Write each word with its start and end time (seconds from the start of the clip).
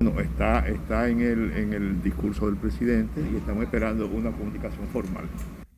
No, 0.00 0.20
está, 0.20 0.68
está 0.68 1.08
en, 1.08 1.20
el, 1.20 1.52
en 1.52 1.72
el 1.72 2.02
discurso 2.02 2.46
del 2.46 2.56
presidente 2.56 3.20
y 3.32 3.36
estamos 3.36 3.64
esperando 3.64 4.06
una 4.06 4.30
comunicación 4.32 4.86
formal. 4.88 5.24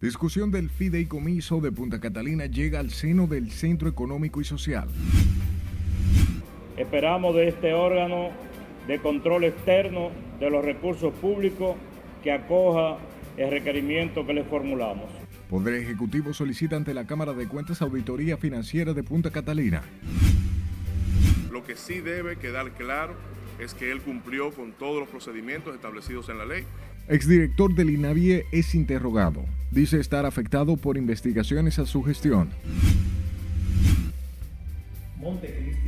Discusión 0.01 0.51
del 0.51 0.69
fideicomiso 0.69 1.61
de 1.61 1.73
Punta 1.73 2.01
Catalina 2.01 2.47
llega 2.47 2.81
al 2.81 2.91
seno 2.91 3.27
del 3.27 3.51
Centro 3.51 3.89
Económico 3.89 4.41
y 4.41 4.45
Social. 4.45 4.89
Esperamos 6.77 7.35
de 7.35 7.49
este 7.49 7.73
órgano 7.73 8.31
de 8.87 8.99
control 9.01 9.45
externo 9.45 10.11
de 10.39 10.51
los 10.51 10.65
recursos 10.65 11.13
públicos 11.15 11.77
que 12.23 12.33
acoja 12.33 12.99
el 13.37 13.51
requerimiento 13.51 14.27
que 14.27 14.35
le 14.35 14.45
formulamos. 14.45 15.07
Poder 15.49 15.75
Ejecutivo 15.75 16.33
solicita 16.35 16.77
ante 16.77 16.93
la 16.93 17.07
Cámara 17.07 17.33
de 17.33 17.47
Cuentas 17.47 17.81
auditoría 17.81 18.37
financiera 18.37 18.93
de 18.93 19.03
Punta 19.03 19.31
Catalina. 19.31 19.83
Lo 21.51 21.65
que 21.65 21.77
sí 21.77 22.01
debe 22.01 22.37
quedar 22.37 22.73
claro 22.73 23.15
es 23.59 23.75
que 23.75 23.91
él 23.91 24.01
cumplió 24.01 24.51
con 24.53 24.73
todos 24.73 25.01
los 25.01 25.09
procedimientos 25.09 25.75
establecidos 25.75 26.29
en 26.29 26.39
la 26.39 26.47
ley. 26.47 26.65
Exdirector 27.09 27.75
del 27.75 27.91
INAVIE 27.91 28.47
es 28.53 28.75
interrogado. 28.75 29.45
Dice 29.71 30.01
estar 30.01 30.27
afectado 30.27 30.77
por 30.77 30.97
investigaciones 30.97 31.79
a 31.79 31.87
su 31.87 32.03
gestión. 32.03 32.51
Montecristi, 35.19 35.81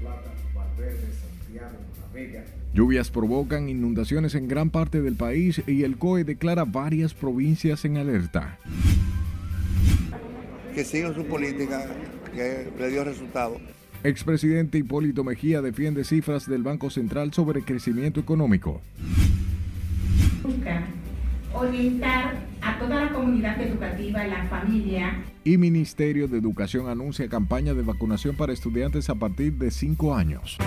Plata, 0.00 0.32
Valverde, 0.54 1.08
Santiago, 1.12 1.76
La 2.00 2.14
Vega. 2.14 2.44
Lluvias 2.72 3.10
provocan 3.10 3.68
inundaciones 3.68 4.34
en 4.34 4.46
gran 4.46 4.70
parte 4.70 5.00
del 5.02 5.16
país 5.16 5.62
y 5.66 5.82
el 5.82 5.96
COE 5.98 6.24
declara 6.24 6.64
varias 6.64 7.14
provincias 7.14 7.84
en 7.84 7.96
alerta. 7.96 8.58
Que 10.74 10.84
sigan 10.84 11.14
su 11.14 11.24
política 11.24 11.86
que 12.34 12.70
le 12.78 12.90
dio 12.90 13.04
resultado. 13.04 13.58
Expresidente 14.04 14.78
Hipólito 14.78 15.24
Mejía 15.24 15.60
defiende 15.60 16.04
cifras 16.04 16.48
del 16.48 16.62
Banco 16.62 16.88
Central 16.88 17.32
sobre 17.32 17.62
crecimiento 17.62 18.20
económico. 18.20 18.80
Busca 20.42 20.84
orientar 21.52 22.36
a 22.60 22.78
toda 22.78 23.06
la 23.06 23.12
comunidad 23.12 23.60
educativa, 23.60 24.24
la 24.24 24.44
familia. 24.44 25.24
Y 25.42 25.58
Ministerio 25.58 26.28
de 26.28 26.38
Educación 26.38 26.88
anuncia 26.88 27.28
campaña 27.28 27.74
de 27.74 27.82
vacunación 27.82 28.36
para 28.36 28.52
estudiantes 28.52 29.10
a 29.10 29.16
partir 29.16 29.54
de 29.54 29.70
5 29.70 30.14
años. 30.14 30.58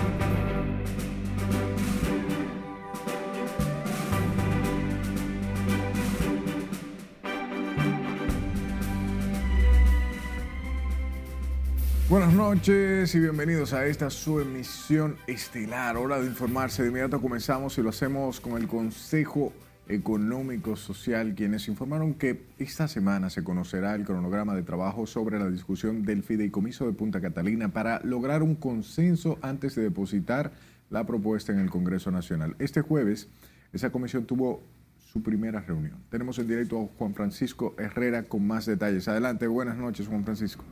Buenas 12.12 12.34
noches 12.34 13.14
y 13.14 13.20
bienvenidos 13.20 13.72
a 13.72 13.86
esta 13.86 14.10
su 14.10 14.38
emisión 14.38 15.16
estelar. 15.26 15.96
Hora 15.96 16.20
de 16.20 16.26
informarse. 16.26 16.82
De 16.82 16.90
inmediato 16.90 17.22
comenzamos 17.22 17.78
y 17.78 17.82
lo 17.82 17.88
hacemos 17.88 18.38
con 18.38 18.60
el 18.60 18.68
Consejo 18.68 19.54
Económico 19.88 20.76
Social, 20.76 21.34
quienes 21.34 21.68
informaron 21.68 22.12
que 22.12 22.42
esta 22.58 22.86
semana 22.86 23.30
se 23.30 23.42
conocerá 23.42 23.94
el 23.94 24.04
cronograma 24.04 24.54
de 24.54 24.62
trabajo 24.62 25.06
sobre 25.06 25.38
la 25.38 25.48
discusión 25.48 26.02
del 26.02 26.22
fideicomiso 26.22 26.84
de 26.84 26.92
Punta 26.92 27.22
Catalina 27.22 27.70
para 27.70 27.98
lograr 28.04 28.42
un 28.42 28.56
consenso 28.56 29.38
antes 29.40 29.74
de 29.74 29.80
depositar 29.80 30.52
la 30.90 31.06
propuesta 31.06 31.50
en 31.52 31.60
el 31.60 31.70
Congreso 31.70 32.10
Nacional. 32.10 32.56
Este 32.58 32.82
jueves, 32.82 33.30
esa 33.72 33.88
comisión 33.88 34.26
tuvo 34.26 34.62
su 34.98 35.22
primera 35.22 35.62
reunión. 35.62 35.96
Tenemos 36.10 36.38
en 36.38 36.46
directo 36.46 36.78
a 36.78 36.98
Juan 36.98 37.14
Francisco 37.14 37.74
Herrera 37.78 38.24
con 38.24 38.46
más 38.46 38.66
detalles. 38.66 39.08
Adelante, 39.08 39.46
buenas 39.46 39.78
noches, 39.78 40.08
Juan 40.08 40.24
Francisco. 40.24 40.62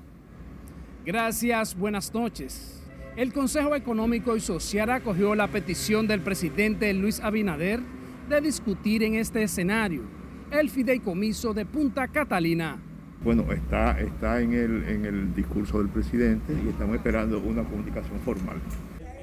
Gracias, 1.04 1.74
buenas 1.74 2.12
noches. 2.12 2.82
El 3.16 3.32
Consejo 3.32 3.74
Económico 3.74 4.36
y 4.36 4.40
Social 4.40 4.90
acogió 4.90 5.34
la 5.34 5.48
petición 5.48 6.06
del 6.06 6.20
presidente 6.20 6.92
Luis 6.92 7.20
Abinader 7.20 7.80
de 8.28 8.40
discutir 8.42 9.02
en 9.02 9.14
este 9.14 9.42
escenario 9.42 10.02
el 10.50 10.68
fideicomiso 10.68 11.54
de 11.54 11.64
Punta 11.64 12.06
Catalina. 12.08 12.78
Bueno, 13.24 13.50
está, 13.50 13.98
está 13.98 14.40
en, 14.40 14.52
el, 14.52 14.84
en 14.84 15.04
el 15.06 15.34
discurso 15.34 15.78
del 15.78 15.88
presidente 15.88 16.52
y 16.64 16.68
estamos 16.68 16.96
esperando 16.96 17.38
una 17.40 17.64
comunicación 17.64 18.20
formal. 18.20 18.60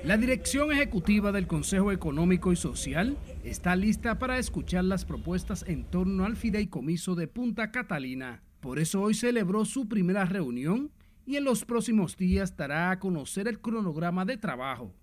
La 0.04 0.18
dirección 0.18 0.72
ejecutiva 0.72 1.32
del 1.32 1.48
Consejo 1.48 1.92
Económico 1.92 2.52
y 2.52 2.56
Social 2.56 3.18
está 3.44 3.76
lista 3.76 4.18
para 4.18 4.40
escuchar 4.40 4.84
las 4.84 5.06
propuestas 5.06 5.64
en 5.68 5.84
torno 5.84 6.26
al 6.26 6.38
fideicomiso 6.38 7.14
de 7.14 7.28
Punta 7.28 7.72
Catalina. 7.72 8.42
Por 8.62 8.80
eso 8.80 9.02
hoy 9.02 9.14
celebró 9.14 9.64
su 9.66 9.88
primera 9.88 10.26
reunión 10.26 10.92
y 11.28 11.36
en 11.36 11.44
los 11.44 11.66
próximos 11.66 12.16
días 12.16 12.56
dará 12.56 12.90
a 12.90 13.00
conocer 13.00 13.50
el 13.50 13.60
cronograma 13.60 14.24
de 14.24 14.38
trabajo. 14.38 14.94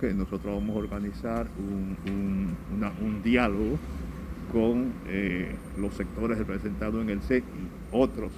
que 0.00 0.14
nosotros 0.14 0.54
vamos 0.54 0.74
a 0.74 0.78
organizar 0.78 1.46
un, 1.58 1.96
un, 2.10 2.56
una, 2.74 2.90
un 3.02 3.22
diálogo 3.22 3.78
con 4.50 4.94
eh, 5.06 5.54
los 5.76 5.92
sectores 5.92 6.38
representados 6.38 7.02
en 7.02 7.10
el 7.10 7.20
CEC 7.20 7.44
y 7.44 7.94
otros 7.94 8.32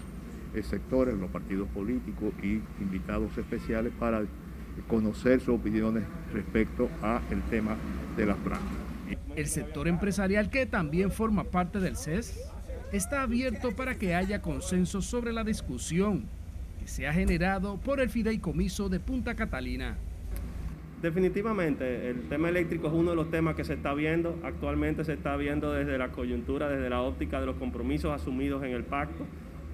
eh, 0.52 0.64
sectores, 0.64 1.16
los 1.16 1.30
partidos 1.30 1.68
políticos 1.68 2.32
y 2.42 2.60
invitados 2.82 3.38
especiales 3.38 3.92
para 4.00 4.24
conocer 4.88 5.38
sus 5.38 5.54
opiniones 5.54 6.02
respecto 6.32 6.88
al 7.02 7.42
tema 7.50 7.76
de 8.16 8.26
las 8.26 8.36
plantas. 8.38 8.68
El 9.36 9.46
sector 9.46 9.86
empresarial, 9.86 10.50
que 10.50 10.66
también 10.66 11.12
forma 11.12 11.44
parte 11.44 11.78
del 11.78 11.96
CES, 11.96 12.36
está 12.90 13.22
abierto 13.22 13.76
para 13.76 13.96
que 13.96 14.16
haya 14.16 14.42
consenso 14.42 15.02
sobre 15.02 15.32
la 15.32 15.44
discusión 15.44 16.24
se 16.88 17.06
ha 17.06 17.12
generado 17.12 17.76
por 17.76 18.00
el 18.00 18.10
fideicomiso 18.10 18.88
de 18.88 18.98
Punta 18.98 19.34
Catalina. 19.34 19.96
Definitivamente, 21.00 22.10
el 22.10 22.22
tema 22.28 22.48
eléctrico 22.48 22.88
es 22.88 22.92
uno 22.92 23.10
de 23.10 23.16
los 23.16 23.30
temas 23.30 23.54
que 23.54 23.62
se 23.62 23.74
está 23.74 23.94
viendo. 23.94 24.40
Actualmente 24.42 25.04
se 25.04 25.12
está 25.12 25.36
viendo 25.36 25.72
desde 25.72 25.96
la 25.96 26.08
coyuntura, 26.08 26.68
desde 26.68 26.90
la 26.90 27.02
óptica 27.02 27.38
de 27.38 27.46
los 27.46 27.56
compromisos 27.56 28.10
asumidos 28.10 28.64
en 28.64 28.72
el 28.72 28.82
pacto. 28.82 29.24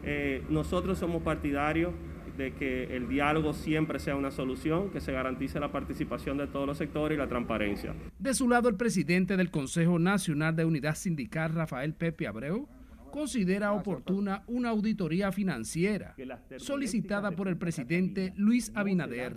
Eh, 0.03 0.43
nosotros 0.51 0.99
somos 0.99 1.23
partidarios 1.23 1.95
de 2.37 2.53
que 2.53 2.95
el 2.95 3.09
diálogo 3.09 3.55
siempre 3.55 3.99
sea 4.01 4.17
una 4.17 4.31
solución, 4.31 4.91
que 4.91 5.01
se 5.01 5.13
garantice 5.13 5.59
la 5.61 5.73
participación 5.73 6.37
de 6.37 6.47
todos 6.47 6.67
los 6.67 6.77
sectores 6.77 7.17
y 7.17 7.19
la 7.19 7.29
transparencia. 7.29 7.95
De 8.19 8.35
su 8.35 8.49
lado, 8.49 8.69
el 8.69 8.75
presidente 8.75 9.37
del 9.37 9.51
Consejo 9.51 9.99
Nacional 9.99 10.57
de 10.57 10.65
Unidad 10.65 10.97
Sindical, 10.97 11.55
Rafael 11.55 11.95
Pepe 11.95 12.27
Abreu, 12.27 12.69
considera 13.15 13.73
oportuna 13.73 14.43
una 14.49 14.71
auditoría 14.71 15.31
financiera 15.31 16.17
solicitada 16.57 17.31
por 17.31 17.47
el 17.47 17.57
presidente 17.57 18.33
Luis 18.37 18.73
Abinader. 18.75 19.37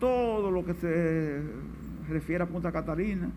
Todo 0.00 0.50
lo 0.50 0.64
que 0.64 0.74
se 0.74 1.40
refiere 2.08 2.42
a 2.42 2.48
Punta 2.48 2.72
Catalina 2.72 3.30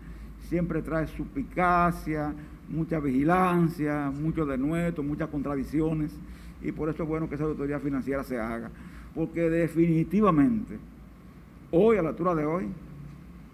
siempre 0.48 0.82
trae 0.82 1.06
suspicacia, 1.06 2.34
mucha 2.68 2.98
vigilancia, 2.98 4.10
mucho 4.10 4.44
denuesto, 4.44 5.04
muchas 5.04 5.28
contradicciones 5.28 6.18
y 6.60 6.72
por 6.72 6.88
eso 6.88 7.04
es 7.04 7.08
bueno 7.08 7.28
que 7.28 7.36
esa 7.36 7.44
auditoría 7.44 7.78
financiera 7.78 8.24
se 8.24 8.40
haga, 8.40 8.72
porque 9.14 9.48
definitivamente 9.48 10.78
hoy 11.70 11.96
a 11.96 12.02
la 12.02 12.08
altura 12.08 12.34
de 12.34 12.44
hoy 12.44 12.66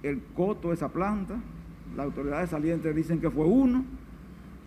el 0.03 0.23
costo 0.35 0.69
de 0.69 0.77
esa 0.77 0.89
planta, 0.89 1.39
las 1.95 2.07
autoridades 2.07 2.49
salientes 2.49 2.97
dicen 2.97 3.21
que 3.21 3.29
fue 3.29 3.45
uno 3.45 3.85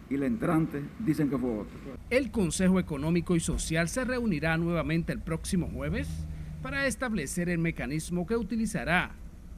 y 0.10 0.18
la 0.18 0.26
entrante 0.26 0.84
dicen 1.00 1.30
que 1.30 1.38
fue 1.38 1.52
otro. 1.52 1.78
El 2.10 2.32
Consejo 2.32 2.80
Económico 2.80 3.36
y 3.36 3.40
Social 3.40 3.90
se 3.90 4.04
reunirá 4.04 4.58
nuevamente 4.58 5.14
el 5.14 5.20
próximo 5.20 5.68
jueves 5.68 6.08
para 6.62 6.88
establecer 6.88 7.50
el 7.50 7.60
mecanismo 7.60 8.26
que 8.26 8.36
utilizará 8.36 9.12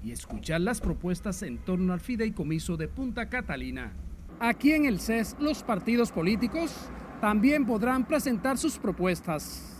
y 0.03 0.11
escuchar 0.11 0.61
las 0.61 0.81
propuestas 0.81 1.41
en 1.43 1.57
torno 1.57 1.93
al 1.93 1.99
fideicomiso 1.99 2.77
de 2.77 2.87
Punta 2.87 3.29
Catalina. 3.29 3.93
Aquí 4.39 4.71
en 4.73 4.85
el 4.85 4.99
CES, 4.99 5.35
los 5.39 5.63
partidos 5.63 6.11
políticos 6.11 6.89
también 7.21 7.65
podrán 7.65 8.05
presentar 8.05 8.57
sus 8.57 8.77
propuestas. 8.77 9.77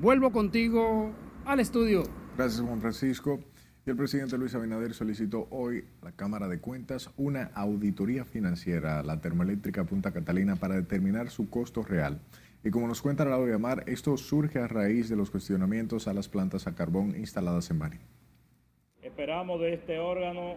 Vuelvo 0.00 0.32
contigo 0.32 1.12
al 1.44 1.60
estudio. 1.60 2.04
Gracias, 2.36 2.60
Juan 2.66 2.80
Francisco. 2.80 3.38
El 3.86 3.96
presidente 3.96 4.38
Luis 4.38 4.54
Abinader 4.54 4.94
solicitó 4.94 5.46
hoy 5.50 5.84
a 6.00 6.06
la 6.06 6.12
Cámara 6.12 6.48
de 6.48 6.58
Cuentas 6.58 7.10
una 7.18 7.50
auditoría 7.54 8.24
financiera 8.24 8.98
a 8.98 9.02
la 9.02 9.20
termoeléctrica 9.20 9.84
Punta 9.84 10.10
Catalina 10.10 10.56
para 10.56 10.76
determinar 10.76 11.28
su 11.28 11.50
costo 11.50 11.82
real. 11.82 12.18
Y 12.64 12.70
como 12.70 12.88
nos 12.88 13.02
cuenta 13.02 13.26
Lado 13.26 13.44
de 13.44 13.52
Amar, 13.52 13.84
esto 13.86 14.16
surge 14.16 14.58
a 14.58 14.68
raíz 14.68 15.10
de 15.10 15.16
los 15.16 15.30
cuestionamientos 15.30 16.08
a 16.08 16.14
las 16.14 16.30
plantas 16.30 16.66
a 16.66 16.74
carbón 16.74 17.14
instaladas 17.14 17.70
en 17.70 17.76
Mari. 17.76 17.98
Esperamos 19.02 19.60
de 19.60 19.74
este 19.74 19.98
órgano 19.98 20.54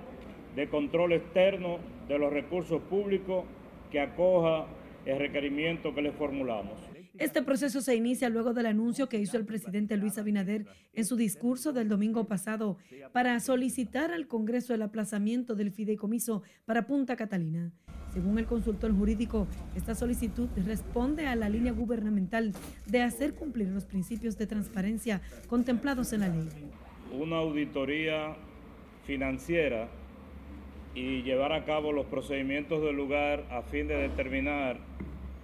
de 0.56 0.70
control 0.70 1.12
externo 1.12 1.80
de 2.08 2.18
los 2.20 2.32
recursos 2.32 2.82
públicos 2.84 3.44
que 3.92 4.00
acoja 4.00 4.68
el 5.06 5.20
requerimiento 5.20 5.94
que 5.94 6.02
le 6.02 6.14
formulamos. 6.14 6.80
Este 7.20 7.42
proceso 7.42 7.82
se 7.82 7.96
inicia 7.96 8.30
luego 8.30 8.54
del 8.54 8.68
anuncio 8.68 9.10
que 9.10 9.20
hizo 9.20 9.38
el 9.38 9.46
presidente 9.46 9.98
Luis 9.98 10.18
Abinader 10.18 10.66
en 10.94 11.06
su 11.06 11.16
discurso 11.16 11.74
del 11.74 11.90
domingo 11.90 12.28
pasado 12.28 12.78
para 13.12 13.40
solicitar 13.40 14.12
al 14.12 14.28
Congreso 14.28 14.76
el 14.76 14.84
aplazamiento 14.84 15.56
del 15.56 15.72
fideicomiso 15.72 16.44
para 16.66 16.86
Punta 16.86 17.16
Catalina. 17.16 17.72
Según 18.14 18.38
el 18.38 18.46
consultor 18.46 18.96
jurídico, 18.96 19.48
esta 19.76 19.96
solicitud 19.96 20.48
responde 20.66 21.28
a 21.28 21.36
la 21.36 21.50
línea 21.50 21.72
gubernamental 21.72 22.54
de 22.86 23.02
hacer 23.02 23.34
cumplir 23.34 23.70
los 23.70 23.86
principios 23.86 24.38
de 24.38 24.48
transparencia 24.48 25.22
contemplados 25.48 26.14
en 26.14 26.22
la 26.22 26.30
ley. 26.30 26.48
Una 27.20 27.38
auditoría 27.38 28.36
financiera 29.06 29.88
y 30.94 31.24
llevar 31.24 31.52
a 31.52 31.66
cabo 31.66 31.92
los 31.92 32.06
procedimientos 32.06 32.82
del 32.84 32.96
lugar 32.96 33.44
a 33.50 33.64
fin 33.64 33.88
de 33.88 33.96
determinar 33.96 34.78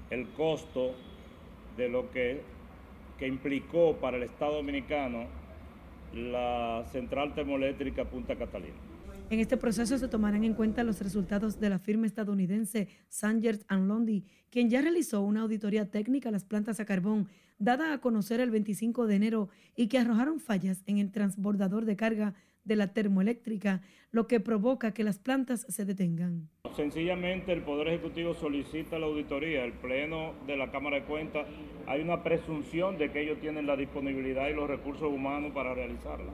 el 0.09 0.27
costo 0.29 0.93
de 1.77 1.89
lo 1.89 2.09
que, 2.11 2.41
que 3.17 3.27
implicó 3.27 3.97
para 3.97 4.17
el 4.17 4.23
Estado 4.23 4.55
Dominicano 4.55 5.25
la 6.13 6.85
central 6.91 7.33
termoeléctrica 7.33 8.05
Punta 8.05 8.35
Catalina. 8.35 8.75
En 9.29 9.39
este 9.39 9.57
proceso 9.57 9.97
se 9.97 10.07
tomarán 10.07 10.43
en 10.43 10.53
cuenta 10.53 10.83
los 10.83 11.01
resultados 11.01 11.59
de 11.59 11.69
la 11.69 11.79
firma 11.79 12.05
estadounidense 12.05 12.87
Sangers 13.07 13.65
Lundy, 13.69 14.25
quien 14.51 14.69
ya 14.69 14.81
realizó 14.81 15.21
una 15.21 15.41
auditoría 15.41 15.89
técnica 15.89 16.29
a 16.29 16.31
las 16.31 16.45
plantas 16.45 16.79
a 16.79 16.85
carbón, 16.85 17.29
dada 17.57 17.93
a 17.93 18.01
conocer 18.01 18.39
el 18.41 18.51
25 18.51 19.07
de 19.07 19.15
enero 19.15 19.49
y 19.75 19.87
que 19.87 19.97
arrojaron 19.97 20.39
fallas 20.39 20.83
en 20.85 20.99
el 20.99 21.11
transbordador 21.11 21.85
de 21.85 21.95
carga 21.95 22.35
de 22.63 22.75
la 22.75 22.93
termoeléctrica, 22.93 23.81
lo 24.11 24.27
que 24.27 24.39
provoca 24.39 24.93
que 24.93 25.03
las 25.03 25.19
plantas 25.19 25.65
se 25.69 25.85
detengan. 25.85 26.49
Sencillamente 26.75 27.51
el 27.51 27.61
Poder 27.61 27.87
Ejecutivo 27.89 28.33
solicita 28.33 28.99
la 28.99 29.05
auditoría, 29.05 29.65
el 29.65 29.73
Pleno 29.73 30.33
de 30.47 30.57
la 30.57 30.71
Cámara 30.71 30.97
de 30.97 31.03
Cuentas, 31.03 31.47
hay 31.87 32.01
una 32.01 32.23
presunción 32.23 32.97
de 32.97 33.11
que 33.11 33.21
ellos 33.21 33.39
tienen 33.39 33.67
la 33.67 33.75
disponibilidad 33.75 34.47
y 34.49 34.53
los 34.53 34.69
recursos 34.69 35.11
humanos 35.11 35.51
para 35.53 35.73
realizarla. 35.73 36.31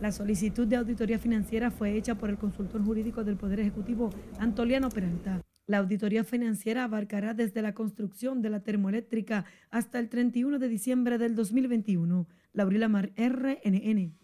La 0.00 0.12
solicitud 0.12 0.66
de 0.66 0.76
auditoría 0.76 1.18
financiera 1.18 1.72
fue 1.72 1.96
hecha 1.96 2.14
por 2.14 2.30
el 2.30 2.38
consultor 2.38 2.84
jurídico 2.84 3.24
del 3.24 3.36
Poder 3.36 3.60
Ejecutivo, 3.60 4.10
Antoliano 4.38 4.90
Peralta. 4.90 5.40
La 5.66 5.78
auditoría 5.78 6.24
financiera 6.24 6.84
abarcará 6.84 7.34
desde 7.34 7.62
la 7.62 7.74
construcción 7.74 8.40
de 8.40 8.48
la 8.48 8.60
termoeléctrica 8.60 9.44
hasta 9.70 9.98
el 9.98 10.08
31 10.08 10.58
de 10.58 10.68
diciembre 10.68 11.18
del 11.18 11.34
2021. 11.34 12.26
Laurila 12.52 12.88
Mar, 12.88 13.10
RNN. 13.16 14.16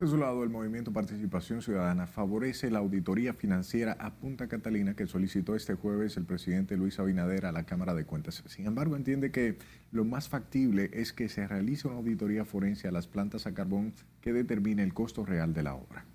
De 0.00 0.06
su 0.06 0.16
lado, 0.16 0.42
el 0.44 0.48
movimiento 0.48 0.94
Participación 0.94 1.60
Ciudadana 1.60 2.06
favorece 2.06 2.70
la 2.70 2.78
auditoría 2.78 3.34
financiera 3.34 3.98
a 4.00 4.14
Punta 4.14 4.48
Catalina 4.48 4.96
que 4.96 5.06
solicitó 5.06 5.54
este 5.54 5.74
jueves 5.74 6.16
el 6.16 6.24
presidente 6.24 6.78
Luis 6.78 6.98
Abinader 6.98 7.44
a 7.44 7.52
la 7.52 7.64
Cámara 7.64 7.92
de 7.92 8.06
Cuentas. 8.06 8.42
Sin 8.46 8.64
embargo, 8.64 8.96
entiende 8.96 9.30
que 9.30 9.58
lo 9.92 10.06
más 10.06 10.30
factible 10.30 10.88
es 10.94 11.12
que 11.12 11.28
se 11.28 11.46
realice 11.46 11.86
una 11.86 11.98
auditoría 11.98 12.46
forense 12.46 12.88
a 12.88 12.92
las 12.92 13.08
plantas 13.08 13.46
a 13.46 13.52
carbón 13.52 13.92
que 14.22 14.32
determine 14.32 14.82
el 14.82 14.94
costo 14.94 15.26
real 15.26 15.52
de 15.52 15.64
la 15.64 15.74
obra. 15.74 16.06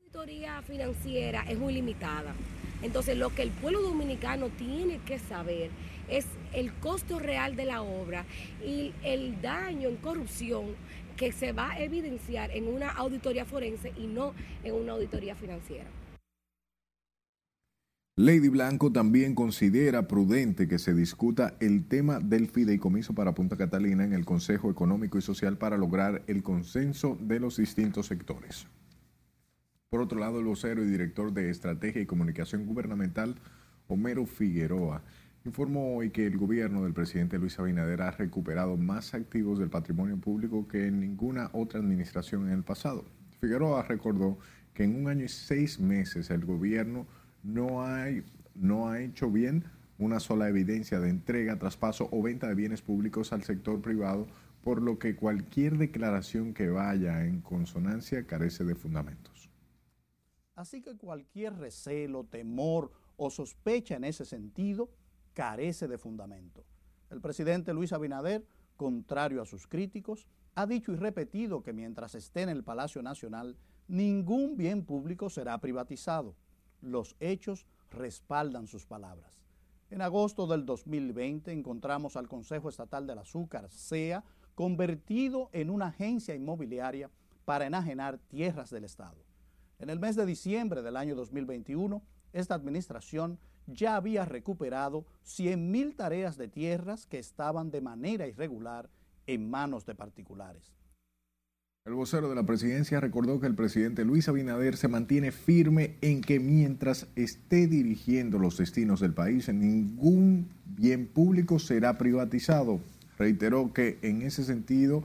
La 0.00 0.02
auditoría 0.02 0.62
financiera 0.62 1.44
es 1.48 1.60
muy 1.60 1.74
limitada. 1.74 2.34
Entonces, 2.82 3.16
lo 3.16 3.32
que 3.32 3.42
el 3.42 3.50
pueblo 3.50 3.80
dominicano 3.80 4.48
tiene 4.48 4.98
que 5.06 5.20
saber 5.20 5.70
es 6.08 6.26
el 6.52 6.72
costo 6.74 7.20
real 7.20 7.54
de 7.54 7.64
la 7.64 7.82
obra 7.82 8.24
y 8.60 8.92
el 9.04 9.40
daño 9.40 9.88
en 9.88 9.96
corrupción 9.96 10.74
que 11.22 11.30
se 11.30 11.52
va 11.52 11.70
a 11.70 11.78
evidenciar 11.78 12.50
en 12.50 12.66
una 12.66 12.90
auditoría 12.90 13.44
forense 13.44 13.92
y 13.96 14.08
no 14.08 14.34
en 14.64 14.74
una 14.74 14.94
auditoría 14.94 15.36
financiera. 15.36 15.88
Lady 18.16 18.48
Blanco 18.48 18.90
también 18.90 19.36
considera 19.36 20.08
prudente 20.08 20.66
que 20.66 20.80
se 20.80 20.94
discuta 20.94 21.54
el 21.60 21.86
tema 21.86 22.18
del 22.18 22.48
fideicomiso 22.48 23.14
para 23.14 23.36
Punta 23.36 23.56
Catalina 23.56 24.02
en 24.02 24.14
el 24.14 24.24
Consejo 24.24 24.68
Económico 24.68 25.16
y 25.16 25.22
Social 25.22 25.58
para 25.58 25.76
lograr 25.76 26.24
el 26.26 26.42
consenso 26.42 27.16
de 27.20 27.38
los 27.38 27.56
distintos 27.56 28.06
sectores. 28.06 28.66
Por 29.90 30.00
otro 30.00 30.18
lado, 30.18 30.40
el 30.40 30.46
vocero 30.46 30.82
y 30.82 30.90
director 30.90 31.32
de 31.32 31.50
Estrategia 31.50 32.02
y 32.02 32.06
Comunicación 32.06 32.66
Gubernamental, 32.66 33.36
Homero 33.86 34.26
Figueroa, 34.26 35.04
Informó 35.44 35.96
hoy 35.96 36.10
que 36.10 36.24
el 36.24 36.38
gobierno 36.38 36.84
del 36.84 36.94
presidente 36.94 37.36
Luis 37.36 37.58
Abinader 37.58 38.02
ha 38.02 38.12
recuperado 38.12 38.76
más 38.76 39.12
activos 39.12 39.58
del 39.58 39.70
patrimonio 39.70 40.16
público 40.16 40.68
que 40.68 40.86
en 40.86 41.00
ninguna 41.00 41.50
otra 41.52 41.80
administración 41.80 42.46
en 42.46 42.54
el 42.54 42.62
pasado. 42.62 43.04
Figueroa 43.40 43.82
recordó 43.82 44.38
que 44.72 44.84
en 44.84 44.94
un 44.94 45.08
año 45.08 45.24
y 45.24 45.28
seis 45.28 45.80
meses 45.80 46.30
el 46.30 46.44
gobierno 46.44 47.08
no, 47.42 47.84
no 48.54 48.88
ha 48.88 49.00
hecho 49.00 49.32
bien 49.32 49.64
una 49.98 50.20
sola 50.20 50.48
evidencia 50.48 51.00
de 51.00 51.10
entrega, 51.10 51.58
traspaso 51.58 52.08
o 52.12 52.22
venta 52.22 52.46
de 52.46 52.54
bienes 52.54 52.80
públicos 52.80 53.32
al 53.32 53.42
sector 53.42 53.82
privado, 53.82 54.28
por 54.62 54.80
lo 54.80 55.00
que 55.00 55.16
cualquier 55.16 55.76
declaración 55.76 56.54
que 56.54 56.70
vaya 56.70 57.24
en 57.24 57.40
consonancia 57.40 58.28
carece 58.28 58.62
de 58.62 58.76
fundamentos. 58.76 59.50
Así 60.54 60.82
que 60.82 60.96
cualquier 60.96 61.54
recelo, 61.54 62.22
temor 62.22 62.92
o 63.16 63.28
sospecha 63.28 63.96
en 63.96 64.04
ese 64.04 64.24
sentido 64.24 64.88
carece 65.34 65.88
de 65.88 65.98
fundamento. 65.98 66.64
El 67.10 67.20
presidente 67.20 67.74
Luis 67.74 67.92
Abinader, 67.92 68.46
contrario 68.76 69.42
a 69.42 69.46
sus 69.46 69.66
críticos, 69.66 70.26
ha 70.54 70.66
dicho 70.66 70.92
y 70.92 70.96
repetido 70.96 71.62
que 71.62 71.72
mientras 71.72 72.14
esté 72.14 72.42
en 72.42 72.48
el 72.48 72.64
Palacio 72.64 73.02
Nacional, 73.02 73.56
ningún 73.88 74.56
bien 74.56 74.84
público 74.84 75.30
será 75.30 75.58
privatizado. 75.58 76.34
Los 76.80 77.16
hechos 77.20 77.66
respaldan 77.90 78.66
sus 78.66 78.86
palabras. 78.86 79.42
En 79.90 80.00
agosto 80.00 80.46
del 80.46 80.64
2020 80.64 81.52
encontramos 81.52 82.16
al 82.16 82.28
Consejo 82.28 82.68
Estatal 82.68 83.06
del 83.06 83.18
Azúcar, 83.18 83.70
SEA, 83.70 84.24
convertido 84.54 85.50
en 85.52 85.70
una 85.70 85.88
agencia 85.88 86.34
inmobiliaria 86.34 87.10
para 87.44 87.66
enajenar 87.66 88.18
tierras 88.18 88.70
del 88.70 88.84
Estado. 88.84 89.22
En 89.78 89.90
el 89.90 89.98
mes 89.98 90.16
de 90.16 90.24
diciembre 90.24 90.82
del 90.82 90.96
año 90.96 91.14
2021, 91.14 92.02
esta 92.32 92.54
administración 92.54 93.38
ya 93.72 93.96
había 93.96 94.24
recuperado 94.24 95.04
100.000 95.24 95.96
tareas 95.96 96.36
de 96.36 96.48
tierras 96.48 97.06
que 97.06 97.18
estaban 97.18 97.70
de 97.70 97.80
manera 97.80 98.26
irregular 98.26 98.90
en 99.26 99.50
manos 99.50 99.86
de 99.86 99.94
particulares. 99.94 100.72
El 101.84 101.94
vocero 101.94 102.28
de 102.28 102.36
la 102.36 102.46
presidencia 102.46 103.00
recordó 103.00 103.40
que 103.40 103.48
el 103.48 103.56
presidente 103.56 104.04
Luis 104.04 104.28
Abinader 104.28 104.76
se 104.76 104.86
mantiene 104.86 105.32
firme 105.32 105.96
en 106.00 106.20
que 106.20 106.38
mientras 106.38 107.08
esté 107.16 107.66
dirigiendo 107.66 108.38
los 108.38 108.56
destinos 108.56 109.00
del 109.00 109.14
país, 109.14 109.48
ningún 109.48 110.48
bien 110.64 111.08
público 111.08 111.58
será 111.58 111.98
privatizado. 111.98 112.78
Reiteró 113.18 113.72
que 113.72 113.98
en 114.02 114.22
ese 114.22 114.44
sentido 114.44 115.02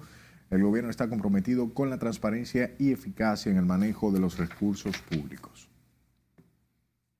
el 0.51 0.61
gobierno 0.61 0.91
está 0.91 1.09
comprometido 1.09 1.73
con 1.73 1.89
la 1.89 1.97
transparencia 1.97 2.75
y 2.77 2.91
eficacia 2.91 3.51
en 3.51 3.57
el 3.57 3.65
manejo 3.65 4.11
de 4.11 4.19
los 4.19 4.37
recursos 4.37 4.95
públicos. 4.99 5.69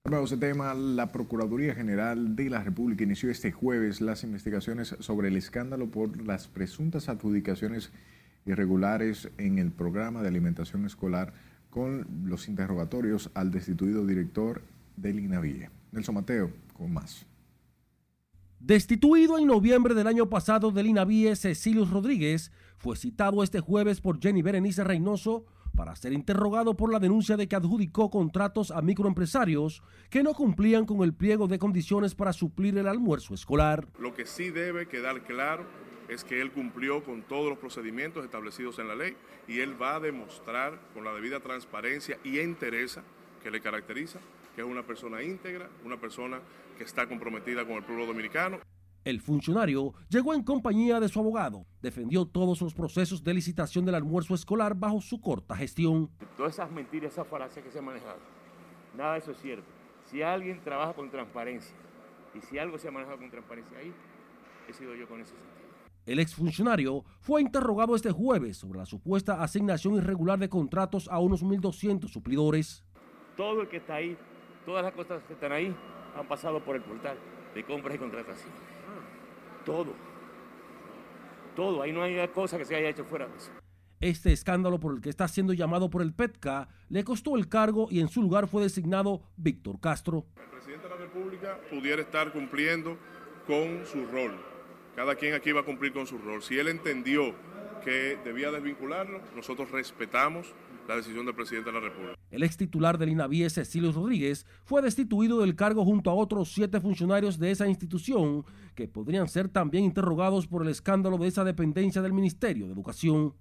Nuevo 0.10 0.24
ese 0.24 0.38
tema, 0.38 0.74
la 0.74 1.12
Procuraduría 1.12 1.76
General 1.76 2.38
de 2.38 2.50
la 2.50 2.64
República 2.64 3.04
inició 3.04 3.30
este 3.30 3.52
jueves 3.52 4.00
las 4.00 4.24
investigaciones 4.24 4.96
sobre 5.02 5.28
el 5.28 5.36
escándalo 5.36 5.92
por 5.92 6.26
las 6.26 6.48
presuntas 6.48 7.10
adjudicaciones 7.10 7.92
irregulares 8.46 9.30
en 9.38 9.60
el 9.60 9.70
programa 9.70 10.22
de 10.22 10.30
alimentación 10.30 10.86
escolar 10.86 11.34
con 11.70 12.08
los 12.24 12.48
interrogatorios 12.48 13.32
al 13.34 13.52
destituido 13.52 14.06
director 14.06 14.62
del 14.96 15.20
INAVIE. 15.20 15.70
Nelson 15.92 16.16
Mateo, 16.16 16.54
con 16.72 16.94
más. 16.94 17.26
Destituido 18.62 19.38
en 19.38 19.48
noviembre 19.48 19.94
del 19.94 20.08
año 20.08 20.30
pasado 20.30 20.72
del 20.72 20.88
INAVIE, 20.88 21.36
Cecilio 21.36 21.84
Rodríguez 21.84 22.54
fue 22.78 22.96
citado 22.96 23.44
este 23.44 23.60
jueves 23.60 24.00
por 24.00 24.22
Jenny 24.22 24.42
Berenice 24.42 24.86
Reynoso 24.86 25.48
para 25.78 25.96
ser 25.96 26.12
interrogado 26.12 26.76
por 26.76 26.92
la 26.92 27.00
denuncia 27.00 27.38
de 27.38 27.48
que 27.48 27.56
adjudicó 27.56 28.10
contratos 28.10 28.72
a 28.72 28.82
microempresarios 28.82 29.84
que 30.10 30.24
no 30.24 30.34
cumplían 30.34 30.86
con 30.86 31.04
el 31.04 31.14
pliego 31.14 31.48
de 31.48 31.60
condiciones 31.60 32.16
para 32.16 32.34
suplir 32.34 32.78
el 32.78 32.88
almuerzo 32.88 33.34
escolar. 33.34 33.88
Lo 34.00 34.14
que 34.14 34.26
sí 34.26 34.50
debe 34.50 34.88
quedar 34.88 35.22
claro 35.22 35.66
es 36.10 36.24
que 36.24 36.42
él 36.42 36.52
cumplió 36.52 37.04
con 37.04 37.22
todos 37.22 37.48
los 37.48 37.60
procedimientos 37.60 38.26
establecidos 38.26 38.80
en 38.80 38.88
la 38.88 38.96
ley 38.96 39.16
y 39.48 39.60
él 39.60 39.80
va 39.80 39.96
a 39.96 40.00
demostrar 40.00 40.80
con 40.94 41.04
la 41.04 41.14
debida 41.14 41.40
transparencia 41.40 42.18
y 42.24 42.40
entereza 42.40 43.04
que 43.44 43.52
le 43.52 43.62
caracteriza 43.62 44.20
que 44.56 44.62
es 44.62 44.68
una 44.68 44.82
persona 44.82 45.22
íntegra, 45.22 45.70
una 45.86 45.98
persona 45.98 46.40
que 46.80 46.84
está 46.84 47.08
comprometida 47.08 47.64
con 47.64 47.76
el 47.76 47.84
pueblo 47.84 48.08
dominicano. 48.08 48.60
El 49.08 49.22
funcionario 49.22 49.94
llegó 50.10 50.34
en 50.34 50.44
compañía 50.44 51.00
de 51.00 51.08
su 51.08 51.22
abogado, 51.22 51.66
defendió 51.82 52.26
todos 52.26 52.62
los 52.62 52.74
procesos 52.74 53.24
de 53.24 53.34
licitación 53.34 53.86
del 53.86 53.96
almuerzo 53.96 54.36
escolar 54.36 54.76
bajo 54.76 55.00
su 55.00 55.22
corta 55.22 55.56
gestión. 55.56 56.12
Todas 56.36 56.56
esas 56.56 56.70
mentiras, 56.70 57.14
esas 57.14 57.26
falacias 57.26 57.64
que 57.64 57.72
se 57.72 57.80
han 57.80 57.86
manejado, 57.86 58.20
nada 58.98 59.14
de 59.14 59.20
eso 59.20 59.32
es 59.32 59.38
cierto. 59.38 59.66
Si 60.04 60.22
alguien 60.22 60.62
trabaja 60.62 60.92
con 60.92 61.10
transparencia 61.10 61.74
y 62.36 62.42
si 62.42 62.60
algo 62.60 62.78
se 62.78 62.90
ha 62.90 62.92
manejado 62.92 63.18
con 63.18 63.32
transparencia 63.32 63.78
ahí, 63.78 63.94
he 64.68 64.74
sido 64.74 64.94
yo 64.94 65.08
con 65.08 65.22
ese 65.22 65.32
sentido. 65.32 65.70
El 66.06 66.20
exfuncionario 66.20 67.06
fue 67.22 67.42
interrogado 67.42 67.96
este 67.96 68.12
jueves 68.12 68.58
sobre 68.58 68.80
la 68.80 68.86
supuesta 68.86 69.42
asignación 69.42 69.96
irregular 69.96 70.38
de 70.38 70.50
contratos 70.50 71.08
a 71.08 71.20
unos 71.20 71.46
1.200 71.46 72.10
suplidores. 72.10 72.84
Todo 73.38 73.62
el 73.62 73.70
que 73.70 73.78
está 73.78 73.96
ahí, 73.96 74.18
todas 74.66 74.84
las 74.84 74.92
cosas 74.92 75.24
que 75.24 75.32
están 75.32 75.54
ahí, 75.54 75.74
han 76.14 76.28
pasado 76.28 76.62
por 76.62 76.76
el 76.76 76.82
portal 76.82 77.18
de 77.56 77.64
compras 77.64 77.96
y 77.96 78.00
contratación. 78.00 78.77
Todo. 79.68 79.94
Todo. 81.58 81.82
Ahí 81.82 81.92
no 81.92 82.02
hay 82.02 82.26
cosa 82.30 82.58
que 82.58 82.64
se 82.64 82.74
haya 82.74 82.88
hecho 82.88 83.04
fuera 83.04 83.28
de 83.28 83.36
eso. 83.36 83.52
Este 84.00 84.32
escándalo 84.32 84.80
por 84.80 84.96
el 84.96 85.02
que 85.02 85.10
está 85.10 85.28
siendo 85.28 85.52
llamado 85.52 85.90
por 85.90 86.02
el 86.02 86.14
PETCA 86.14 86.70
le 86.88 87.04
costó 87.04 87.36
el 87.36 87.50
cargo 87.50 87.88
y 87.92 88.00
en 88.00 88.08
su 88.08 88.22
lugar 88.22 88.48
fue 88.48 88.64
designado 88.64 89.24
Víctor 89.36 89.82
Castro. 89.82 90.26
El 90.38 90.50
presidente 90.52 90.88
de 90.88 90.90
la 90.90 91.02
República 91.02 91.60
pudiera 91.70 92.02
estar 92.02 92.32
cumpliendo 92.32 92.98
con 93.46 93.86
su 93.86 94.06
rol. 94.06 94.40
Cada 94.96 95.16
quien 95.16 95.34
aquí 95.34 95.52
va 95.52 95.62
a 95.62 95.66
cumplir 95.66 95.92
con 95.92 96.08
su 96.08 96.18
rol. 96.18 96.42
Si 96.42 96.58
él 96.58 96.70
entendió 96.70 97.34
que 97.84 98.18
debía 98.24 98.52
desvincularlo, 98.52 99.20
nosotros 99.36 99.70
respetamos 99.72 100.54
la 100.88 100.96
decisión 100.96 101.26
del 101.26 101.36
presidente 101.36 101.70
de 101.70 101.74
la 101.74 101.88
República. 101.88 102.16
El 102.30 102.44
ex 102.44 102.58
titular 102.58 102.98
del 102.98 103.10
INAVIE, 103.10 103.50
Cecilio 103.50 103.92
Rodríguez, 103.92 104.46
fue 104.64 104.82
destituido 104.82 105.40
del 105.40 105.56
cargo 105.56 105.84
junto 105.86 106.10
a 106.10 106.14
otros 106.14 106.52
siete 106.54 106.80
funcionarios 106.80 107.40
de 107.40 107.52
esa 107.52 107.68
institución 107.68 108.46
que 108.76 108.88
podrían 108.88 109.28
ser 109.28 109.50
también 109.50 109.84
interrogados 109.84 110.48
por 110.48 110.62
el 110.62 110.70
escándalo 110.70 111.18
de 111.18 111.28
esa 111.28 111.44
dependencia 111.44 112.02
del 112.02 112.14
Ministerio 112.14 112.68
de 112.68 112.74
Educación. 112.74 113.34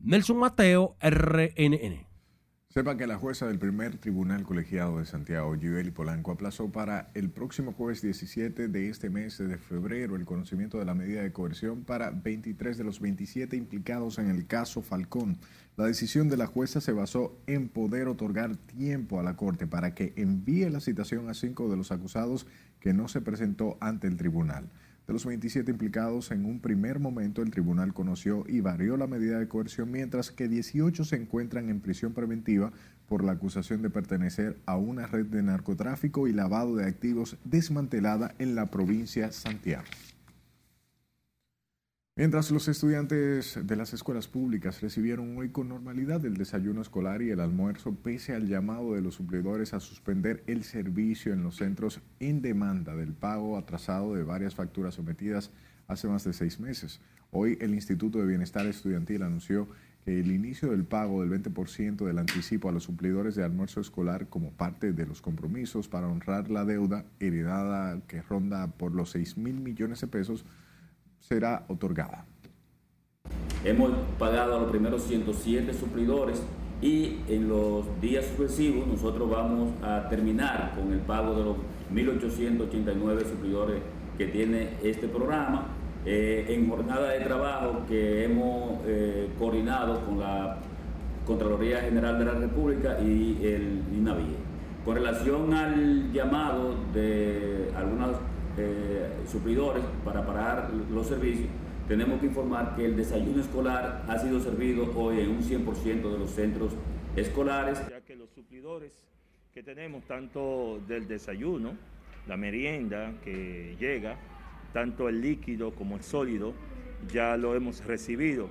Nelson 0.00 0.38
Mateo, 0.38 0.96
RNN. 1.00 2.12
Sepa 2.72 2.96
que 2.96 3.06
la 3.06 3.18
jueza 3.18 3.46
del 3.46 3.58
primer 3.58 3.98
tribunal 3.98 4.44
colegiado 4.44 4.98
de 4.98 5.04
Santiago, 5.04 5.54
Gibeli 5.60 5.90
Polanco, 5.90 6.32
aplazó 6.32 6.72
para 6.72 7.10
el 7.12 7.28
próximo 7.28 7.74
jueves 7.74 8.00
17 8.00 8.68
de 8.68 8.88
este 8.88 9.10
mes 9.10 9.36
de 9.36 9.58
febrero 9.58 10.16
el 10.16 10.24
conocimiento 10.24 10.78
de 10.78 10.86
la 10.86 10.94
medida 10.94 11.20
de 11.20 11.32
coerción 11.32 11.84
para 11.84 12.10
23 12.10 12.78
de 12.78 12.84
los 12.84 12.98
27 12.98 13.58
implicados 13.58 14.18
en 14.18 14.30
el 14.30 14.46
caso 14.46 14.80
Falcón. 14.80 15.36
La 15.74 15.86
decisión 15.86 16.28
de 16.28 16.36
la 16.36 16.46
jueza 16.46 16.82
se 16.82 16.92
basó 16.92 17.34
en 17.46 17.70
poder 17.70 18.06
otorgar 18.06 18.56
tiempo 18.56 19.18
a 19.18 19.22
la 19.22 19.36
Corte 19.36 19.66
para 19.66 19.94
que 19.94 20.12
envíe 20.16 20.68
la 20.68 20.80
citación 20.80 21.30
a 21.30 21.34
cinco 21.34 21.70
de 21.70 21.78
los 21.78 21.92
acusados 21.92 22.46
que 22.78 22.92
no 22.92 23.08
se 23.08 23.22
presentó 23.22 23.78
ante 23.80 24.06
el 24.06 24.18
tribunal. 24.18 24.68
De 25.06 25.14
los 25.14 25.24
27 25.24 25.70
implicados, 25.70 26.30
en 26.30 26.44
un 26.44 26.60
primer 26.60 27.00
momento 27.00 27.40
el 27.40 27.50
tribunal 27.50 27.94
conoció 27.94 28.44
y 28.46 28.60
varió 28.60 28.98
la 28.98 29.06
medida 29.06 29.38
de 29.38 29.48
coerción, 29.48 29.90
mientras 29.90 30.30
que 30.30 30.46
18 30.46 31.04
se 31.04 31.16
encuentran 31.16 31.70
en 31.70 31.80
prisión 31.80 32.12
preventiva 32.12 32.70
por 33.08 33.24
la 33.24 33.32
acusación 33.32 33.80
de 33.80 33.88
pertenecer 33.88 34.58
a 34.66 34.76
una 34.76 35.06
red 35.06 35.24
de 35.24 35.42
narcotráfico 35.42 36.28
y 36.28 36.32
lavado 36.32 36.76
de 36.76 36.84
activos 36.84 37.38
desmantelada 37.44 38.34
en 38.38 38.54
la 38.54 38.66
provincia 38.66 39.32
Santiago. 39.32 39.84
Mientras 42.14 42.50
los 42.50 42.68
estudiantes 42.68 43.58
de 43.66 43.74
las 43.74 43.94
escuelas 43.94 44.28
públicas 44.28 44.82
recibieron 44.82 45.34
hoy 45.38 45.48
con 45.48 45.70
normalidad 45.70 46.22
el 46.26 46.36
desayuno 46.36 46.82
escolar 46.82 47.22
y 47.22 47.30
el 47.30 47.40
almuerzo, 47.40 47.94
pese 47.94 48.34
al 48.34 48.48
llamado 48.48 48.92
de 48.92 49.00
los 49.00 49.14
suplidores 49.14 49.72
a 49.72 49.80
suspender 49.80 50.44
el 50.46 50.62
servicio 50.64 51.32
en 51.32 51.42
los 51.42 51.56
centros 51.56 52.02
en 52.20 52.42
demanda 52.42 52.94
del 52.94 53.14
pago 53.14 53.56
atrasado 53.56 54.14
de 54.14 54.24
varias 54.24 54.54
facturas 54.54 54.96
sometidas 54.96 55.52
hace 55.88 56.06
más 56.06 56.22
de 56.24 56.34
seis 56.34 56.60
meses. 56.60 57.00
Hoy 57.30 57.56
el 57.62 57.72
Instituto 57.72 58.18
de 58.18 58.26
Bienestar 58.26 58.66
Estudiantil 58.66 59.22
anunció 59.22 59.66
que 60.04 60.20
el 60.20 60.32
inicio 60.32 60.70
del 60.70 60.84
pago 60.84 61.24
del 61.24 61.42
20% 61.42 62.04
del 62.04 62.18
anticipo 62.18 62.68
a 62.68 62.72
los 62.72 62.82
suplidores 62.82 63.36
de 63.36 63.44
almuerzo 63.44 63.80
escolar 63.80 64.28
como 64.28 64.52
parte 64.52 64.92
de 64.92 65.06
los 65.06 65.22
compromisos 65.22 65.88
para 65.88 66.08
honrar 66.08 66.50
la 66.50 66.66
deuda 66.66 67.06
heredada 67.20 68.02
que 68.06 68.20
ronda 68.20 68.66
por 68.66 68.94
los 68.94 69.12
6 69.12 69.38
mil 69.38 69.60
millones 69.60 70.02
de 70.02 70.08
pesos 70.08 70.44
será 71.32 71.64
otorgada. 71.68 72.26
Hemos 73.64 73.92
pagado 74.18 74.56
a 74.56 74.60
los 74.60 74.70
primeros 74.70 75.04
107 75.04 75.72
suplidores 75.72 76.42
y 76.82 77.20
en 77.26 77.48
los 77.48 77.86
días 78.02 78.26
sucesivos 78.36 78.86
nosotros 78.86 79.30
vamos 79.30 79.70
a 79.82 80.08
terminar 80.10 80.74
con 80.76 80.92
el 80.92 80.98
pago 80.98 81.34
de 81.34 81.44
los 81.44 81.56
1.889 81.94 83.24
suplidores 83.30 83.80
que 84.18 84.26
tiene 84.26 84.74
este 84.82 85.08
programa 85.08 85.68
eh, 86.04 86.44
en 86.50 86.68
jornada 86.68 87.12
de 87.12 87.20
trabajo 87.20 87.82
que 87.88 88.24
hemos 88.24 88.80
eh, 88.84 89.30
coordinado 89.38 90.04
con 90.04 90.20
la 90.20 90.58
Contraloría 91.24 91.80
General 91.80 92.18
de 92.18 92.24
la 92.26 92.32
República 92.32 93.00
y 93.00 93.38
el 93.42 93.84
INAVIE. 93.94 94.36
Con 94.84 94.96
relación 94.96 95.54
al 95.54 96.12
llamado 96.12 96.74
de 96.92 97.70
algunas 97.74 98.16
eh, 98.56 99.08
suplidores 99.30 99.82
para 100.04 100.24
parar 100.26 100.70
los 100.90 101.06
servicios, 101.06 101.48
tenemos 101.88 102.20
que 102.20 102.26
informar 102.26 102.76
que 102.76 102.84
el 102.84 102.96
desayuno 102.96 103.40
escolar 103.40 104.04
ha 104.08 104.18
sido 104.18 104.40
servido 104.40 104.92
hoy 104.96 105.20
en 105.20 105.30
un 105.30 105.42
100% 105.42 106.12
de 106.12 106.18
los 106.18 106.30
centros 106.30 106.72
escolares. 107.16 107.80
Ya 107.88 108.00
que 108.00 108.16
los 108.16 108.30
suplidores 108.30 108.92
que 109.52 109.62
tenemos, 109.62 110.04
tanto 110.04 110.80
del 110.86 111.08
desayuno, 111.08 111.76
la 112.26 112.36
merienda 112.36 113.12
que 113.24 113.76
llega, 113.78 114.16
tanto 114.72 115.08
el 115.08 115.20
líquido 115.20 115.74
como 115.74 115.96
el 115.96 116.02
sólido, 116.02 116.54
ya 117.12 117.36
lo 117.36 117.54
hemos 117.54 117.84
recibido 117.84 118.48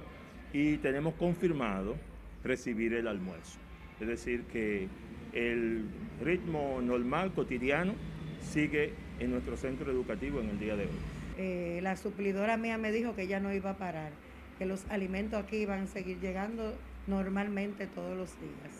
y 0.53 0.77
tenemos 0.77 1.13
confirmado 1.15 1.95
recibir 2.43 2.93
el 2.93 3.07
almuerzo. 3.07 3.59
Es 3.99 4.07
decir, 4.07 4.43
que 4.43 4.87
el 5.33 5.85
ritmo 6.21 6.79
normal, 6.81 7.31
cotidiano, 7.33 7.93
sigue 8.41 8.93
en 9.21 9.31
nuestro 9.31 9.55
centro 9.55 9.91
educativo 9.91 10.39
en 10.39 10.49
el 10.49 10.59
día 10.59 10.75
de 10.75 10.83
hoy. 10.85 10.99
Eh, 11.37 11.79
la 11.83 11.95
suplidora 11.95 12.57
mía 12.57 12.77
me 12.77 12.91
dijo 12.91 13.15
que 13.15 13.27
ya 13.27 13.39
no 13.39 13.53
iba 13.53 13.71
a 13.71 13.77
parar, 13.77 14.11
que 14.57 14.65
los 14.65 14.85
alimentos 14.89 15.41
aquí 15.41 15.57
iban 15.57 15.83
a 15.83 15.87
seguir 15.87 16.19
llegando 16.19 16.73
normalmente 17.07 17.87
todos 17.87 18.17
los 18.17 18.31
días. 18.39 18.73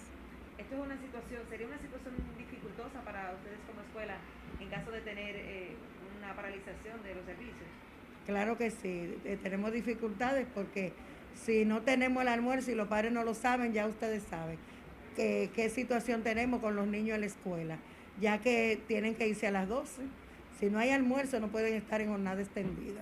Esto 0.57 0.75
es 0.75 0.81
una 0.81 0.97
situación, 0.99 1.41
sería 1.49 1.67
una 1.67 1.79
situación 1.79 2.15
dificultosa 2.37 3.01
para 3.05 3.33
ustedes 3.33 3.59
como 3.67 3.81
escuela 3.81 4.17
en 4.59 4.69
caso 4.69 4.91
de 4.91 5.01
tener 5.01 5.35
eh, 5.35 5.75
una 6.17 6.35
paralización 6.35 7.03
de 7.03 7.15
los 7.15 7.25
servicios. 7.25 7.69
Claro 8.25 8.57
que 8.57 8.71
sí, 8.71 9.15
eh, 9.25 9.37
tenemos 9.41 9.71
dificultades 9.71 10.47
porque 10.53 10.93
si 11.35 11.65
no 11.65 11.81
tenemos 11.81 12.21
el 12.23 12.29
almuerzo 12.29 12.71
y 12.71 12.75
los 12.75 12.87
padres 12.87 13.11
no 13.11 13.23
lo 13.23 13.33
saben, 13.33 13.73
ya 13.73 13.87
ustedes 13.87 14.23
saben 14.23 14.57
qué 15.15 15.69
situación 15.69 16.23
tenemos 16.23 16.61
con 16.61 16.75
los 16.75 16.87
niños 16.87 17.15
en 17.15 17.21
la 17.21 17.27
escuela, 17.27 17.77
ya 18.19 18.39
que 18.39 18.81
tienen 18.87 19.13
que 19.13 19.27
irse 19.27 19.45
a 19.45 19.51
las 19.51 19.67
12 19.67 20.01
si 20.61 20.69
no 20.69 20.79
hay 20.79 20.91
almuerzo, 20.91 21.39
no 21.39 21.47
pueden 21.49 21.73
estar 21.73 22.01
en 22.01 22.09
jornada 22.09 22.39
extendida. 22.39 23.01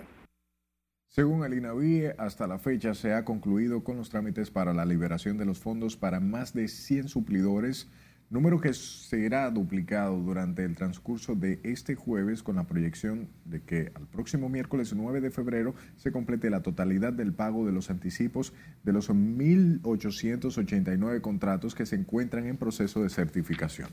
Según 1.08 1.44
el 1.44 1.52
INAVIE, 1.52 2.14
hasta 2.16 2.46
la 2.46 2.58
fecha 2.58 2.94
se 2.94 3.12
ha 3.12 3.26
concluido 3.26 3.84
con 3.84 3.98
los 3.98 4.08
trámites 4.08 4.50
para 4.50 4.72
la 4.72 4.86
liberación 4.86 5.36
de 5.36 5.44
los 5.44 5.58
fondos 5.58 5.94
para 5.94 6.20
más 6.20 6.54
de 6.54 6.68
100 6.68 7.08
suplidores, 7.08 7.86
número 8.30 8.62
que 8.62 8.72
será 8.72 9.50
duplicado 9.50 10.16
durante 10.16 10.64
el 10.64 10.74
transcurso 10.74 11.34
de 11.34 11.60
este 11.62 11.96
jueves 11.96 12.42
con 12.42 12.56
la 12.56 12.66
proyección 12.66 13.28
de 13.44 13.60
que 13.60 13.92
al 13.94 14.06
próximo 14.06 14.48
miércoles 14.48 14.94
9 14.94 15.20
de 15.20 15.30
febrero 15.30 15.74
se 15.96 16.12
complete 16.12 16.48
la 16.48 16.62
totalidad 16.62 17.12
del 17.12 17.34
pago 17.34 17.66
de 17.66 17.72
los 17.72 17.90
anticipos 17.90 18.54
de 18.84 18.94
los 18.94 19.10
1.889 19.10 21.20
contratos 21.20 21.74
que 21.74 21.84
se 21.84 21.96
encuentran 21.96 22.46
en 22.46 22.56
proceso 22.56 23.02
de 23.02 23.10
certificación. 23.10 23.90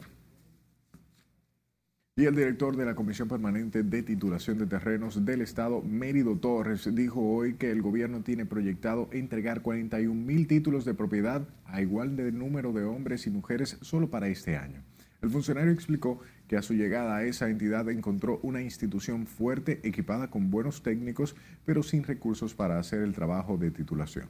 Y 2.19 2.25
el 2.25 2.36
director 2.36 2.75
de 2.75 2.83
la 2.83 2.95
Comisión 2.95 3.27
Permanente 3.27 3.83
de 3.83 4.01
Titulación 4.01 4.57
de 4.57 4.65
Terrenos 4.65 5.24
del 5.24 5.41
Estado, 5.41 5.83
Mérido 5.83 6.36
Torres, 6.36 6.89
dijo 6.95 7.21
hoy 7.21 7.53
que 7.57 7.69
el 7.69 7.83
gobierno 7.83 8.24
tiene 8.24 8.47
proyectado 8.47 9.07
entregar 9.12 9.62
41 9.62 10.15
mil 10.15 10.47
títulos 10.47 10.83
de 10.83 10.95
propiedad 10.95 11.47
a 11.65 11.79
igual 11.79 12.15
de 12.15 12.31
número 12.31 12.74
de 12.74 12.86
hombres 12.86 13.27
y 13.27 13.29
mujeres 13.29 13.77
solo 13.81 14.09
para 14.09 14.29
este 14.29 14.57
año. 14.57 14.81
El 15.21 15.29
funcionario 15.29 15.71
explicó 15.71 16.19
que 16.47 16.57
a 16.57 16.63
su 16.63 16.74
llegada 16.74 17.17
a 17.17 17.24
esa 17.24 17.51
entidad 17.51 17.88
encontró 17.88 18.39
una 18.41 18.63
institución 18.63 19.27
fuerte, 19.27 19.79
equipada 19.83 20.31
con 20.31 20.50
buenos 20.50 20.81
técnicos, 20.81 21.36
pero 21.65 21.83
sin 21.83 22.03
recursos 22.03 22.55
para 22.55 22.79
hacer 22.79 23.03
el 23.03 23.13
trabajo 23.13 23.57
de 23.57 23.69
titulación. 23.69 24.25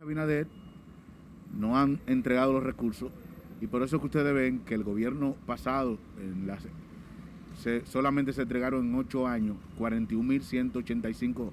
Abinader 0.00 0.48
no 1.54 1.78
han 1.78 2.00
entregado 2.08 2.52
los 2.52 2.64
recursos 2.64 3.12
y 3.60 3.66
por 3.66 3.82
eso 3.82 4.00
que 4.00 4.06
ustedes 4.06 4.34
ven 4.34 4.60
que 4.60 4.74
el 4.74 4.84
gobierno 4.84 5.36
pasado, 5.46 5.98
solamente 7.84 8.32
se 8.32 8.42
entregaron 8.42 8.86
en 8.86 8.94
ocho 8.94 9.26
años 9.26 9.56
41.185 9.78 11.50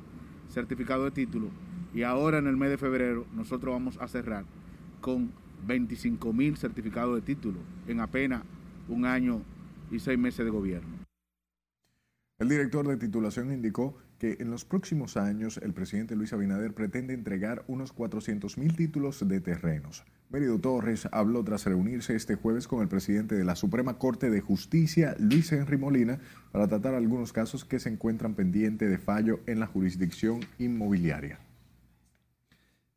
certificados 0.49 1.05
de 1.05 1.11
título. 1.11 1.49
Y 1.93 2.03
ahora 2.03 2.37
en 2.37 2.47
el 2.47 2.57
mes 2.57 2.69
de 2.69 2.77
febrero 2.77 3.25
nosotros 3.35 3.73
vamos 3.73 3.97
a 3.99 4.07
cerrar 4.07 4.45
con 5.01 5.31
25.000 5.67 6.55
certificados 6.55 7.15
de 7.15 7.21
título 7.21 7.59
en 7.87 7.99
apenas 7.99 8.43
un 8.87 9.05
año 9.05 9.41
y 9.91 9.99
seis 9.99 10.17
meses 10.17 10.45
de 10.45 10.51
gobierno. 10.51 10.95
El 12.39 12.49
director 12.49 12.87
de 12.87 12.97
titulación 12.97 13.51
indicó 13.51 13.97
que 14.19 14.37
en 14.39 14.51
los 14.51 14.63
próximos 14.63 15.17
años 15.17 15.57
el 15.57 15.73
presidente 15.73 16.15
Luis 16.15 16.33
Abinader 16.33 16.73
pretende 16.73 17.13
entregar 17.13 17.63
unos 17.67 17.95
400.000 17.95 18.75
títulos 18.75 19.27
de 19.27 19.41
terrenos. 19.41 20.05
Mérido 20.29 20.59
Torres 20.59 21.07
habló 21.13 21.41
tras 21.45 21.63
reunirse 21.65 22.13
este 22.13 22.35
jueves 22.35 22.67
con 22.67 22.81
el 22.81 22.89
presidente 22.89 23.35
de 23.35 23.45
la 23.45 23.55
Suprema 23.55 23.97
Corte 23.97 24.29
de 24.29 24.41
Justicia, 24.41 25.15
Luis 25.19 25.51
Henry 25.53 25.77
Molina, 25.77 26.19
para 26.51 26.67
tratar 26.67 26.95
algunos 26.95 27.31
casos 27.31 27.63
que 27.63 27.79
se 27.79 27.89
encuentran 27.89 28.33
pendientes 28.33 28.89
de 28.89 28.97
fallo 28.97 29.39
en 29.45 29.61
la 29.61 29.67
jurisdicción 29.67 30.41
inmobiliaria. 30.59 31.39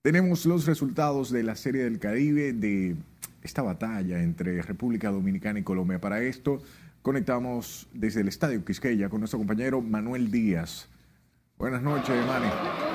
Tenemos 0.02 0.44
los 0.44 0.66
resultados 0.66 1.30
de 1.30 1.44
la 1.44 1.54
Serie 1.54 1.84
del 1.84 2.00
Caribe 2.00 2.52
de 2.52 2.96
esta 3.42 3.62
batalla 3.62 4.22
entre 4.22 4.60
República 4.62 5.10
Dominicana 5.10 5.60
y 5.60 5.62
Colombia. 5.62 6.00
Para 6.00 6.22
esto 6.22 6.60
conectamos 7.02 7.87
desde 7.94 8.22
el 8.22 8.28
Estadio 8.28 8.64
Quisqueya 8.64 9.08
con 9.08 9.20
nuestro 9.20 9.38
compañero 9.38 9.80
Manuel 9.80 10.32
Díaz. 10.32 10.88
Buenas 11.58 11.82
noches, 11.82 12.26
Manny. 12.26 12.89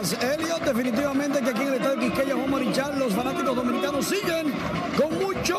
Gracias. 0.00 0.64
Definitivamente 0.64 1.40
que 1.40 1.50
aquí 1.50 1.60
en 1.60 1.68
el 1.68 1.74
Estadio 1.74 2.00
Quisqueya, 2.00 2.34
Juan 2.34 2.50
Marichal, 2.50 2.98
los 2.98 3.12
fanáticos 3.12 3.54
dominicanos 3.54 4.06
siguen 4.06 4.50
con 4.96 5.18
mucho, 5.18 5.58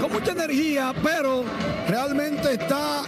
con 0.00 0.12
mucha 0.12 0.32
energía, 0.32 0.94
pero 1.02 1.44
realmente 1.86 2.54
está 2.54 3.02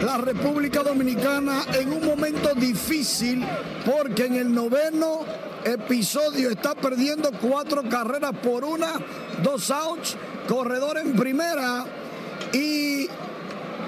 la 0.00 0.16
República 0.16 0.82
Dominicana 0.82 1.64
en 1.74 1.92
un 1.92 2.06
momento 2.06 2.54
difícil 2.54 3.44
porque 3.84 4.24
en 4.24 4.36
el 4.36 4.54
noveno 4.54 5.24
episodio 5.64 6.48
está 6.48 6.74
perdiendo 6.74 7.30
cuatro 7.32 7.82
carreras 7.86 8.32
por 8.42 8.64
una, 8.64 8.94
dos 9.42 9.70
outs, 9.70 10.16
corredor 10.48 10.96
en 10.96 11.14
primera 11.14 11.84
y 12.54 13.06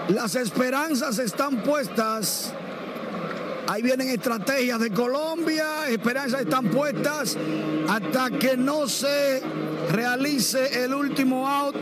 las 0.08 0.34
esperanzas 0.34 1.18
están 1.18 1.62
puestas. 1.62 2.52
Ahí 3.68 3.82
vienen 3.82 4.08
estrategias 4.08 4.80
de 4.80 4.90
Colombia, 4.90 5.88
esperanzas 5.88 6.40
están 6.40 6.70
puestas 6.70 7.36
hasta 7.88 8.30
que 8.30 8.56
no 8.56 8.88
se 8.88 9.42
realice 9.90 10.84
el 10.84 10.94
último 10.94 11.46
out 11.46 11.76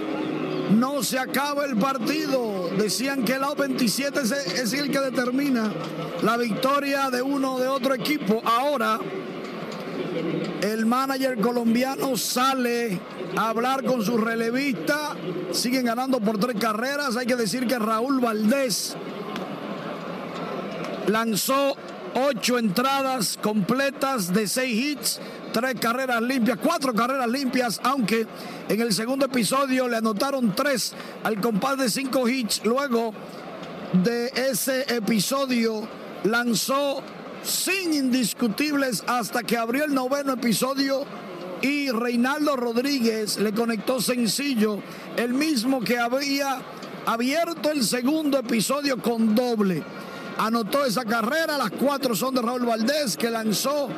no 0.70 1.02
se 1.02 1.18
acaba 1.18 1.64
el 1.64 1.76
partido. 1.76 2.68
Decían 2.76 3.24
que 3.24 3.34
el 3.34 3.44
out 3.44 3.58
27 3.58 4.20
es, 4.20 4.72
el 4.72 4.90
que 4.90 5.00
determina 5.00 5.72
la 6.22 6.36
victoria 6.36 7.10
de 7.10 7.22
uno 7.22 7.54
o 7.54 7.60
de 7.60 7.68
otro 7.68 7.94
equipo. 7.94 8.42
Ahora, 8.44 8.98
el 10.62 10.86
manager 10.86 11.38
colombiano 11.40 12.16
sale 12.16 12.98
a 13.36 13.48
hablar 13.50 13.84
con 13.84 14.02
su 14.04 14.18
relevista. 14.18 15.16
Siguen 15.52 15.86
ganando 15.86 16.20
por 16.20 16.38
tres 16.38 16.56
carreras. 16.58 17.16
Hay 17.16 17.26
que 17.26 17.36
decir 17.36 17.66
que 17.66 17.78
Raúl 17.78 18.20
Valdés 18.20 18.96
lanzó 21.06 21.76
ocho 22.14 22.58
entradas 22.58 23.38
completas 23.42 24.32
de 24.32 24.48
seis 24.48 24.74
hits, 24.74 25.20
tres 25.52 25.74
carreras 25.78 26.22
limpias, 26.22 26.58
cuatro 26.62 26.94
carreras 26.94 27.28
limpias, 27.28 27.80
aunque 27.82 28.26
en 28.68 28.80
el 28.80 28.92
segundo 28.92 29.26
episodio 29.26 29.88
le 29.88 29.96
anotaron 29.96 30.54
tres 30.54 30.94
al 31.24 31.40
compás 31.40 31.78
de 31.78 31.90
cinco 31.90 32.28
hits. 32.28 32.62
Luego 32.64 33.12
de 33.92 34.28
ese 34.34 34.82
episodio 34.94 35.86
lanzó 36.24 37.02
sin 37.42 37.92
indiscutibles 37.92 39.04
hasta 39.06 39.42
que 39.42 39.56
abrió 39.56 39.84
el 39.84 39.94
noveno 39.94 40.32
episodio 40.32 41.04
y 41.62 41.90
Reinaldo 41.90 42.56
Rodríguez 42.56 43.38
le 43.38 43.52
conectó 43.52 44.00
sencillo, 44.00 44.80
el 45.16 45.32
mismo 45.32 45.80
que 45.80 45.98
había 45.98 46.60
abierto 47.06 47.70
el 47.70 47.84
segundo 47.84 48.38
episodio 48.38 49.00
con 49.00 49.34
doble 49.34 49.82
anotó 50.38 50.84
esa 50.84 51.04
carrera. 51.04 51.58
Las 51.58 51.70
cuatro 51.72 52.14
son 52.14 52.34
de 52.34 52.42
Raúl 52.42 52.66
Valdés, 52.66 53.16
que 53.16 53.30
lanzó 53.30 53.88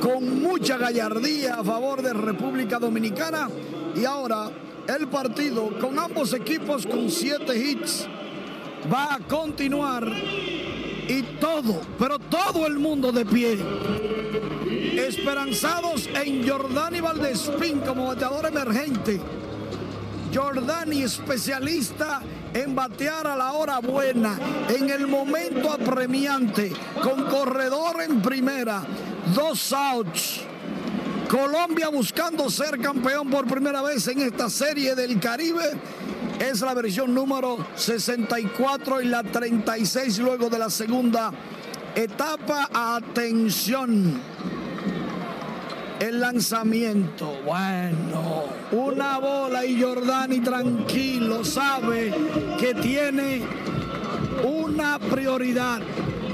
con 0.00 0.42
mucha 0.42 0.76
gallardía 0.76 1.54
a 1.54 1.64
favor 1.64 2.02
de 2.02 2.12
República 2.12 2.78
Dominicana. 2.78 3.48
Y 3.94 4.04
ahora 4.04 4.50
el 4.86 5.08
partido 5.08 5.70
con 5.78 5.98
ambos 5.98 6.32
equipos 6.32 6.86
con 6.86 7.10
siete 7.10 7.56
hits 7.56 8.06
va 8.92 9.14
a 9.14 9.18
continuar. 9.18 10.06
Y 11.08 11.22
todo, 11.40 11.80
pero 11.98 12.18
todo 12.18 12.66
el 12.66 12.78
mundo 12.78 13.12
de 13.12 13.24
pie. 13.24 13.58
Esperanzados 15.06 16.06
en 16.08 16.46
Jordani 16.46 17.00
Valdespín 17.00 17.80
como 17.80 18.06
bateador 18.06 18.46
emergente. 18.46 19.20
Jordani, 20.32 21.02
especialista 21.02 22.20
en 22.52 22.74
batear 22.74 23.26
a 23.26 23.36
la 23.36 23.52
hora 23.52 23.78
buena, 23.78 24.38
en 24.68 24.90
el 24.90 25.06
momento 25.06 25.72
apremiante, 25.72 26.72
con 27.02 27.24
corredor 27.24 28.02
en 28.02 28.20
primera, 28.20 28.82
dos 29.34 29.72
outs. 29.72 30.40
Colombia 31.28 31.88
buscando 31.88 32.48
ser 32.48 32.78
campeón 32.78 33.28
por 33.28 33.46
primera 33.46 33.82
vez 33.82 34.08
en 34.08 34.22
esta 34.22 34.48
serie 34.48 34.94
del 34.94 35.20
Caribe. 35.20 35.78
Es 36.38 36.62
la 36.62 36.72
versión 36.72 37.14
número 37.14 37.58
64 37.74 39.02
y 39.02 39.06
la 39.06 39.22
36 39.22 40.18
luego 40.20 40.48
de 40.48 40.58
la 40.58 40.70
segunda 40.70 41.32
etapa. 41.94 42.70
Atención. 42.72 44.20
El 46.00 46.20
lanzamiento, 46.20 47.40
bueno, 47.44 48.44
una 48.70 49.18
bola 49.18 49.64
y 49.64 49.82
Jordani 49.82 50.38
tranquilo, 50.40 51.44
sabe 51.44 52.14
que 52.58 52.72
tiene 52.74 53.42
una 54.44 55.00
prioridad, 55.00 55.80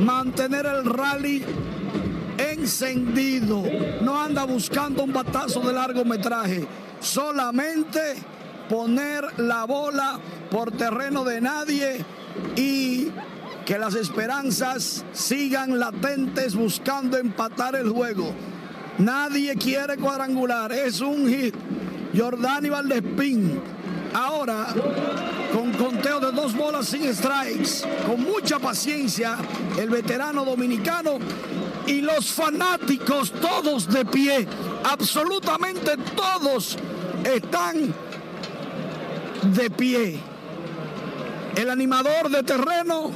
mantener 0.01 0.67
el 0.67 0.85
rally 0.85 1.43
encendido, 2.37 3.63
no 4.03 4.21
anda 4.21 4.45
buscando 4.45 5.03
un 5.03 5.13
batazo 5.15 5.61
de 5.61 5.73
largometraje, 5.73 6.67
solamente 7.01 8.17
poner 8.69 9.25
la 9.39 9.65
bola 9.65 10.19
por 10.51 10.73
terreno 10.73 11.25
de 11.25 11.41
nadie 11.41 12.05
y 12.55 13.09
que 13.65 13.79
las 13.79 13.95
esperanzas 13.95 15.07
sigan 15.15 15.79
latentes 15.79 16.55
buscando 16.55 17.17
empatar 17.17 17.77
el 17.77 17.89
juego. 17.89 18.35
Nadie 18.99 19.55
quiere 19.57 19.97
cuadrangular. 19.97 20.73
Es 20.73 21.01
un 21.01 21.29
hit. 21.29 21.55
Jordani 22.17 22.69
Valdespín. 22.69 23.61
Ahora, 24.15 24.67
con 25.53 25.73
conteo 25.73 26.21
de 26.21 26.31
dos 26.31 26.55
bolas 26.55 26.87
sin 26.87 27.13
strikes, 27.13 27.85
con 28.07 28.23
mucha 28.23 28.61
paciencia, 28.61 29.37
el 29.77 29.91
veterano 29.91 30.45
dominicano 30.45 31.19
y 31.89 32.01
los 32.01 32.33
fanáticos 32.33 33.33
todos 33.33 33.89
de 33.89 34.05
pie, 34.05 34.47
absolutamente 34.85 35.97
todos 36.15 36.79
están 37.25 37.93
de 39.43 39.71
pie. 39.71 40.21
El 41.57 41.71
animador 41.71 42.31
de 42.31 42.45
terreno 42.45 43.11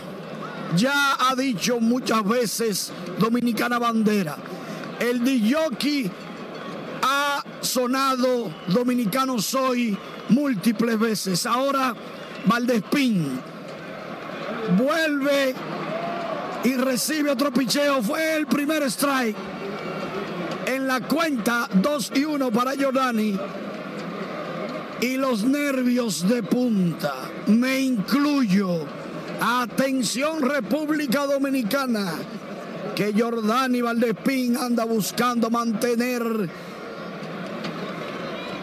ya 0.76 1.16
ha 1.18 1.34
dicho 1.36 1.80
muchas 1.80 2.24
veces 2.24 2.92
Dominicana 3.18 3.78
Bandera. 3.78 4.36
El 5.00 5.22
DJ 5.22 6.10
ha 7.02 7.44
sonado 7.60 8.52
Dominicano 8.66 9.40
Soy 9.40 9.96
múltiples 10.28 10.98
veces. 10.98 11.46
Ahora 11.46 11.94
Valdespín 12.46 13.40
vuelve 14.76 15.54
y 16.64 16.74
recibe 16.74 17.30
otro 17.30 17.52
picheo. 17.52 18.02
Fue 18.02 18.36
el 18.36 18.46
primer 18.46 18.82
strike. 18.84 19.36
En 20.66 20.86
la 20.86 21.00
cuenta 21.00 21.68
2 21.74 22.12
y 22.16 22.24
1 22.24 22.50
para 22.50 22.72
Jordani. 22.76 23.38
Y 25.00 25.16
los 25.16 25.44
nervios 25.44 26.28
de 26.28 26.42
punta. 26.42 27.14
Me 27.46 27.80
incluyo. 27.80 28.84
Atención 29.40 30.42
República 30.42 31.24
Dominicana 31.24 32.14
que 32.94 33.12
Jordani 33.16 33.80
Valdespín 33.80 34.56
anda 34.56 34.84
buscando 34.84 35.50
mantener 35.50 36.22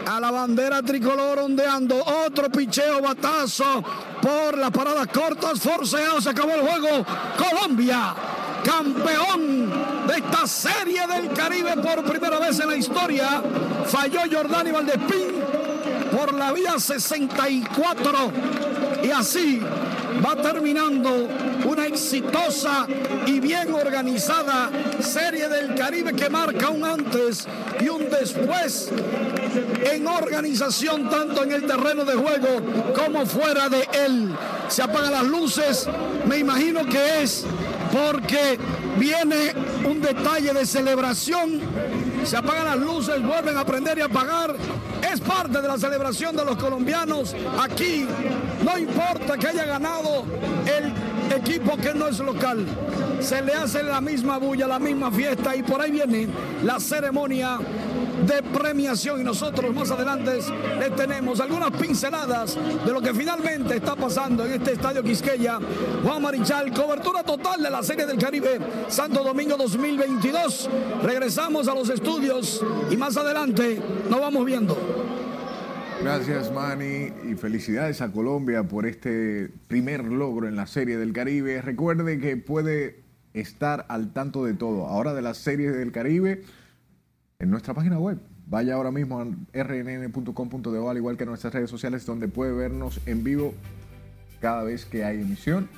a 0.06 0.20
la 0.20 0.30
bandera 0.30 0.82
tricolor 0.82 1.38
ondeando. 1.40 2.02
Otro 2.26 2.50
picheo, 2.50 3.02
batazo 3.02 3.82
por 4.22 4.56
las 4.56 4.70
paradas 4.70 5.08
cortas, 5.08 5.60
forceado, 5.60 6.20
se 6.20 6.30
acabó 6.30 6.52
el 6.52 6.60
juego. 6.60 7.04
Colombia, 7.36 8.14
campeón 8.64 9.70
de 10.06 10.14
esta 10.14 10.46
serie 10.46 11.06
del 11.06 11.32
Caribe 11.32 11.76
por 11.76 12.04
primera 12.04 12.38
vez 12.38 12.58
en 12.60 12.68
la 12.68 12.76
historia. 12.76 13.42
Falló 13.86 14.20
Jordani 14.30 14.70
Valdespín 14.70 15.34
por 16.16 16.34
la 16.34 16.52
vía 16.52 16.78
64 16.78 18.32
y 19.02 19.10
así 19.10 19.60
va 20.24 20.36
terminando 20.36 21.28
una 21.64 21.86
exitosa 21.86 22.86
y 23.26 23.40
bien 23.40 23.72
organizada 23.74 24.70
serie 25.00 25.48
del 25.48 25.74
Caribe 25.74 26.14
que 26.14 26.28
marca 26.28 26.70
un 26.70 26.84
antes 26.84 27.46
y 27.80 27.88
un 27.88 28.08
después 28.10 28.90
en 29.84 30.06
organización 30.06 31.08
tanto 31.08 31.42
en 31.42 31.52
el 31.52 31.66
terreno 31.66 32.04
de 32.04 32.14
juego 32.14 32.92
como 32.94 33.26
fuera 33.26 33.68
de 33.68 33.88
él. 34.04 34.34
Se 34.68 34.82
apagan 34.82 35.12
las 35.12 35.24
luces, 35.24 35.88
me 36.26 36.38
imagino 36.38 36.84
que 36.86 37.22
es 37.22 37.44
porque 37.92 38.58
viene 38.98 39.54
un 39.84 40.00
detalle 40.00 40.52
de 40.52 40.66
celebración. 40.66 41.60
Se 42.26 42.36
apagan 42.36 42.64
las 42.64 42.78
luces, 42.78 43.22
vuelven 43.22 43.56
a 43.56 43.64
prender 43.64 43.98
y 43.98 44.00
apagar. 44.00 44.56
Es 45.12 45.20
parte 45.20 45.62
de 45.62 45.68
la 45.68 45.78
celebración 45.78 46.34
de 46.34 46.44
los 46.44 46.56
colombianos. 46.56 47.36
Aquí 47.56 48.04
no 48.64 48.76
importa 48.76 49.38
que 49.38 49.46
haya 49.46 49.64
ganado 49.64 50.24
el 50.66 50.92
equipo 51.32 51.76
que 51.76 51.94
no 51.94 52.08
es 52.08 52.18
local. 52.18 52.66
Se 53.20 53.40
le 53.42 53.54
hace 53.54 53.84
la 53.84 54.00
misma 54.00 54.38
bulla, 54.38 54.66
la 54.66 54.80
misma 54.80 55.12
fiesta 55.12 55.54
y 55.54 55.62
por 55.62 55.80
ahí 55.80 55.92
viene 55.92 56.26
la 56.64 56.80
ceremonia 56.80 57.60
de 58.24 58.42
premiación 58.42 59.20
y 59.20 59.24
nosotros 59.24 59.74
más 59.74 59.90
adelante 59.90 60.38
les 60.78 60.96
tenemos 60.96 61.40
algunas 61.40 61.70
pinceladas 61.72 62.56
de 62.84 62.92
lo 62.92 63.00
que 63.02 63.12
finalmente 63.12 63.76
está 63.76 63.94
pasando 63.94 64.46
en 64.46 64.52
este 64.52 64.72
estadio 64.72 65.02
Quisqueya. 65.02 65.58
Juan 66.02 66.22
Marichal, 66.22 66.72
cobertura 66.72 67.22
total 67.22 67.62
de 67.62 67.70
la 67.70 67.82
Serie 67.82 68.06
del 68.06 68.18
Caribe 68.18 68.58
Santo 68.88 69.22
Domingo 69.22 69.56
2022. 69.56 70.70
Regresamos 71.02 71.68
a 71.68 71.74
los 71.74 71.90
estudios 71.90 72.64
y 72.90 72.96
más 72.96 73.16
adelante 73.16 73.80
nos 74.08 74.20
vamos 74.20 74.46
viendo. 74.46 74.76
Gracias, 76.02 76.52
Manny, 76.52 77.12
y 77.28 77.34
felicidades 77.34 78.00
a 78.00 78.12
Colombia 78.12 78.62
por 78.64 78.86
este 78.86 79.50
primer 79.66 80.04
logro 80.04 80.46
en 80.46 80.54
la 80.54 80.66
Serie 80.66 80.98
del 80.98 81.12
Caribe. 81.12 81.60
Recuerde 81.62 82.18
que 82.18 82.36
puede 82.36 83.02
estar 83.32 83.86
al 83.88 84.12
tanto 84.12 84.44
de 84.44 84.54
todo, 84.54 84.86
ahora 84.86 85.14
de 85.14 85.22
la 85.22 85.34
Serie 85.34 85.70
del 85.70 85.92
Caribe, 85.92 86.42
en 87.38 87.50
nuestra 87.50 87.74
página 87.74 87.98
web. 87.98 88.18
Vaya 88.46 88.74
ahora 88.74 88.90
mismo 88.90 89.20
a 89.20 89.24
rnn.com.de, 89.24 90.88
al 90.88 90.96
igual 90.96 91.16
que 91.16 91.26
nuestras 91.26 91.52
redes 91.52 91.70
sociales, 91.70 92.06
donde 92.06 92.28
puede 92.28 92.52
vernos 92.52 93.00
en 93.06 93.24
vivo 93.24 93.54
cada 94.40 94.62
vez 94.62 94.84
que 94.84 95.04
hay 95.04 95.20
emisión. 95.20 95.68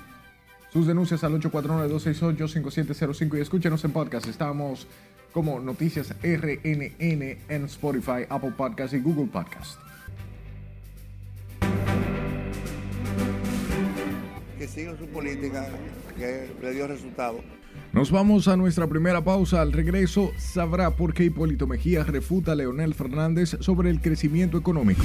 Sus 0.73 0.87
denuncias 0.87 1.25
al 1.25 1.33
849-268-5705 1.41 3.39
y 3.39 3.41
escúchenos 3.41 3.83
en 3.85 3.93
podcast. 3.93 4.27
Estamos 4.29 4.87
como 5.33 5.61
Noticias 5.61 6.15
RNN 6.23 7.39
en 7.49 7.65
Spotify, 7.65 8.27
Apple 8.29 8.53
Podcast 8.57 8.93
y 8.93 9.01
Google 9.01 9.29
Podcast. 9.29 9.81
Que 14.59 14.69
sigan 14.69 14.99
su 14.99 15.07
política, 15.07 15.69
que 16.19 16.51
le 16.61 16.73
dio 16.73 16.87
resultado. 16.87 17.41
Nos 17.93 18.11
vamos 18.11 18.49
a 18.49 18.57
nuestra 18.57 18.87
primera 18.87 19.25
pausa. 19.25 19.61
Al 19.61 19.73
regreso 19.73 20.33
sabrá 20.37 20.91
por 20.91 21.15
qué 21.15 21.25
Hipólito 21.25 21.67
Mejía 21.67 22.05
refuta 22.05 22.53
a 22.53 22.55
Leonel 22.55 22.95
Fernández 22.95 23.57
sobre 23.61 23.91
el 23.91 24.01
crecimiento 24.01 24.59
económico. 24.59 25.05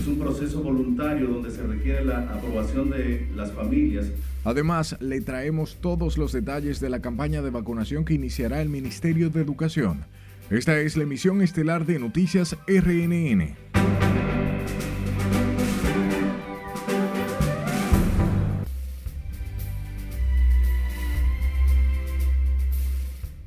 Es 0.00 0.06
un 0.06 0.18
proceso 0.18 0.62
voluntario 0.62 1.28
donde 1.28 1.50
se 1.50 1.62
requiere 1.62 2.04
la 2.04 2.20
aprobación 2.20 2.90
de 2.90 3.28
las 3.36 3.52
familias. 3.52 4.06
Además, 4.44 4.96
le 5.00 5.20
traemos 5.20 5.78
todos 5.80 6.18
los 6.18 6.32
detalles 6.32 6.80
de 6.80 6.90
la 6.90 7.00
campaña 7.00 7.42
de 7.42 7.50
vacunación 7.50 8.04
que 8.04 8.14
iniciará 8.14 8.62
el 8.62 8.68
Ministerio 8.68 9.30
de 9.30 9.42
Educación. 9.42 10.04
Esta 10.50 10.78
es 10.78 10.96
la 10.96 11.02
emisión 11.02 11.42
estelar 11.42 11.86
de 11.86 11.98
Noticias 11.98 12.56
RNN. 12.68 13.56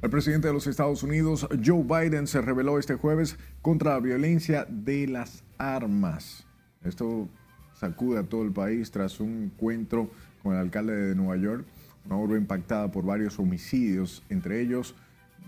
El 0.02 0.10
presidente 0.10 0.48
de 0.48 0.54
los 0.54 0.66
Estados 0.66 1.04
Unidos, 1.04 1.46
Joe 1.64 1.84
Biden, 1.84 2.26
se 2.26 2.40
reveló 2.40 2.80
este 2.80 2.96
jueves 2.96 3.38
contra 3.62 3.96
la 3.96 4.00
violencia 4.00 4.66
de 4.70 5.08
las 5.08 5.44
armas. 5.58 6.48
Esto 6.86 7.28
sacude 7.74 8.20
a 8.20 8.24
todo 8.24 8.44
el 8.44 8.54
país 8.54 8.92
tras 8.92 9.20
un 9.20 9.52
encuentro 9.52 10.10
con 10.42 10.54
el 10.54 10.60
alcalde 10.60 10.96
de 10.96 11.16
Nueva 11.16 11.36
York, 11.36 11.66
una 12.06 12.16
urbe 12.16 12.38
impactada 12.38 12.90
por 12.90 13.04
varios 13.04 13.40
homicidios, 13.40 14.24
entre 14.30 14.62
ellos 14.62 14.96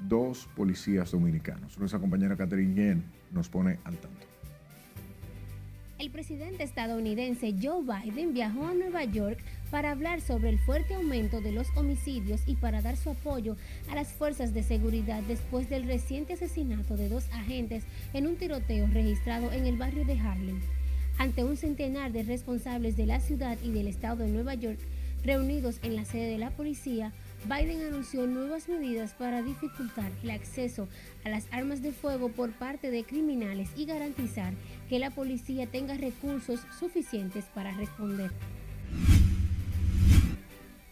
dos 0.09 0.49
policías 0.53 1.11
dominicanos. 1.11 1.79
Nuestra 1.79 2.01
compañera 2.01 2.35
Catherine 2.35 2.75
Yen 2.75 3.03
nos 3.31 3.47
pone 3.47 3.79
al 3.85 3.95
tanto. 3.99 4.27
El 5.97 6.11
presidente 6.11 6.63
estadounidense 6.63 7.55
Joe 7.61 7.83
Biden 7.83 8.33
viajó 8.33 8.67
a 8.67 8.73
Nueva 8.73 9.05
York 9.05 9.37
para 9.71 9.91
hablar 9.91 10.21
sobre 10.21 10.49
el 10.49 10.59
fuerte 10.59 10.93
aumento 10.93 11.41
de 11.41 11.53
los 11.53 11.67
homicidios 11.75 12.41
y 12.45 12.55
para 12.55 12.81
dar 12.81 12.97
su 12.97 13.09
apoyo 13.09 13.55
a 13.89 13.95
las 13.95 14.09
fuerzas 14.09 14.53
de 14.53 14.63
seguridad 14.63 15.23
después 15.23 15.69
del 15.69 15.87
reciente 15.87 16.33
asesinato 16.33 16.97
de 16.97 17.09
dos 17.09 17.25
agentes 17.31 17.83
en 18.13 18.27
un 18.27 18.35
tiroteo 18.35 18.85
registrado 18.87 19.51
en 19.53 19.65
el 19.65 19.77
barrio 19.77 20.05
de 20.05 20.19
Harlem. 20.19 20.59
Ante 21.17 21.43
un 21.43 21.55
centenar 21.55 22.11
de 22.11 22.23
responsables 22.23 22.97
de 22.97 23.05
la 23.05 23.19
ciudad 23.19 23.57
y 23.63 23.71
del 23.71 23.87
estado 23.87 24.23
de 24.23 24.31
Nueva 24.31 24.55
York 24.55 24.79
reunidos 25.23 25.79
en 25.83 25.95
la 25.95 26.03
sede 26.03 26.31
de 26.31 26.37
la 26.37 26.49
policía, 26.49 27.13
Biden 27.45 27.81
anunció 27.81 28.27
nuevas 28.27 28.67
medidas 28.67 29.13
para 29.13 29.41
dificultar 29.41 30.11
el 30.23 30.31
acceso 30.31 30.87
a 31.23 31.29
las 31.29 31.45
armas 31.51 31.81
de 31.81 31.91
fuego 31.91 32.29
por 32.29 32.51
parte 32.51 32.91
de 32.91 33.03
criminales 33.03 33.69
y 33.75 33.85
garantizar 33.85 34.53
que 34.89 34.99
la 34.99 35.11
policía 35.11 35.67
tenga 35.67 35.95
recursos 35.95 36.59
suficientes 36.79 37.45
para 37.53 37.71
responder. 37.71 38.31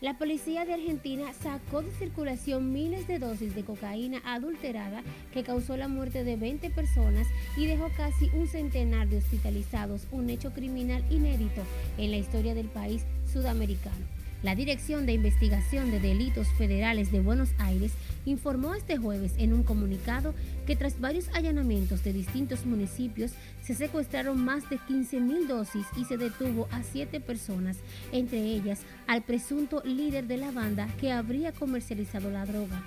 La 0.01 0.17
policía 0.17 0.63
de 0.63 0.75
Argentina 0.75 1.33
sacó 1.33 1.81
de 1.81 1.91
circulación 1.91 2.71
miles 2.71 3.05
de 3.05 3.19
dosis 3.19 3.53
de 3.53 3.65
cocaína 3.65 4.21
adulterada 4.23 5.03
que 5.33 5.43
causó 5.43 5.75
la 5.75 5.89
muerte 5.89 6.23
de 6.23 6.37
20 6.37 6.69
personas 6.69 7.27
y 7.57 7.65
dejó 7.65 7.89
casi 7.97 8.29
un 8.33 8.47
centenar 8.47 9.09
de 9.09 9.17
hospitalizados, 9.17 10.07
un 10.11 10.29
hecho 10.29 10.53
criminal 10.53 11.03
inédito 11.09 11.63
en 11.97 12.11
la 12.11 12.17
historia 12.17 12.53
del 12.53 12.67
país 12.67 13.03
sudamericano. 13.33 14.05
La 14.41 14.55
Dirección 14.55 15.05
de 15.05 15.11
Investigación 15.11 15.91
de 15.91 15.99
Delitos 15.99 16.47
Federales 16.57 17.11
de 17.11 17.19
Buenos 17.19 17.49
Aires 17.57 17.91
informó 18.29 18.75
este 18.75 18.97
jueves 18.97 19.33
en 19.37 19.53
un 19.53 19.63
comunicado 19.63 20.33
que 20.65 20.75
tras 20.75 20.99
varios 20.99 21.29
allanamientos 21.29 22.03
de 22.03 22.13
distintos 22.13 22.65
municipios 22.65 23.31
se 23.63 23.75
secuestraron 23.75 24.43
más 24.43 24.69
de 24.69 24.77
15.000 24.77 25.47
dosis 25.47 25.85
y 25.97 26.05
se 26.05 26.17
detuvo 26.17 26.67
a 26.71 26.83
siete 26.83 27.19
personas, 27.19 27.77
entre 28.11 28.39
ellas 28.39 28.81
al 29.07 29.23
presunto 29.23 29.81
líder 29.83 30.27
de 30.27 30.37
la 30.37 30.51
banda 30.51 30.87
que 30.99 31.11
habría 31.11 31.51
comercializado 31.51 32.29
la 32.29 32.45
droga. 32.45 32.83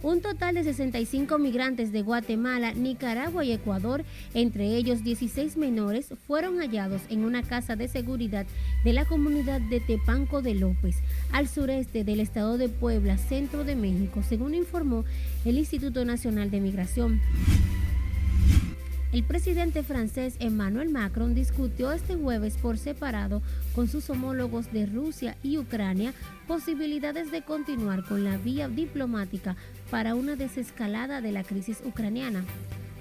Un 0.00 0.20
total 0.20 0.54
de 0.54 0.62
65 0.62 1.38
migrantes 1.38 1.90
de 1.90 2.02
Guatemala, 2.02 2.72
Nicaragua 2.72 3.44
y 3.44 3.50
Ecuador, 3.50 4.04
entre 4.32 4.76
ellos 4.76 5.02
16 5.02 5.56
menores, 5.56 6.14
fueron 6.28 6.58
hallados 6.58 7.02
en 7.08 7.24
una 7.24 7.42
casa 7.42 7.74
de 7.74 7.88
seguridad 7.88 8.46
de 8.84 8.92
la 8.92 9.06
comunidad 9.06 9.60
de 9.60 9.80
Tepanco 9.80 10.40
de 10.40 10.54
López, 10.54 10.98
al 11.32 11.48
sureste 11.48 12.04
del 12.04 12.20
estado 12.20 12.58
de 12.58 12.68
Puebla, 12.68 13.18
centro 13.18 13.64
de 13.64 13.74
México, 13.74 14.22
según 14.22 14.54
informó 14.54 15.04
el 15.44 15.58
Instituto 15.58 16.04
Nacional 16.04 16.52
de 16.52 16.60
Migración. 16.60 17.20
El 19.10 19.24
presidente 19.24 19.82
francés 19.82 20.36
Emmanuel 20.38 20.90
Macron 20.90 21.34
discutió 21.34 21.92
este 21.92 22.14
jueves 22.14 22.58
por 22.58 22.76
separado 22.76 23.40
con 23.74 23.88
sus 23.88 24.10
homólogos 24.10 24.70
de 24.70 24.84
Rusia 24.84 25.34
y 25.42 25.56
Ucrania 25.56 26.12
posibilidades 26.46 27.30
de 27.30 27.40
continuar 27.40 28.04
con 28.04 28.22
la 28.22 28.36
vía 28.36 28.68
diplomática 28.68 29.56
para 29.90 30.14
una 30.14 30.36
desescalada 30.36 31.20
de 31.20 31.32
la 31.32 31.44
crisis 31.44 31.82
ucraniana. 31.84 32.44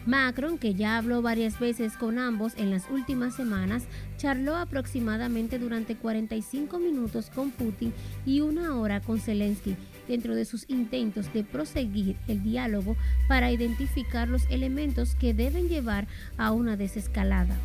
Macron, 0.07 0.57
que 0.57 0.73
ya 0.73 0.97
habló 0.97 1.21
varias 1.21 1.59
veces 1.59 1.97
con 1.97 2.17
ambos 2.17 2.53
en 2.55 2.71
las 2.71 2.89
últimas 2.89 3.35
semanas, 3.35 3.83
charló 4.17 4.55
aproximadamente 4.55 5.59
durante 5.59 5.97
45 5.97 6.79
minutos 6.79 7.29
con 7.29 7.51
Putin 7.51 7.93
y 8.25 8.39
una 8.39 8.77
hora 8.77 9.01
con 9.01 9.19
Zelensky 9.19 9.75
dentro 10.07 10.33
de 10.33 10.45
sus 10.45 10.63
intentos 10.69 11.33
de 11.33 11.43
proseguir 11.43 12.15
el 12.29 12.41
diálogo 12.41 12.95
para 13.27 13.51
identificar 13.51 14.29
los 14.29 14.45
elementos 14.49 15.13
que 15.15 15.33
deben 15.33 15.67
llevar 15.67 16.07
a 16.37 16.53
una 16.53 16.77
desescalada. 16.77 17.57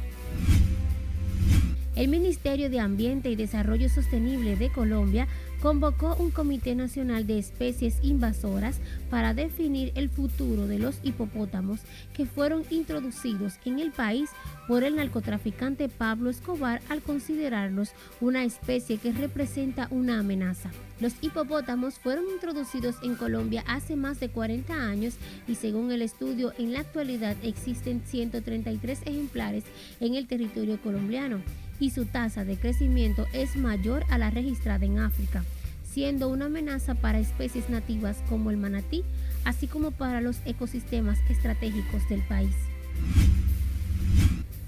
El 1.95 2.09
Ministerio 2.09 2.71
de 2.71 2.81
Ambiente 2.81 3.31
y 3.31 3.37
Desarrollo 3.37 3.89
Sostenible 3.89 4.57
de 4.57 4.73
Colombia 4.73 5.29
convocó 5.63 6.17
un 6.17 6.33
Comité 6.33 6.75
Nacional 6.75 7.25
de 7.25 7.39
Especies 7.39 7.99
Invasoras 8.03 8.81
para 9.11 9.33
definir 9.33 9.93
el 9.95 10.11
futuro 10.11 10.67
de 10.67 10.81
los 10.81 10.99
hipopótamos 11.05 11.79
que 12.13 12.27
fueron 12.27 12.65
introducidos 12.71 13.55
en 13.65 13.79
el 13.79 13.93
país 13.93 14.29
por 14.67 14.83
el 14.83 14.97
narcotraficante 14.97 15.89
Pablo 15.89 16.31
Escobar 16.31 16.83
al 16.89 17.01
considerarlos 17.01 17.93
una 18.21 18.43
especie 18.43 18.99
que 18.99 19.13
representa 19.13 19.87
una 19.93 20.19
amenaza. 20.19 20.73
Los 21.01 21.15
hipopótamos 21.21 21.95
fueron 21.95 22.25
introducidos 22.29 22.97
en 23.05 23.15
Colombia 23.15 23.63
hace 23.69 23.95
más 23.95 24.19
de 24.19 24.31
40 24.31 24.75
años 24.75 25.15
y 25.47 25.55
según 25.55 25.93
el 25.93 26.03
estudio 26.03 26.53
en 26.59 26.73
la 26.73 26.81
actualidad 26.81 27.37
existen 27.45 28.03
133 28.05 29.03
ejemplares 29.05 29.63
en 30.01 30.17
el 30.17 30.27
territorio 30.27 30.81
colombiano 30.83 31.41
y 31.83 31.91
su 31.91 32.07
tasa 32.07 32.45
de 32.45 32.57
crecimiento 32.57 33.27
es 33.33 33.57
mayor 33.57 34.05
a 34.09 34.17
la 34.17 34.31
registrada 34.31 34.87
en 34.87 35.01
África, 35.01 35.43
siendo 35.83 36.29
una 36.29 36.45
amenaza 36.45 36.95
para 36.95 37.19
especies 37.19 37.69
nativas 37.71 38.23
como 38.29 38.53
el 38.53 38.57
manatí, 38.57 39.03
así 39.45 39.67
como 39.67 39.91
para 39.91 40.21
los 40.21 40.37
ecosistemas 40.45 41.19
estratégicos 41.29 42.09
del 42.09 42.23
país. 42.23 42.55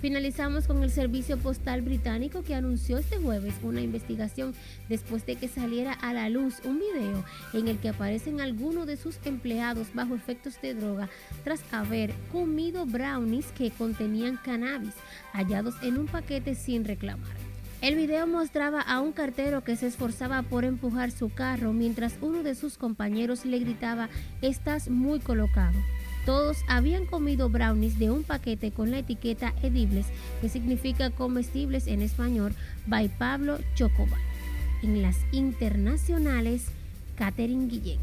Finalizamos 0.05 0.67
con 0.67 0.83
el 0.83 0.91
Servicio 0.91 1.39
Postal 1.39 1.81
Británico 1.81 2.43
que 2.43 2.55
anunció 2.55 2.99
este 2.99 3.17
jueves 3.17 3.55
una 3.63 3.81
investigación 3.81 4.55
después 4.87 5.25
de 5.25 5.37
que 5.37 5.49
saliera 5.49 5.95
a 5.95 6.13
la 6.13 6.29
luz 6.29 6.61
un 6.67 6.79
video 6.79 7.25
en 7.55 7.69
el 7.69 7.79
que 7.79 7.89
aparecen 7.89 8.43
algunos 8.43 8.87
de 8.87 8.99
sus 8.99 9.19
empleados 9.25 9.95
bajo 9.95 10.15
efectos 10.15 10.61
de 10.61 10.75
droga 10.75 11.09
tras 11.43 11.63
haber 11.73 12.13
comido 12.31 12.85
brownies 12.85 13.47
que 13.53 13.71
contenían 13.71 14.37
cannabis 14.37 14.93
hallados 15.33 15.75
en 15.83 15.97
un 15.97 16.07
paquete 16.07 16.55
sin 16.55 16.85
reclamar. 16.85 17.33
El 17.81 17.97
video 17.97 18.27
mostraba 18.27 18.83
a 18.83 19.01
un 19.01 19.13
cartero 19.13 19.65
que 19.65 19.75
se 19.75 19.87
esforzaba 19.87 20.43
por 20.43 20.67
empujar 20.67 21.13
su 21.13 21.31
carro 21.31 21.73
mientras 21.73 22.19
uno 22.21 22.43
de 22.43 22.55
sus 22.55 22.77
compañeros 22.77 23.47
le 23.47 23.59
gritaba, 23.59 24.11
estás 24.43 24.91
muy 24.91 25.21
colocado. 25.21 25.79
Todos 26.25 26.65
habían 26.69 27.05
comido 27.05 27.51
brownies 27.51 27.99
de 27.99 28.11
un 28.11 28.23
paquete 28.23 28.73
con 28.73 28.91
la 28.91 28.99
etiqueta 28.99 29.53
edibles, 29.63 30.07
que 30.41 30.49
significa 30.49 31.11
comestibles 31.11 31.87
en 31.87 32.01
español, 32.01 32.55
by 32.87 33.09
Pablo 33.19 33.59
Chocobar. 33.75 34.21
En 34.83 35.03
las 35.03 35.19
internacionales, 35.33 36.67
Catherine 37.17 37.67
Guillén. 37.67 38.01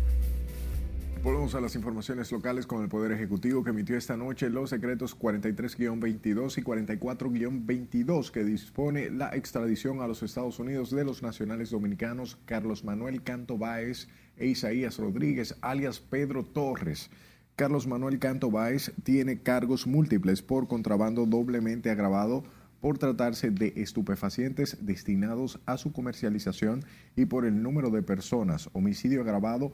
Volvemos 1.24 1.54
a 1.54 1.62
las 1.62 1.76
informaciones 1.76 2.32
locales 2.32 2.66
con 2.66 2.82
el 2.82 2.90
Poder 2.90 3.12
Ejecutivo 3.12 3.64
que 3.64 3.70
emitió 3.70 3.96
esta 3.96 4.18
noche 4.18 4.50
los 4.50 4.72
decretos 4.72 5.16
43-22 5.18 6.58
y 6.58 6.64
44-22 6.64 8.32
que 8.32 8.44
dispone 8.44 9.12
la 9.12 9.30
extradición 9.36 10.02
a 10.02 10.08
los 10.08 10.24
Estados 10.24 10.58
Unidos 10.58 10.90
de 10.90 11.04
los 11.04 11.22
nacionales 11.22 11.70
dominicanos 11.70 12.40
Carlos 12.46 12.84
Manuel 12.84 13.22
Canto 13.22 13.60
Báez 13.60 14.08
e 14.36 14.48
Isaías 14.48 14.98
Rodríguez, 14.98 15.56
alias 15.62 16.00
Pedro 16.00 16.44
Torres. 16.44 17.12
Carlos 17.56 17.88
Manuel 17.88 18.20
Canto 18.20 18.50
Báez 18.50 18.94
tiene 19.04 19.42
cargos 19.42 19.86
múltiples 19.86 20.42
por 20.42 20.68
contrabando 20.68 21.26
doblemente 21.26 21.90
agravado 21.90 22.44
por 22.82 22.98
tratarse 22.98 23.52
de 23.52 23.74
estupefacientes 23.76 24.78
destinados 24.82 25.60
a 25.66 25.78
su 25.78 25.94
comercialización 25.94 26.84
y 27.16 27.26
por 27.26 27.46
el 27.46 27.62
número 27.62 27.92
de 27.92 28.02
personas, 28.02 28.70
homicidio 28.74 29.22
agravado 29.22 29.72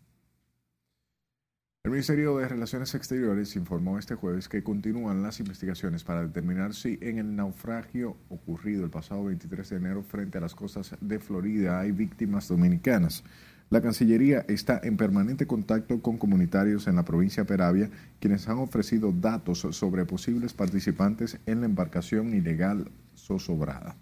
El 1.83 1.91
Ministerio 1.91 2.37
de 2.37 2.49
Relaciones 2.49 2.93
Exteriores 2.95 3.55
informó 3.55 3.97
este 3.97 4.15
jueves 4.15 4.49
que 4.49 4.61
continúan 4.61 5.23
las 5.23 5.39
investigaciones 5.39 6.03
para 6.03 6.23
determinar 6.23 6.73
si 6.73 6.99
en 7.01 7.17
el 7.17 7.33
naufragio 7.33 8.17
ocurrido 8.27 8.83
el 8.83 8.89
pasado 8.89 9.23
23 9.23 9.69
de 9.69 9.75
enero 9.77 10.03
frente 10.03 10.37
a 10.37 10.41
las 10.41 10.53
costas 10.53 10.97
de 10.99 11.19
Florida 11.19 11.79
hay 11.79 11.93
víctimas 11.93 12.49
dominicanas. 12.49 13.23
La 13.69 13.81
Cancillería 13.81 14.45
está 14.47 14.79
en 14.81 14.95
permanente 14.95 15.45
contacto 15.45 16.01
con 16.01 16.17
comunitarios 16.17 16.87
en 16.87 16.95
la 16.95 17.03
provincia 17.03 17.43
de 17.43 17.47
Peravia, 17.47 17.89
quienes 18.21 18.47
han 18.47 18.59
ofrecido 18.59 19.11
datos 19.11 19.67
sobre 19.71 20.05
posibles 20.05 20.53
participantes 20.53 21.37
en 21.45 21.59
la 21.59 21.65
embarcación 21.65 22.33
ilegal 22.33 22.89
zozobrada. 23.15 23.97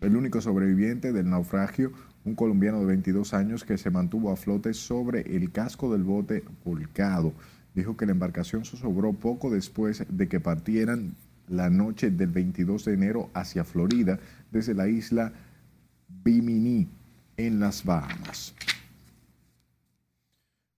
El 0.00 0.16
único 0.16 0.42
sobreviviente 0.42 1.12
del 1.12 1.30
naufragio 1.30 1.92
un 2.24 2.34
colombiano 2.34 2.80
de 2.80 2.86
22 2.86 3.34
años 3.34 3.64
que 3.64 3.78
se 3.78 3.90
mantuvo 3.90 4.30
a 4.30 4.36
flote 4.36 4.74
sobre 4.74 5.36
el 5.36 5.50
casco 5.50 5.92
del 5.92 6.04
bote 6.04 6.44
volcado. 6.64 7.32
Dijo 7.74 7.96
que 7.96 8.06
la 8.06 8.12
embarcación 8.12 8.64
se 8.64 8.76
sobró 8.76 9.12
poco 9.12 9.50
después 9.50 10.04
de 10.08 10.28
que 10.28 10.40
partieran 10.40 11.14
la 11.48 11.70
noche 11.70 12.10
del 12.10 12.30
22 12.30 12.84
de 12.84 12.94
enero 12.94 13.30
hacia 13.34 13.64
Florida 13.64 14.18
desde 14.50 14.74
la 14.74 14.88
isla 14.88 15.32
Bimini 16.24 16.88
en 17.36 17.58
las 17.58 17.84
Bahamas. 17.84 18.54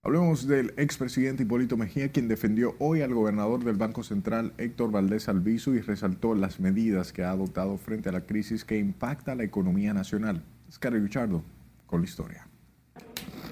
Hablemos 0.05 0.47
del 0.47 0.71
expresidente 0.77 1.41
Hipólito 1.41 1.77
Mejía, 1.77 2.11
quien 2.11 2.27
defendió 2.27 2.75
hoy 2.77 3.01
al 3.01 3.11
gobernador 3.11 3.63
del 3.63 3.75
Banco 3.75 4.03
Central, 4.03 4.53
Héctor 4.59 4.91
Valdés 4.91 5.27
Albizu, 5.29 5.73
y 5.73 5.81
resaltó 5.81 6.35
las 6.35 6.59
medidas 6.59 7.11
que 7.11 7.23
ha 7.23 7.31
adoptado 7.31 7.75
frente 7.79 8.09
a 8.09 8.11
la 8.11 8.21
crisis 8.21 8.63
que 8.63 8.77
impacta 8.77 9.33
la 9.33 9.43
economía 9.43 9.95
nacional. 9.95 10.43
Oscar 10.69 10.93
Richardo 10.93 11.41
con 11.87 12.01
la 12.01 12.05
historia. 12.05 12.47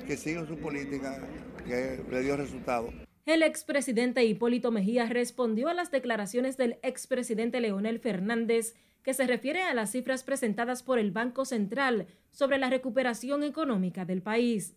Que 0.05 0.15
sigan 0.15 0.47
su 0.47 0.55
política 0.59 1.27
que 1.65 2.03
le 2.11 2.21
dio 2.21 2.37
resultado. 2.37 2.93
El 3.25 3.41
expresidente 3.41 4.23
Hipólito 4.23 4.69
Mejía 4.69 5.07
respondió 5.07 5.69
a 5.69 5.73
las 5.73 5.89
declaraciones 5.89 6.55
del 6.55 6.77
expresidente 6.83 7.61
Leonel 7.61 7.97
Fernández 7.97 8.75
que 9.01 9.15
se 9.15 9.25
refiere 9.25 9.63
a 9.63 9.73
las 9.73 9.91
cifras 9.91 10.23
presentadas 10.23 10.83
por 10.83 10.99
el 10.99 11.09
Banco 11.09 11.45
Central 11.45 12.05
sobre 12.29 12.59
la 12.59 12.69
recuperación 12.69 13.41
económica 13.41 14.05
del 14.05 14.21
país. 14.21 14.75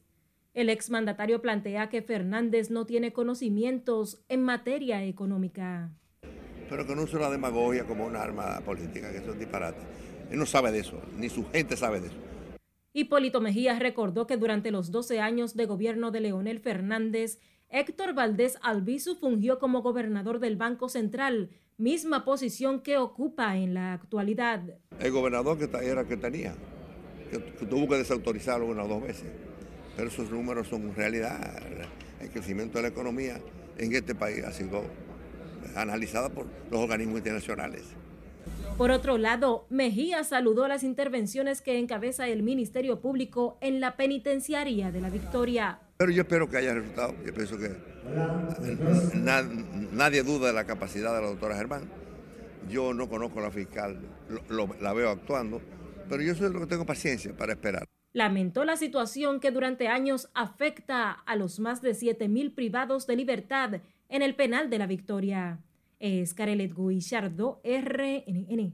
El 0.57 0.71
exmandatario 0.71 1.43
plantea 1.43 1.91
que 1.91 2.01
Fernández 2.01 2.71
no 2.71 2.87
tiene 2.87 3.13
conocimientos 3.13 4.25
en 4.31 4.43
materia 4.43 5.05
económica. 5.05 5.91
Pero 6.71 6.87
que 6.87 6.97
no 6.97 7.03
use 7.03 7.19
la 7.19 7.29
demagogia 7.29 7.85
como 7.85 8.07
un 8.07 8.17
arma 8.17 8.63
política, 8.65 9.13
que 9.13 9.19
eso 9.19 9.33
es 9.33 9.39
disparate. 9.39 9.83
Él 10.31 10.39
no 10.39 10.47
sabe 10.47 10.73
de 10.73 10.79
eso, 10.79 10.99
ni 11.19 11.29
su 11.29 11.47
gente 11.51 11.77
sabe 11.77 12.01
de 12.01 12.07
eso. 12.07 12.17
Hipólito 12.95 13.43
Mejía 13.43 13.79
recordó 13.79 14.27
que 14.27 14.39
durante 14.39 14.71
los 14.71 14.91
12 14.91 15.21
años 15.21 15.57
de 15.57 15.67
gobierno 15.67 16.11
de 16.11 16.21
Leonel 16.21 16.61
Fernández, 16.61 17.39
Héctor 17.69 18.15
Valdés 18.15 18.57
Albizu 18.63 19.15
fungió 19.17 19.59
como 19.59 19.83
gobernador 19.83 20.39
del 20.39 20.57
Banco 20.57 20.89
Central, 20.89 21.51
misma 21.77 22.25
posición 22.25 22.81
que 22.81 22.97
ocupa 22.97 23.59
en 23.59 23.75
la 23.75 23.93
actualidad. 23.93 24.63
El 25.01 25.13
gobernador 25.13 25.59
que 25.59 25.87
era 25.87 26.07
que 26.07 26.17
tenía, 26.17 26.55
que, 27.31 27.67
tuvo 27.67 27.87
que 27.91 27.97
desautorizarlo 27.97 28.65
una 28.65 28.85
o 28.85 28.89
dos 28.89 29.03
veces, 29.03 29.27
pero 29.97 30.09
esos 30.09 30.31
números 30.31 30.69
son 30.69 30.95
realidad. 30.95 31.63
El 32.21 32.31
crecimiento 32.31 32.79
de 32.79 32.83
la 32.83 32.89
economía 32.89 33.41
en 33.79 33.95
este 33.95 34.15
país 34.15 34.45
ha 34.45 34.53
sido 34.53 34.85
analizado 35.75 36.31
por 36.31 36.47
los 36.71 36.81
organismos 36.81 37.19
internacionales. 37.19 37.83
Por 38.79 38.91
otro 38.91 39.17
lado, 39.17 39.67
Mejía 39.71 40.23
saludó 40.23 40.69
las 40.69 40.83
intervenciones 40.83 41.63
que 41.63 41.79
encabeza 41.79 42.29
el 42.29 42.43
Ministerio 42.43 43.01
Público 43.01 43.57
en 43.61 43.81
la 43.81 43.97
penitenciaría 43.97 44.93
de 44.93 45.01
la 45.01 45.09
Victoria. 45.09 45.81
Pero 45.97 46.13
yo 46.13 46.23
espero 46.23 46.49
que 46.49 46.59
haya 46.59 46.75
resultado. 46.75 47.15
Yo 47.25 47.33
pienso 47.33 47.57
que 47.59 47.75
nadie 49.93 50.23
duda 50.23 50.49
de 50.49 50.53
la 50.53 50.65
capacidad 50.65 51.15
de 51.15 51.23
la 51.23 51.29
doctora 51.29 51.57
Germán. 51.57 51.91
Yo 52.69 52.93
no 52.93 53.09
conozco 53.09 53.39
a 53.39 53.43
la 53.43 53.51
fiscal, 53.51 53.99
la 54.81 54.93
veo 54.93 55.11
actuando, 55.11 55.63
pero 56.09 56.23
yo 56.23 56.35
soy 56.35 56.53
lo 56.53 56.61
que 56.61 56.67
tengo 56.67 56.85
paciencia 56.85 57.35
para 57.35 57.53
esperar. 57.53 57.85
Lamentó 58.17 58.65
la 58.65 58.79
situación 58.79 59.41
que 59.41 59.51
durante 59.51 59.89
años 59.89 60.31
afecta 60.33 61.11
a 61.11 61.37
los 61.37 61.61
más 61.61 61.83
de 61.83 61.93
7 61.93 62.29
mil 62.29 62.51
privados 62.51 63.07
de 63.07 63.15
libertad 63.15 63.83
en 64.09 64.23
el 64.23 64.35
penal 64.35 64.71
de 64.71 64.79
la 64.79 64.87
Victoria 64.87 65.59
es 65.99 66.33
Carelet 66.33 66.75
Guillardo, 66.75 67.61
RNN. 67.63 68.73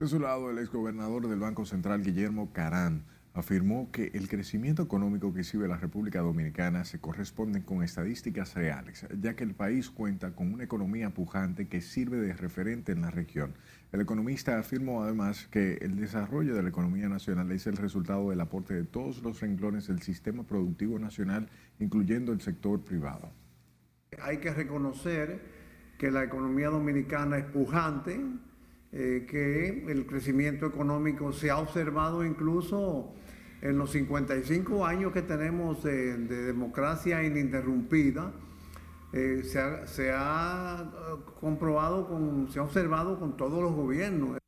De 0.00 0.06
su 0.06 0.18
lado, 0.18 0.50
el 0.50 0.56
exgobernador 0.56 1.28
del 1.28 1.40
Banco 1.40 1.66
Central, 1.66 2.02
Guillermo 2.02 2.54
Carán, 2.54 3.04
afirmó 3.34 3.90
que 3.90 4.12
el 4.14 4.28
crecimiento 4.28 4.82
económico 4.82 5.34
que 5.34 5.40
exhibe 5.40 5.66
la 5.66 5.76
República 5.76 6.20
Dominicana 6.20 6.84
se 6.84 7.00
corresponde 7.00 7.64
con 7.64 7.82
estadísticas 7.82 8.54
reales, 8.54 9.04
ya 9.20 9.34
que 9.34 9.42
el 9.42 9.54
país 9.54 9.90
cuenta 9.90 10.36
con 10.36 10.54
una 10.54 10.62
economía 10.62 11.10
pujante 11.10 11.66
que 11.66 11.80
sirve 11.80 12.18
de 12.18 12.32
referente 12.32 12.92
en 12.92 13.02
la 13.02 13.10
región. 13.10 13.54
El 13.90 14.00
economista 14.00 14.56
afirmó 14.58 15.02
además 15.02 15.48
que 15.50 15.78
el 15.82 15.96
desarrollo 15.96 16.54
de 16.54 16.62
la 16.62 16.68
economía 16.68 17.08
nacional 17.08 17.50
es 17.50 17.66
el 17.66 17.76
resultado 17.76 18.30
del 18.30 18.40
aporte 18.40 18.72
de 18.74 18.84
todos 18.84 19.20
los 19.22 19.40
renglones 19.40 19.88
del 19.88 20.00
sistema 20.00 20.44
productivo 20.44 21.00
nacional, 21.00 21.48
incluyendo 21.80 22.32
el 22.32 22.40
sector 22.40 22.84
privado. 22.84 23.32
Hay 24.22 24.38
que 24.38 24.54
reconocer 24.54 25.40
que 25.98 26.12
la 26.12 26.22
economía 26.22 26.68
dominicana 26.68 27.38
es 27.38 27.44
pujante, 27.46 28.20
eh, 28.92 29.26
que 29.28 29.90
el 29.90 30.06
crecimiento 30.06 30.66
económico 30.66 31.32
se 31.32 31.50
ha 31.50 31.58
observado 31.58 32.24
incluso 32.24 33.12
en 33.64 33.78
los 33.78 33.92
55 33.92 34.84
años 34.84 35.12
que 35.12 35.22
tenemos 35.22 35.82
de, 35.82 36.18
democracia 36.18 37.24
ininterrumpida, 37.24 38.30
eh, 39.12 39.42
se, 39.42 40.12
ha, 40.12 40.92
eh, 40.92 41.22
comprobado, 41.40 42.46
se 42.50 42.58
ha 42.58 42.62
observado 42.62 43.18
con 43.18 43.36
todos 43.36 43.62
los 43.62 43.72
gobiernos. 43.72 44.38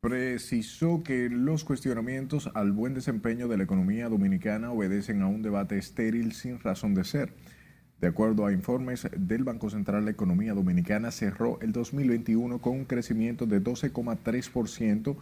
Precisó 0.00 1.02
que 1.04 1.28
los 1.30 1.62
cuestionamientos 1.62 2.50
al 2.54 2.72
buen 2.72 2.94
desempeño 2.94 3.46
de 3.46 3.56
la 3.56 3.64
economía 3.64 4.08
dominicana 4.08 4.72
obedecen 4.72 5.22
a 5.22 5.28
un 5.28 5.40
debate 5.40 5.78
estéril 5.78 6.32
sin 6.32 6.58
razón 6.58 6.94
de 6.94 7.04
ser 7.04 7.32
de 8.00 8.06
acuerdo 8.06 8.46
a 8.46 8.52
informes 8.52 9.08
del 9.16 9.42
Banco 9.42 9.70
Central, 9.70 10.04
la 10.04 10.12
economía 10.12 10.54
dominicana 10.54 11.10
cerró 11.10 11.58
el 11.60 11.72
2021 11.72 12.60
con 12.60 12.74
un 12.74 12.84
crecimiento 12.84 13.44
de 13.44 13.60
12,3%. 13.60 15.16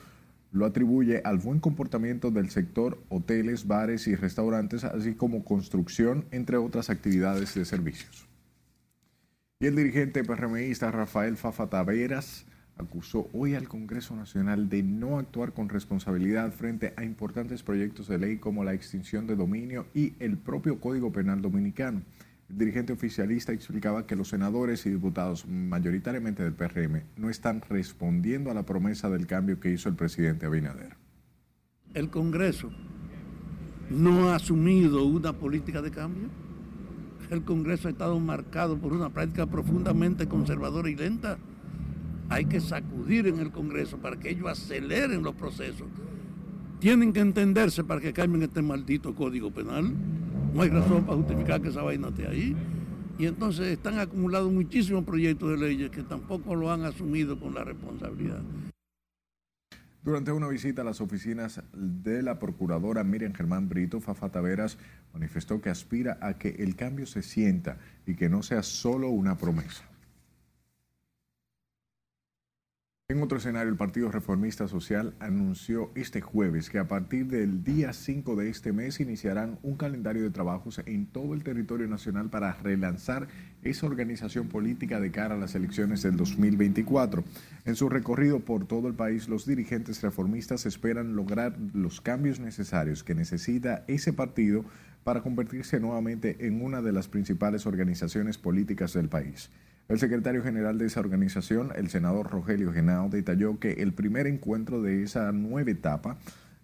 Lo 0.52 0.64
atribuye 0.64 1.20
al 1.24 1.38
buen 1.38 1.60
comportamiento 1.60 2.30
del 2.30 2.50
sector 2.50 2.98
hoteles, 3.08 3.66
bares 3.66 4.06
y 4.06 4.14
restaurantes, 4.14 4.84
así 4.84 5.14
como 5.14 5.44
construcción, 5.44 6.24
entre 6.30 6.56
otras 6.56 6.90
actividades 6.90 7.54
de 7.54 7.64
servicios. 7.64 8.26
Y 9.58 9.66
el 9.66 9.76
dirigente 9.76 10.22
PRMista 10.22 10.90
Rafael 10.90 11.36
Fafa 11.36 11.68
Taveras 11.68 12.46
acusó 12.76 13.28
hoy 13.32 13.54
al 13.54 13.68
Congreso 13.68 14.14
Nacional 14.14 14.68
de 14.68 14.82
no 14.82 15.18
actuar 15.18 15.52
con 15.52 15.68
responsabilidad 15.68 16.52
frente 16.52 16.92
a 16.96 17.04
importantes 17.04 17.62
proyectos 17.62 18.08
de 18.08 18.18
ley 18.18 18.36
como 18.36 18.64
la 18.64 18.74
extinción 18.74 19.26
de 19.26 19.36
dominio 19.36 19.86
y 19.94 20.14
el 20.20 20.36
propio 20.36 20.78
Código 20.80 21.10
Penal 21.10 21.40
Dominicano. 21.40 22.02
El 22.48 22.58
dirigente 22.58 22.92
oficialista 22.92 23.52
explicaba 23.52 24.06
que 24.06 24.14
los 24.14 24.28
senadores 24.28 24.86
y 24.86 24.90
diputados, 24.90 25.46
mayoritariamente 25.46 26.44
del 26.44 26.52
PRM, 26.52 27.02
no 27.16 27.28
están 27.28 27.60
respondiendo 27.68 28.50
a 28.50 28.54
la 28.54 28.64
promesa 28.64 29.10
del 29.10 29.26
cambio 29.26 29.58
que 29.58 29.72
hizo 29.72 29.88
el 29.88 29.96
presidente 29.96 30.46
Abinader. 30.46 30.96
El 31.92 32.08
Congreso 32.08 32.70
no 33.90 34.28
ha 34.28 34.36
asumido 34.36 35.04
una 35.04 35.32
política 35.32 35.82
de 35.82 35.90
cambio. 35.90 36.28
el 37.30 37.42
Congreso 37.42 37.88
ha 37.88 37.90
estado 37.90 38.20
marcado 38.20 38.78
por 38.78 38.92
una 38.92 39.10
práctica 39.10 39.46
profundamente 39.46 40.28
conservadora 40.28 40.88
y 40.88 40.94
lenta. 40.94 41.38
Hay 42.28 42.44
que 42.44 42.60
sacudir 42.60 43.26
en 43.26 43.40
el 43.40 43.50
Congreso 43.50 43.98
para 43.98 44.16
que 44.16 44.30
ellos 44.30 44.46
aceleren 44.46 45.24
los 45.24 45.34
procesos. 45.34 45.88
Tienen 46.78 47.12
que 47.12 47.20
entenderse 47.20 47.82
para 47.82 48.00
que 48.00 48.12
cambien 48.12 48.44
este 48.44 48.62
maldito 48.62 49.14
código 49.14 49.50
penal. 49.50 49.92
No 50.56 50.62
hay 50.62 50.70
razón 50.70 51.04
para 51.04 51.18
justificar 51.18 51.60
que 51.60 51.68
esa 51.68 51.82
vaina 51.82 52.08
esté 52.08 52.26
ahí. 52.26 52.56
Y 53.18 53.26
entonces 53.26 53.66
están 53.66 53.98
acumulados 53.98 54.50
muchísimos 54.50 55.04
proyectos 55.04 55.50
de 55.50 55.58
leyes 55.58 55.90
que 55.90 56.02
tampoco 56.02 56.54
lo 56.54 56.72
han 56.72 56.82
asumido 56.82 57.38
con 57.38 57.54
la 57.54 57.62
responsabilidad. 57.62 58.40
Durante 60.02 60.32
una 60.32 60.48
visita 60.48 60.80
a 60.80 60.84
las 60.86 61.02
oficinas 61.02 61.60
de 61.74 62.22
la 62.22 62.38
procuradora 62.38 63.04
Miriam 63.04 63.34
Germán 63.34 63.68
Brito, 63.68 64.00
Fafa 64.00 64.30
Taveras 64.30 64.78
manifestó 65.12 65.60
que 65.60 65.68
aspira 65.68 66.16
a 66.22 66.38
que 66.38 66.48
el 66.58 66.74
cambio 66.74 67.04
se 67.04 67.20
sienta 67.20 67.76
y 68.06 68.14
que 68.14 68.30
no 68.30 68.42
sea 68.42 68.62
solo 68.62 69.10
una 69.10 69.36
promesa. 69.36 69.84
En 73.08 73.22
otro 73.22 73.38
escenario, 73.38 73.70
el 73.70 73.78
Partido 73.78 74.10
Reformista 74.10 74.66
Social 74.66 75.14
anunció 75.20 75.92
este 75.94 76.20
jueves 76.20 76.70
que 76.70 76.80
a 76.80 76.88
partir 76.88 77.28
del 77.28 77.62
día 77.62 77.92
5 77.92 78.34
de 78.34 78.48
este 78.48 78.72
mes 78.72 78.98
iniciarán 78.98 79.60
un 79.62 79.76
calendario 79.76 80.24
de 80.24 80.30
trabajos 80.30 80.80
en 80.86 81.06
todo 81.06 81.32
el 81.32 81.44
territorio 81.44 81.86
nacional 81.86 82.30
para 82.30 82.54
relanzar 82.54 83.28
esa 83.62 83.86
organización 83.86 84.48
política 84.48 84.98
de 84.98 85.12
cara 85.12 85.36
a 85.36 85.38
las 85.38 85.54
elecciones 85.54 86.02
del 86.02 86.16
2024. 86.16 87.22
En 87.64 87.76
su 87.76 87.88
recorrido 87.88 88.40
por 88.40 88.66
todo 88.66 88.88
el 88.88 88.94
país, 88.94 89.28
los 89.28 89.46
dirigentes 89.46 90.02
reformistas 90.02 90.66
esperan 90.66 91.14
lograr 91.14 91.56
los 91.74 92.00
cambios 92.00 92.40
necesarios 92.40 93.04
que 93.04 93.14
necesita 93.14 93.84
ese 93.86 94.12
partido 94.12 94.64
para 95.04 95.22
convertirse 95.22 95.78
nuevamente 95.78 96.44
en 96.44 96.60
una 96.60 96.82
de 96.82 96.90
las 96.90 97.06
principales 97.06 97.66
organizaciones 97.66 98.36
políticas 98.36 98.94
del 98.94 99.08
país. 99.08 99.48
El 99.88 100.00
secretario 100.00 100.42
general 100.42 100.78
de 100.78 100.86
esa 100.86 100.98
organización, 100.98 101.70
el 101.76 101.88
senador 101.90 102.28
Rogelio 102.28 102.72
Genao, 102.72 103.08
detalló 103.08 103.60
que 103.60 103.72
el 103.74 103.92
primer 103.92 104.26
encuentro 104.26 104.82
de 104.82 105.04
esa 105.04 105.30
nueva 105.30 105.70
etapa 105.70 106.16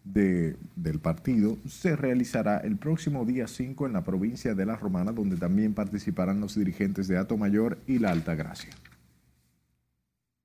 de, 0.05 0.57
del 0.75 0.99
partido 0.99 1.57
se 1.69 1.95
realizará 1.95 2.59
el 2.59 2.77
próximo 2.77 3.25
día 3.25 3.47
5 3.47 3.87
en 3.87 3.93
la 3.93 4.03
provincia 4.03 4.57
de 4.57 4.67
La 4.67 4.75
Romana, 4.75 5.13
donde 5.13 5.37
también 5.37 5.73
participarán 5.73 6.41
los 6.41 6.57
dirigentes 6.57 7.07
de 7.07 7.17
Ato 7.17 7.37
Mayor 7.37 7.79
y 7.87 8.01
La 8.01 8.11
Alta 8.11 8.35
Gracia. 8.35 8.73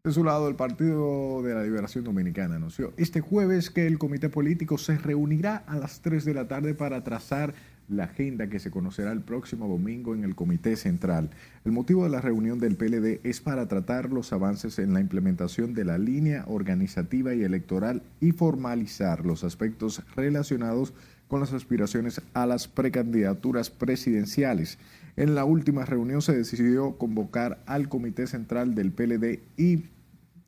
De 0.04 0.14
su 0.14 0.24
lado, 0.24 0.48
el 0.48 0.56
Partido 0.56 1.42
de 1.42 1.56
la 1.56 1.64
Liberación 1.64 2.04
Dominicana 2.04 2.56
anunció 2.56 2.94
este 2.96 3.22
jueves 3.22 3.72
que 3.72 3.88
el 3.88 3.98
comité 3.98 4.30
político 4.30 4.78
se 4.78 4.98
reunirá 4.98 5.58
a 5.68 5.76
las 5.76 6.02
3 6.02 6.24
de 6.24 6.34
la 6.36 6.48
tarde 6.48 6.76
para 6.76 7.04
trazar 7.04 7.56
la 7.88 8.06
agenda 8.06 8.48
que 8.48 8.60
se 8.60 8.72
conocerá 8.72 9.12
el 9.12 9.22
próximo 9.22 9.68
domingo 9.68 10.14
en 10.14 10.24
el 10.24 10.36
Comité 10.36 10.76
Central. 10.76 11.30
El 11.64 11.72
motivo 11.72 12.04
de 12.04 12.10
la 12.10 12.22
reunión 12.22 12.60
del 12.60 12.76
PLD 12.76 13.22
es 13.24 13.40
para 13.40 13.68
tratar 13.68 14.12
los 14.12 14.34
avances 14.34 14.78
en 14.80 14.94
la 14.94 15.00
implementación 15.00 15.74
de 15.74 15.86
la 15.86 15.98
línea 15.98 16.44
organizativa 16.48 17.34
y 17.34 17.44
electoral 17.44 18.02
y 18.20 18.32
formalizar 18.32 19.26
los 19.26 19.44
aspectos 19.44 20.04
relacionados 20.16 20.94
con 21.28 21.40
las 21.40 21.54
aspiraciones 21.54 22.22
a 22.34 22.46
las 22.46 22.68
precandidaturas 22.68 23.70
presidenciales. 23.70 24.78
En 25.16 25.36
la 25.36 25.46
última 25.46 25.86
reunión 25.86 26.22
se 26.22 26.36
decidió 26.36 26.98
convocar 26.98 27.60
al 27.66 27.90
Comité 27.90 28.28
Central 28.28 28.76
del 28.76 28.92
PLD 28.92 29.40
y 29.58 29.86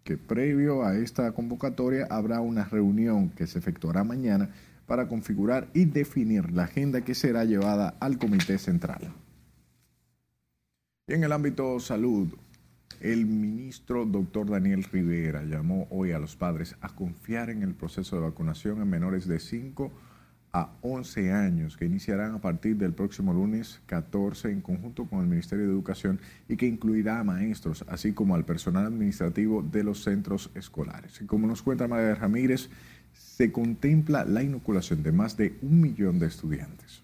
que 0.04 0.18
previo 0.18 0.84
a 0.84 0.98
esta 0.98 1.32
convocatoria 1.34 2.08
habrá 2.10 2.42
una 2.42 2.66
reunión 2.66 3.30
que 3.30 3.48
se 3.48 3.60
efectuará 3.60 4.04
mañana 4.04 4.50
para 4.90 5.08
configurar 5.08 5.70
y 5.74 5.86
definir 5.86 6.52
la 6.52 6.64
agenda 6.64 7.02
que 7.02 7.16
será 7.16 7.46
llevada 7.46 7.96
al 8.02 8.18
Comité 8.18 8.58
Central. 8.58 9.14
Y 11.08 11.14
en 11.14 11.24
el 11.24 11.32
ámbito 11.32 11.80
salud, 11.80 12.28
el 13.00 13.26
ministro 13.28 14.06
doctor 14.06 14.50
Daniel 14.50 14.84
Rivera 14.84 15.44
llamó 15.44 15.88
hoy 15.92 16.12
a 16.12 16.20
los 16.20 16.36
padres 16.36 16.76
a 16.82 16.90
confiar 16.90 17.52
en 17.52 17.62
el 17.62 17.76
proceso 17.76 18.16
de 18.16 18.24
vacunación 18.24 18.82
en 18.82 18.90
menores 18.90 19.28
de 19.28 19.40
5 19.40 19.92
a 20.52 20.72
11 20.82 21.32
años 21.32 21.78
que 21.78 21.86
iniciarán 21.86 22.34
a 22.34 22.42
partir 22.42 22.76
del 22.76 22.94
próximo 22.94 23.32
lunes 23.34 23.82
14 23.86 24.52
en 24.52 24.62
conjunto 24.62 25.06
con 25.06 25.20
el 25.20 25.28
Ministerio 25.28 25.66
de 25.66 25.72
Educación 25.72 26.20
y 26.48 26.58
que 26.58 26.66
incluirá 26.66 27.20
a 27.20 27.24
maestros, 27.24 27.86
así 27.88 28.14
como 28.14 28.34
al 28.34 28.46
personal 28.46 28.88
administrativo 28.88 29.62
de 29.62 29.84
los 29.84 30.04
centros 30.04 30.50
escolares. 30.56 31.22
Y 31.22 31.26
como 31.26 31.46
nos 31.46 31.62
cuenta 31.62 31.88
María 31.88 32.16
Ramírez, 32.16 32.70
se 33.40 33.54
contempla 33.54 34.26
la 34.26 34.44
inoculación 34.44 35.02
de 35.02 35.14
más 35.14 35.38
de 35.38 35.58
un 35.62 35.80
millón 35.80 36.20
de 36.20 36.28
estudiantes. 36.28 37.04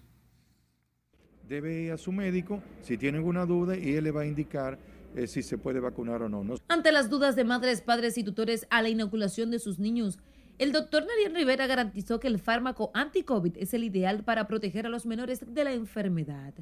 Debe 1.48 1.84
ir 1.84 1.92
a 1.92 1.96
su 1.96 2.12
médico 2.12 2.60
si 2.82 2.98
tiene 2.98 3.16
alguna 3.16 3.46
duda 3.46 3.74
y 3.74 3.94
él 3.94 4.04
le 4.04 4.10
va 4.10 4.20
a 4.20 4.26
indicar 4.26 4.78
eh, 5.14 5.26
si 5.28 5.42
se 5.42 5.56
puede 5.56 5.80
vacunar 5.80 6.20
o 6.20 6.28
no. 6.28 6.44
no. 6.44 6.56
Ante 6.68 6.92
las 6.92 7.08
dudas 7.08 7.36
de 7.36 7.44
madres, 7.44 7.80
padres 7.80 8.18
y 8.18 8.22
tutores 8.22 8.66
a 8.68 8.82
la 8.82 8.90
inoculación 8.90 9.50
de 9.50 9.58
sus 9.58 9.78
niños, 9.78 10.18
el 10.58 10.72
doctor 10.72 11.06
Nariel 11.06 11.34
Rivera 11.34 11.66
garantizó 11.66 12.20
que 12.20 12.28
el 12.28 12.38
fármaco 12.38 12.90
anti-COVID 12.92 13.56
es 13.56 13.72
el 13.72 13.84
ideal 13.84 14.22
para 14.22 14.46
proteger 14.46 14.84
a 14.84 14.90
los 14.90 15.06
menores 15.06 15.40
de 15.54 15.64
la 15.64 15.72
enfermedad. 15.72 16.52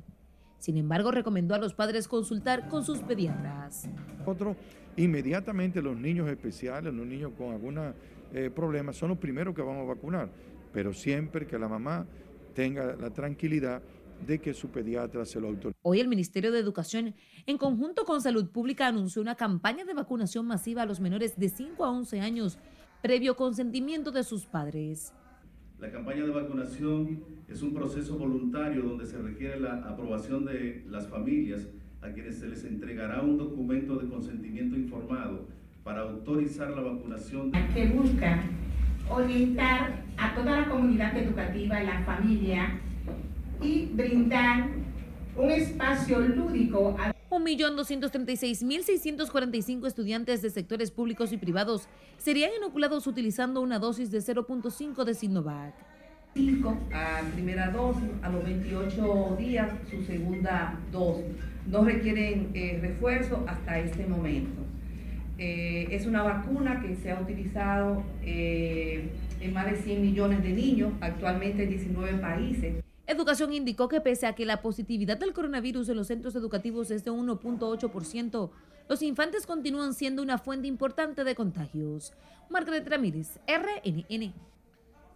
Sin 0.60 0.76
embargo, 0.76 1.10
recomendó 1.10 1.56
a 1.56 1.58
los 1.58 1.74
padres 1.74 2.06
consultar 2.06 2.68
con 2.68 2.84
sus 2.84 3.00
pediatras. 3.00 3.88
Otro, 4.24 4.54
inmediatamente 4.96 5.82
los 5.82 5.96
niños 5.96 6.28
especiales, 6.30 6.94
los 6.94 7.06
niños 7.06 7.32
con 7.37 7.52
alguna 7.52 7.92
eh, 8.34 8.50
problemas, 8.50 8.96
son 8.96 9.10
los 9.10 9.18
primeros 9.18 9.54
que 9.54 9.62
vamos 9.62 9.82
a 9.82 9.94
vacunar, 9.94 10.28
pero 10.72 10.92
siempre 10.92 11.46
que 11.46 11.56
la 11.56 11.68
mamá 11.68 12.04
tenga 12.52 12.96
la 12.96 13.10
tranquilidad 13.10 13.80
de 14.26 14.40
que 14.40 14.52
su 14.54 14.70
pediatra 14.70 15.24
se 15.24 15.40
lo 15.40 15.48
autorice. 15.48 15.78
Hoy 15.82 16.00
el 16.00 16.08
Ministerio 16.08 16.50
de 16.50 16.58
Educación, 16.58 17.14
en 17.46 17.58
conjunto 17.58 18.04
con 18.04 18.20
Salud 18.20 18.50
Pública, 18.50 18.88
anunció 18.88 19.22
una 19.22 19.36
campaña 19.36 19.84
de 19.84 19.94
vacunación 19.94 20.46
masiva 20.46 20.82
a 20.82 20.86
los 20.86 20.98
menores 20.98 21.38
de 21.38 21.48
5 21.48 21.84
a 21.84 21.90
11 21.92 22.20
años, 22.20 22.58
previo 23.02 23.36
consentimiento 23.36 24.10
de 24.10 24.24
sus 24.24 24.46
padres. 24.46 25.12
La 25.78 25.92
campaña 25.92 26.24
de 26.24 26.30
vacunación 26.30 27.22
es 27.46 27.62
un 27.62 27.72
proceso 27.72 28.18
voluntario 28.18 28.82
donde 28.82 29.06
se 29.06 29.18
requiere 29.18 29.60
la 29.60 29.74
aprobación 29.88 30.44
de 30.44 30.84
las 30.88 31.06
familias 31.06 31.68
a 32.00 32.10
quienes 32.10 32.38
se 32.38 32.48
les 32.48 32.64
entregará 32.64 33.22
un 33.22 33.38
documento 33.38 33.96
de 33.96 34.08
consentimiento 34.08 34.76
informado 34.76 35.46
para 35.84 36.00
autorizar 36.00 36.70
la 36.70 36.80
vacunación. 36.80 37.52
Que 37.74 37.86
busca 37.88 38.42
orientar 39.08 40.02
a 40.16 40.34
toda 40.34 40.62
la 40.62 40.68
comunidad 40.68 41.16
educativa, 41.16 41.80
la 41.82 42.02
familia 42.04 42.80
y 43.60 43.86
brindar 43.86 44.68
un 45.36 45.50
espacio 45.50 46.20
lúdico 46.20 46.96
a 46.98 47.12
1.236.645 47.30 49.86
estudiantes 49.86 50.40
de 50.40 50.48
sectores 50.50 50.90
públicos 50.90 51.30
y 51.32 51.36
privados 51.36 51.86
serían 52.16 52.52
inoculados 52.56 53.06
utilizando 53.06 53.60
una 53.60 53.78
dosis 53.78 54.10
de 54.10 54.20
0.5 54.20 55.04
de 55.04 55.12
Sinovac. 55.14 55.74
A 56.92 57.20
primera 57.32 57.70
dosis, 57.70 58.10
a 58.22 58.28
los 58.28 58.44
28 58.44 59.36
días 59.38 59.70
su 59.90 60.02
segunda 60.04 60.78
dosis. 60.90 61.26
No 61.66 61.84
requieren 61.84 62.50
eh, 62.54 62.78
refuerzo 62.80 63.44
hasta 63.46 63.78
este 63.78 64.06
momento. 64.06 64.64
Eh, 65.38 65.88
es 65.90 66.06
una 66.06 66.22
vacuna 66.22 66.80
que 66.80 66.94
se 66.96 67.10
ha 67.10 67.20
utilizado 67.20 68.02
eh, 68.22 69.10
en 69.40 69.52
más 69.52 69.66
de 69.66 69.76
100 69.76 70.02
millones 70.02 70.42
de 70.42 70.50
niños, 70.50 70.92
actualmente 71.00 71.64
en 71.64 71.70
19 71.70 72.18
países. 72.18 72.84
Educación 73.06 73.52
indicó 73.52 73.88
que 73.88 74.00
pese 74.00 74.26
a 74.26 74.34
que 74.34 74.46
la 74.46 74.62
positividad 74.62 75.18
del 75.18 75.32
coronavirus 75.32 75.88
en 75.88 75.96
los 75.96 76.06
centros 76.06 76.34
educativos 76.36 76.90
es 76.90 77.04
de 77.04 77.10
1.8%, 77.10 78.50
los 78.88 79.02
infantes 79.02 79.46
continúan 79.46 79.94
siendo 79.94 80.22
una 80.22 80.38
fuente 80.38 80.68
importante 80.68 81.24
de 81.24 81.34
contagios. 81.34 82.12
Margaret 82.50 82.88
Ramírez, 82.88 83.38
RNN. 83.46 84.32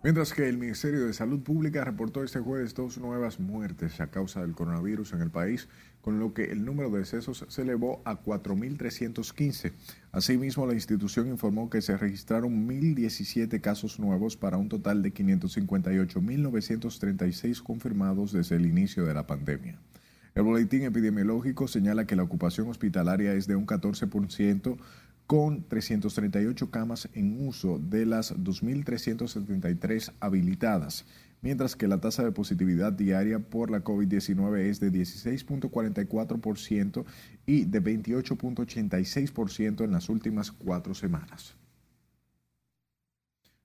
Mientras 0.02 0.32
que 0.32 0.48
el 0.48 0.58
Ministerio 0.58 1.06
de 1.06 1.12
Salud 1.12 1.40
Pública 1.40 1.84
reportó 1.84 2.22
este 2.22 2.38
jueves 2.38 2.72
dos 2.72 2.98
nuevas 2.98 3.40
muertes 3.40 4.00
a 4.00 4.06
causa 4.06 4.40
del 4.42 4.54
coronavirus 4.54 5.12
en 5.12 5.22
el 5.22 5.30
país, 5.30 5.68
con 6.00 6.18
lo 6.18 6.34
que 6.34 6.44
el 6.44 6.64
número 6.64 6.90
de 6.90 7.00
decesos 7.00 7.44
se 7.48 7.62
elevó 7.62 8.00
a 8.04 8.22
4.315. 8.22 9.72
Asimismo, 10.12 10.64
la 10.66 10.74
institución 10.74 11.26
informó 11.28 11.70
que 11.70 11.82
se 11.82 11.96
registraron 11.96 12.68
1.017 12.68 13.60
casos 13.60 13.98
nuevos 13.98 14.36
para 14.36 14.56
un 14.56 14.68
total 14.68 15.02
de 15.02 15.12
558.936 15.12 17.62
confirmados 17.62 18.32
desde 18.32 18.54
el 18.56 18.66
inicio 18.66 19.04
de 19.04 19.14
la 19.14 19.26
pandemia. 19.26 19.78
El 20.34 20.42
boletín 20.44 20.82
epidemiológico 20.82 21.66
señala 21.66 22.06
que 22.06 22.14
la 22.14 22.22
ocupación 22.22 22.68
hospitalaria 22.68 23.32
es 23.34 23.46
de 23.46 23.56
un 23.56 23.66
14%, 23.66 24.76
con 25.26 25.62
338 25.62 26.70
camas 26.70 27.08
en 27.12 27.46
uso 27.46 27.78
de 27.78 28.06
las 28.06 28.34
2.373 28.34 30.12
habilitadas, 30.20 31.04
mientras 31.40 31.76
que 31.76 31.88
la 31.88 32.00
tasa 32.00 32.24
de 32.24 32.32
positividad 32.32 32.92
diaria 32.92 33.38
por 33.38 33.70
la 33.70 33.84
COVID-19 33.84 34.58
es 34.58 34.80
de 34.80 34.92
16.44% 34.92 37.04
y 37.46 37.64
de 37.64 37.82
28.86% 37.82 39.84
en 39.84 39.92
las 39.92 40.08
últimas 40.08 40.50
cuatro 40.50 40.94
semanas. 40.94 41.54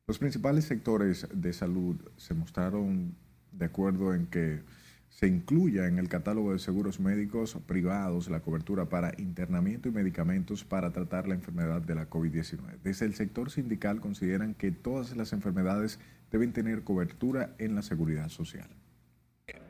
Los 0.05 0.19
principales 0.19 0.65
sectores 0.65 1.29
de 1.33 1.53
salud 1.53 1.95
se 2.17 2.33
mostraron 2.33 3.15
de 3.51 3.65
acuerdo 3.65 4.13
en 4.13 4.27
que 4.27 4.61
se 5.09 5.27
incluya 5.27 5.87
en 5.87 5.99
el 5.99 6.09
catálogo 6.09 6.53
de 6.53 6.59
seguros 6.59 6.99
médicos 6.99 7.55
privados 7.67 8.29
la 8.29 8.41
cobertura 8.41 8.89
para 8.89 9.13
internamiento 9.17 9.87
y 9.87 9.91
medicamentos 9.91 10.65
para 10.65 10.91
tratar 10.91 11.27
la 11.27 11.35
enfermedad 11.35 11.81
de 11.81 11.95
la 11.95 12.09
COVID-19. 12.09 12.79
Desde 12.83 13.05
el 13.05 13.13
sector 13.13 13.49
sindical 13.51 14.01
consideran 14.01 14.55
que 14.55 14.71
todas 14.71 15.15
las 15.15 15.31
enfermedades 15.31 15.99
deben 16.33 16.51
tener 16.51 16.83
cobertura 16.83 17.51
en 17.59 17.75
la 17.75 17.83
seguridad 17.83 18.27
social. 18.27 18.67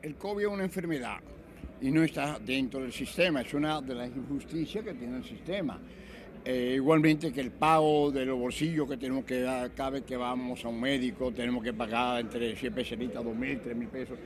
El 0.00 0.14
COVID 0.14 0.44
es 0.44 0.50
una 0.50 0.64
enfermedad 0.64 1.18
y 1.82 1.90
no 1.90 2.02
está 2.02 2.38
dentro 2.38 2.80
del 2.80 2.92
sistema, 2.92 3.42
es 3.42 3.52
una 3.52 3.82
de 3.82 3.94
las 3.94 4.08
injusticias 4.08 4.82
que 4.82 4.94
tiene 4.94 5.18
el 5.18 5.24
sistema. 5.24 5.78
Eh, 6.42 6.72
igualmente 6.76 7.32
que 7.32 7.42
el 7.42 7.50
pago 7.50 8.10
de 8.10 8.24
los 8.24 8.38
bolsillos 8.38 8.88
que 8.88 8.96
tenemos 8.96 9.26
que 9.26 9.42
dar 9.42 9.72
cada 9.72 9.90
vez 9.90 10.04
que 10.04 10.16
vamos 10.16 10.64
a 10.64 10.68
un 10.68 10.80
médico, 10.80 11.30
tenemos 11.32 11.62
que 11.62 11.74
pagar 11.74 12.20
entre 12.22 12.56
100 12.56 12.74
peseritas, 12.74 13.22
2 13.22 13.36
mil, 13.36 13.60
3 13.60 13.76
mil 13.76 13.88
pesos. 13.88 14.18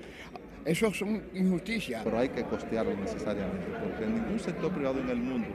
Eso 0.65 0.95
son 0.95 1.21
injusticias. 1.35 2.05
Pero 2.05 2.19
hay 2.21 2.29
que 2.29 2.45
costearlo 2.45 2.97
necesariamente, 2.97 3.67
porque 3.83 4.07
ningún 4.07 4.39
sector 4.39 4.71
privado 4.71 5.01
en 5.01 5.09
el 5.09 5.19
mundo 5.19 5.49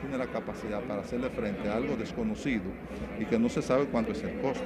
tiene 0.00 0.18
la 0.18 0.26
capacidad 0.26 0.82
para 0.82 1.02
hacerle 1.02 1.30
frente 1.30 1.68
a 1.68 1.76
algo 1.76 1.96
desconocido 1.96 2.64
y 3.20 3.24
que 3.24 3.38
no 3.38 3.48
se 3.48 3.62
sabe 3.62 3.86
cuánto 3.86 4.10
es 4.12 4.22
el 4.24 4.40
costo. 4.40 4.64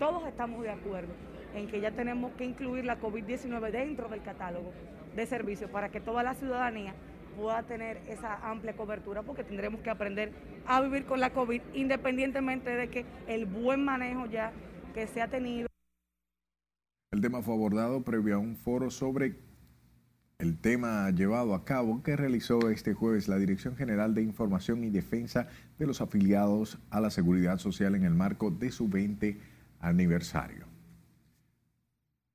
Todos 0.00 0.26
estamos 0.26 0.62
de 0.62 0.70
acuerdo 0.70 1.12
en 1.54 1.68
que 1.68 1.78
ya 1.78 1.90
tenemos 1.90 2.32
que 2.32 2.46
incluir 2.46 2.86
la 2.86 2.98
COVID-19 2.98 3.70
dentro 3.70 4.08
del 4.08 4.22
catálogo 4.22 4.72
de 5.14 5.26
servicios 5.26 5.70
para 5.70 5.90
que 5.90 6.00
toda 6.00 6.22
la 6.22 6.32
ciudadanía 6.32 6.94
pueda 7.36 7.62
tener 7.64 7.98
esa 8.08 8.36
amplia 8.50 8.74
cobertura, 8.74 9.22
porque 9.22 9.44
tendremos 9.44 9.82
que 9.82 9.90
aprender 9.90 10.32
a 10.66 10.80
vivir 10.80 11.04
con 11.04 11.20
la 11.20 11.34
COVID 11.34 11.60
independientemente 11.74 12.70
de 12.70 12.88
que 12.88 13.04
el 13.28 13.44
buen 13.44 13.84
manejo 13.84 14.24
ya 14.24 14.52
que 14.94 15.06
se 15.06 15.20
ha 15.20 15.28
tenido. 15.28 15.68
El 17.12 17.20
tema 17.20 17.42
fue 17.42 17.52
abordado 17.52 18.00
previo 18.02 18.36
a 18.36 18.38
un 18.38 18.56
foro 18.56 18.90
sobre 18.90 19.36
el 20.38 20.56
tema 20.58 21.10
llevado 21.10 21.54
a 21.54 21.66
cabo 21.66 22.02
que 22.02 22.16
realizó 22.16 22.70
este 22.70 22.94
jueves 22.94 23.28
la 23.28 23.36
Dirección 23.36 23.76
General 23.76 24.14
de 24.14 24.22
Información 24.22 24.82
y 24.82 24.88
Defensa 24.88 25.48
de 25.78 25.86
los 25.86 26.00
afiliados 26.00 26.78
a 26.88 27.02
la 27.02 27.10
Seguridad 27.10 27.58
Social 27.58 27.94
en 27.94 28.04
el 28.04 28.14
marco 28.14 28.50
de 28.50 28.70
su 28.70 28.88
20 28.88 29.49
aniversario. 29.80 30.66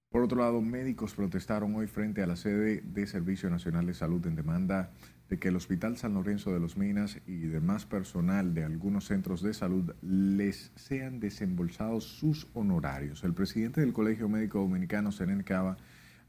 Por 0.09 0.23
otro 0.23 0.39
lado, 0.39 0.61
médicos 0.61 1.13
protestaron 1.13 1.75
hoy 1.75 1.87
frente 1.87 2.23
a 2.23 2.27
la 2.27 2.37
sede 2.37 2.81
de 2.81 3.05
Servicio 3.05 3.49
Nacional 3.49 3.85
de 3.85 3.93
Salud 3.93 4.25
en 4.27 4.35
demanda 4.35 4.91
de 5.29 5.39
que 5.39 5.49
el 5.49 5.55
Hospital 5.55 5.97
San 5.97 6.13
Lorenzo 6.13 6.53
de 6.53 6.59
los 6.59 6.77
Minas 6.77 7.19
y 7.27 7.39
demás 7.47 7.85
personal 7.85 8.53
de 8.53 8.63
algunos 8.63 9.07
centros 9.07 9.41
de 9.41 9.53
salud 9.53 9.93
les 10.01 10.71
sean 10.75 11.19
desembolsados 11.19 12.05
sus 12.05 12.47
honorarios. 12.53 13.23
El 13.23 13.33
presidente 13.33 13.81
del 13.81 13.91
Colegio 13.93 14.29
Médico 14.29 14.59
Dominicano, 14.59 15.11
Senen 15.11 15.43
Cava, 15.43 15.77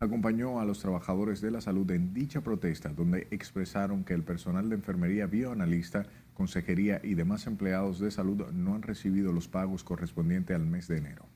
acompañó 0.01 0.61
a 0.61 0.65
los 0.65 0.81
trabajadores 0.81 1.41
de 1.41 1.51
la 1.51 1.61
salud 1.61 1.91
en 1.91 2.13
dicha 2.13 2.41
protesta, 2.41 2.91
donde 2.91 3.29
expresaron 3.31 4.05
que 4.05 4.15
el 4.15 4.25
personal 4.25 4.69
de 4.69 4.77
enfermería 4.77 5.27
bioanalista, 5.27 6.07
consejería 6.37 7.01
y 7.03 7.15
demás 7.15 7.47
empleados 7.49 7.99
de 7.99 8.13
salud 8.13 8.47
no 8.53 8.75
han 8.75 8.83
recibido 8.83 9.33
los 9.33 9.49
pagos 9.49 9.83
correspondientes 9.83 10.55
al 10.55 10.67
mes 10.67 10.87
de 10.87 10.99
enero 10.99 11.27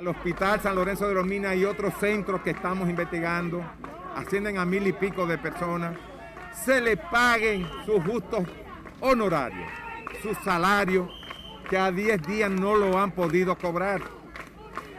al 0.00 0.08
Hospital 0.08 0.58
San 0.62 0.76
Lorenzo 0.76 1.06
de 1.06 1.14
los 1.14 1.26
Minas 1.26 1.54
y 1.56 1.66
otros 1.66 1.92
centros 2.00 2.40
que 2.40 2.50
estamos 2.50 2.88
investigando, 2.88 3.62
ascienden 4.16 4.56
a 4.56 4.64
mil 4.64 4.86
y 4.86 4.94
pico 4.94 5.26
de 5.26 5.36
personas, 5.36 5.94
se 6.64 6.80
les 6.80 6.96
paguen 6.96 7.66
sus 7.84 8.02
justos 8.04 8.46
honorarios, 9.00 9.68
sus 10.22 10.38
salarios, 10.38 11.10
que 11.68 11.76
a 11.76 11.92
10 11.92 12.22
días 12.22 12.50
no 12.50 12.76
lo 12.76 12.98
han 12.98 13.12
podido 13.12 13.56
cobrar. 13.58 14.00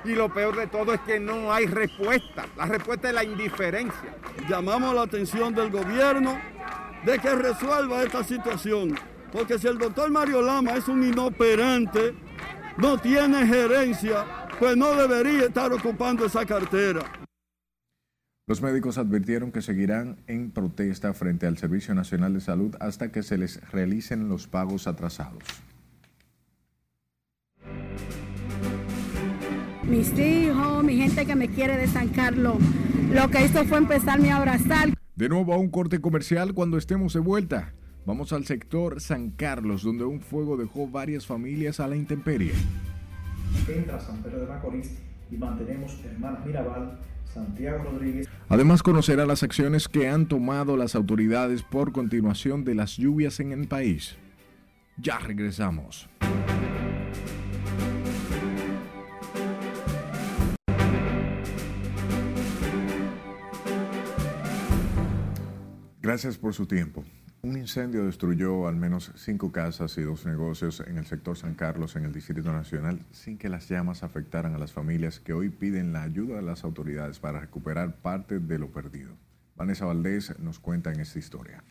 Y 0.06 0.14
lo 0.14 0.32
peor 0.32 0.56
de 0.56 0.68
todo 0.68 0.94
es 0.94 1.00
que 1.02 1.20
no 1.20 1.52
hay 1.52 1.66
respuesta. 1.66 2.46
La 2.56 2.66
respuesta 2.66 3.10
es 3.10 3.16
la 3.16 3.24
indiferencia. 3.24 4.16
Llamamos 4.48 4.94
la 4.94 5.02
atención 5.02 5.54
del 5.54 5.72
gobierno 5.72 6.40
de 7.04 7.18
que 7.18 7.36
resuelva 7.36 8.04
esta 8.04 8.24
situación. 8.24 8.96
Porque 9.32 9.58
si 9.58 9.68
el 9.68 9.78
doctor 9.78 10.12
Mario 10.12 10.42
Lama 10.42 10.76
es 10.76 10.88
un 10.88 11.04
inoperante, 11.04 12.14
no 12.78 12.98
tiene 12.98 13.46
gerencia, 13.48 14.26
pues 14.60 14.76
no 14.76 14.96
debería 14.96 15.46
estar 15.46 15.72
ocupando 15.72 16.26
esa 16.26 16.46
cartera. 16.46 17.02
Los 18.48 18.62
médicos 18.62 18.98
advirtieron 18.98 19.52
que 19.52 19.62
seguirán 19.62 20.18
en 20.28 20.52
protesta 20.52 21.14
frente 21.14 21.48
al 21.48 21.58
Servicio 21.58 21.96
Nacional 21.96 22.34
de 22.34 22.42
Salud 22.42 22.76
hasta 22.80 23.12
que 23.12 23.24
se 23.24 23.38
les 23.38 23.62
realicen 23.72 24.28
los 24.28 24.48
pagos 24.48 24.88
atrasados. 24.88 25.44
Mis 29.84 30.18
hijos, 30.18 30.84
mi 30.84 30.98
gente 30.98 31.26
que 31.26 31.36
me 31.36 31.48
quiere 31.50 31.78
de 31.78 31.88
San 31.88 32.10
Carlos, 32.10 32.58
lo 33.12 33.30
que 33.30 33.46
hizo 33.46 33.64
fue 33.66 33.78
empezarme 33.78 34.32
a 34.32 34.38
abrazar. 34.38 34.90
De 35.16 35.30
nuevo 35.30 35.54
a 35.54 35.58
un 35.58 35.70
corte 35.70 36.02
comercial 36.02 36.54
cuando 36.54 36.78
estemos 36.78 37.14
de 37.14 37.20
vuelta. 37.20 37.74
Vamos 38.06 38.34
al 38.34 38.46
sector 38.46 39.00
San 39.00 39.30
Carlos, 39.32 39.84
donde 39.84 40.04
un 40.06 40.22
fuego 40.22 40.58
dejó 40.58 40.88
varias 40.88 41.26
familias 41.26 41.80
a 41.80 41.88
la 41.88 41.96
intemperie 41.96 42.54
entra 43.68 44.00
San 44.00 44.22
Pedro 44.22 44.42
de 44.42 44.48
Macorís 44.48 44.92
y 45.30 45.38
mantenemos 45.38 46.00
Hermanas 46.04 46.46
Mirabal, 46.46 47.00
Santiago 47.26 47.84
Rodríguez. 47.84 48.28
Además 48.50 48.84
conocerá 48.84 49.26
las 49.26 49.44
acciones 49.44 49.88
que 49.88 50.10
han 50.10 50.28
tomado 50.28 50.76
las 50.78 50.96
autoridades 50.96 51.64
por 51.64 51.92
continuación 51.92 52.64
de 52.64 52.76
las 52.76 52.98
lluvias 52.98 53.40
en 53.40 53.52
el 53.52 53.68
país. 53.68 54.18
Ya 54.98 55.20
regresamos. 55.20 56.10
Gracias 66.02 66.38
por 66.38 66.54
su 66.54 66.66
tiempo. 66.66 67.06
Un 67.44 67.58
incendio 67.58 68.06
destruyó 68.06 68.68
al 68.68 68.76
menos 68.76 69.12
cinco 69.16 69.52
casas 69.52 69.98
y 69.98 70.04
dos 70.04 70.28
negocios 70.28 70.84
en 70.86 71.00
el 71.00 71.08
sector 71.08 71.36
San 71.36 71.56
Carlos, 71.56 71.96
en 71.96 72.06
el 72.06 72.14
Distrito 72.14 72.54
Nacional, 72.54 73.00
sin 73.10 73.40
que 73.40 73.50
las 73.50 73.68
llamas 73.68 74.04
afectaran 74.04 74.54
a 74.54 74.60
las 74.60 74.72
familias 74.72 75.20
que 75.20 75.34
hoy 75.34 75.50
piden 75.50 75.92
la 75.92 76.04
ayuda 76.04 76.36
de 76.36 76.44
las 76.44 76.64
autoridades 76.64 77.18
para 77.18 77.40
recuperar 77.40 77.96
parte 77.96 78.38
de 78.38 78.60
lo 78.60 78.68
perdido. 78.68 79.14
Vanessa 79.56 79.86
Valdés 79.86 80.38
nos 80.40 80.60
cuenta 80.60 80.92
en 80.92 81.00
esta 81.00 81.18
historia. 81.18 81.64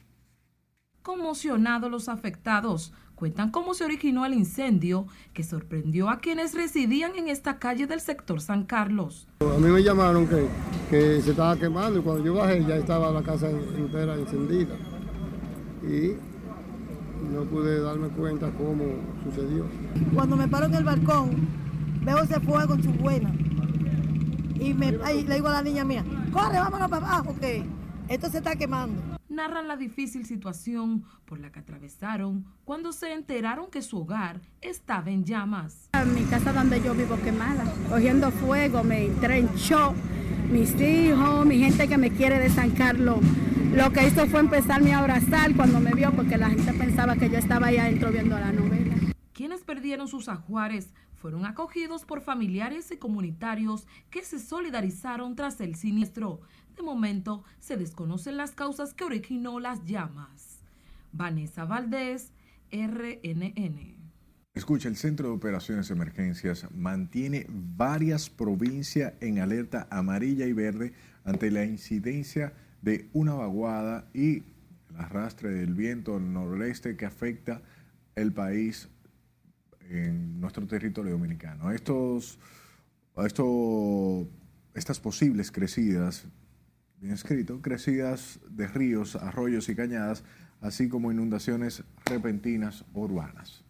Conmocionados 1.02 1.88
los 1.88 2.08
afectados 2.08 2.92
cuentan 3.14 3.52
cómo 3.52 3.72
se 3.72 3.84
originó 3.84 4.26
el 4.26 4.34
incendio 4.34 5.06
que 5.32 5.44
sorprendió 5.44 6.10
a 6.10 6.18
quienes 6.18 6.52
residían 6.52 7.14
en 7.14 7.28
esta 7.28 7.60
calle 7.60 7.86
del 7.86 8.00
sector 8.00 8.40
San 8.40 8.64
Carlos. 8.64 9.28
A 9.40 9.58
mí 9.58 9.68
me 9.70 9.84
llamaron 9.84 10.26
que, 10.26 10.48
que 10.90 11.22
se 11.22 11.30
estaba 11.30 11.56
quemando 11.56 12.00
y 12.00 12.02
cuando 12.02 12.24
yo 12.24 12.34
bajé 12.34 12.64
ya 12.64 12.76
estaba 12.76 13.12
la 13.12 13.22
casa 13.22 13.48
entera 13.48 14.16
encendida 14.16 14.74
y 15.82 16.16
no 17.32 17.44
pude 17.44 17.80
darme 17.80 18.08
cuenta 18.08 18.50
cómo 18.52 18.84
sucedió. 19.24 19.66
Cuando 20.14 20.36
me 20.36 20.48
paro 20.48 20.66
en 20.66 20.74
el 20.74 20.84
balcón, 20.84 21.30
veo 22.02 22.22
ese 22.22 22.40
fuego 22.40 22.74
en 22.74 22.82
su 22.82 22.92
buena. 22.92 23.32
Y 24.58 24.74
me, 24.74 24.92
le 24.92 25.34
digo 25.34 25.48
a 25.48 25.52
la 25.52 25.62
niña 25.62 25.84
mía, 25.84 26.04
corre, 26.32 26.58
vámonos 26.58 26.88
para 26.90 27.06
abajo, 27.06 27.34
que 27.40 27.64
esto 28.08 28.28
se 28.28 28.38
está 28.38 28.56
quemando. 28.56 29.00
Narran 29.28 29.68
la 29.68 29.76
difícil 29.76 30.26
situación 30.26 31.04
por 31.24 31.38
la 31.38 31.50
que 31.50 31.60
atravesaron 31.60 32.44
cuando 32.64 32.92
se 32.92 33.12
enteraron 33.12 33.70
que 33.70 33.80
su 33.80 33.98
hogar 33.98 34.40
estaba 34.60 35.10
en 35.10 35.24
llamas. 35.24 35.88
Mi 36.14 36.24
casa 36.24 36.52
donde 36.52 36.82
yo 36.82 36.94
vivo 36.94 37.16
quemada, 37.22 37.64
cogiendo 37.88 38.30
fuego, 38.32 38.82
me 38.82 39.08
trenchó 39.20 39.94
mis 40.50 40.78
hijos, 40.80 41.46
mi 41.46 41.58
gente 41.58 41.86
que 41.86 41.96
me 41.96 42.10
quiere 42.10 42.38
de 42.40 42.50
San 42.50 42.70
Carlos 42.70 43.20
lo 43.72 43.92
que 43.92 44.06
hizo 44.06 44.26
fue 44.26 44.40
empezarme 44.40 44.92
a 44.92 44.98
abrazar 44.98 45.54
cuando 45.54 45.80
me 45.80 45.92
vio 45.92 46.12
porque 46.12 46.36
la 46.36 46.50
gente 46.50 46.72
pensaba 46.72 47.16
que 47.16 47.30
yo 47.30 47.38
estaba 47.38 47.68
ahí 47.68 47.76
adentro 47.76 48.10
viendo 48.10 48.38
la 48.38 48.52
novela. 48.52 48.94
Quienes 49.32 49.62
perdieron 49.62 50.08
sus 50.08 50.28
ajuares 50.28 50.88
fueron 51.14 51.44
acogidos 51.44 52.04
por 52.04 52.20
familiares 52.20 52.90
y 52.90 52.96
comunitarios 52.96 53.86
que 54.10 54.24
se 54.24 54.38
solidarizaron 54.38 55.36
tras 55.36 55.60
el 55.60 55.76
siniestro. 55.76 56.40
De 56.76 56.82
momento 56.82 57.44
se 57.60 57.76
desconocen 57.76 58.36
las 58.36 58.52
causas 58.52 58.92
que 58.92 59.04
originó 59.04 59.60
las 59.60 59.84
llamas. 59.84 60.60
Vanessa 61.12 61.64
Valdés, 61.64 62.32
RNN. 62.72 64.00
Escucha, 64.54 64.88
el 64.88 64.96
Centro 64.96 65.28
de 65.28 65.34
Operaciones 65.34 65.88
de 65.88 65.94
Emergencias 65.94 66.66
mantiene 66.72 67.46
varias 67.48 68.28
provincias 68.30 69.14
en 69.20 69.38
alerta 69.38 69.86
amarilla 69.90 70.46
y 70.46 70.52
verde 70.52 70.92
ante 71.24 71.50
la 71.50 71.64
incidencia 71.64 72.52
de 72.82 73.08
una 73.12 73.34
vaguada 73.34 74.08
y 74.14 74.42
el 74.90 74.96
arrastre 74.96 75.50
del 75.50 75.74
viento 75.74 76.18
noroeste 76.18 76.96
que 76.96 77.06
afecta 77.06 77.62
el 78.14 78.32
país 78.32 78.88
en 79.88 80.40
nuestro 80.40 80.66
territorio 80.66 81.12
dominicano. 81.12 81.70
Estos, 81.72 82.38
esto, 83.24 84.28
estas 84.74 85.00
posibles 85.00 85.50
crecidas, 85.50 86.26
bien 87.00 87.14
escrito, 87.14 87.60
crecidas 87.60 88.40
de 88.50 88.66
ríos, 88.68 89.16
arroyos 89.16 89.68
y 89.68 89.74
cañadas, 89.74 90.24
así 90.60 90.88
como 90.88 91.10
inundaciones 91.10 91.82
repentinas 92.04 92.84
urbanas. 92.94 93.64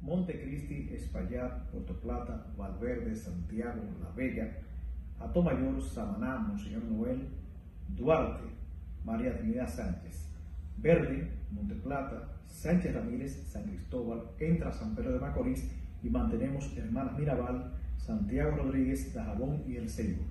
Montecristi, 0.00 0.90
Espaillat, 0.94 1.70
Puerto 1.70 2.00
Plata, 2.00 2.46
Valverde, 2.56 3.14
Santiago, 3.14 3.82
La 4.00 4.10
Vega, 4.12 4.50
Atomayor, 5.20 5.80
Samaná, 5.82 6.38
Monseñor 6.38 6.84
Noel, 6.84 7.28
Duarte, 7.88 8.44
María 9.04 9.36
Trinidad 9.36 9.68
Sánchez, 9.68 10.28
Verde, 10.78 11.30
Monteplata, 11.52 12.28
Sánchez 12.46 12.94
Ramírez, 12.94 13.46
San 13.50 13.64
Cristóbal, 13.64 14.22
entra 14.38 14.72
San 14.72 14.94
Pedro 14.94 15.12
de 15.12 15.20
Macorís 15.20 15.70
y 16.02 16.10
mantenemos 16.10 16.76
Hermanas 16.76 17.18
Mirabal, 17.18 17.72
Santiago 17.98 18.56
Rodríguez, 18.56 19.14
Dajabón 19.14 19.62
y 19.68 19.76
El 19.76 19.88
Ceibo. 19.88 20.22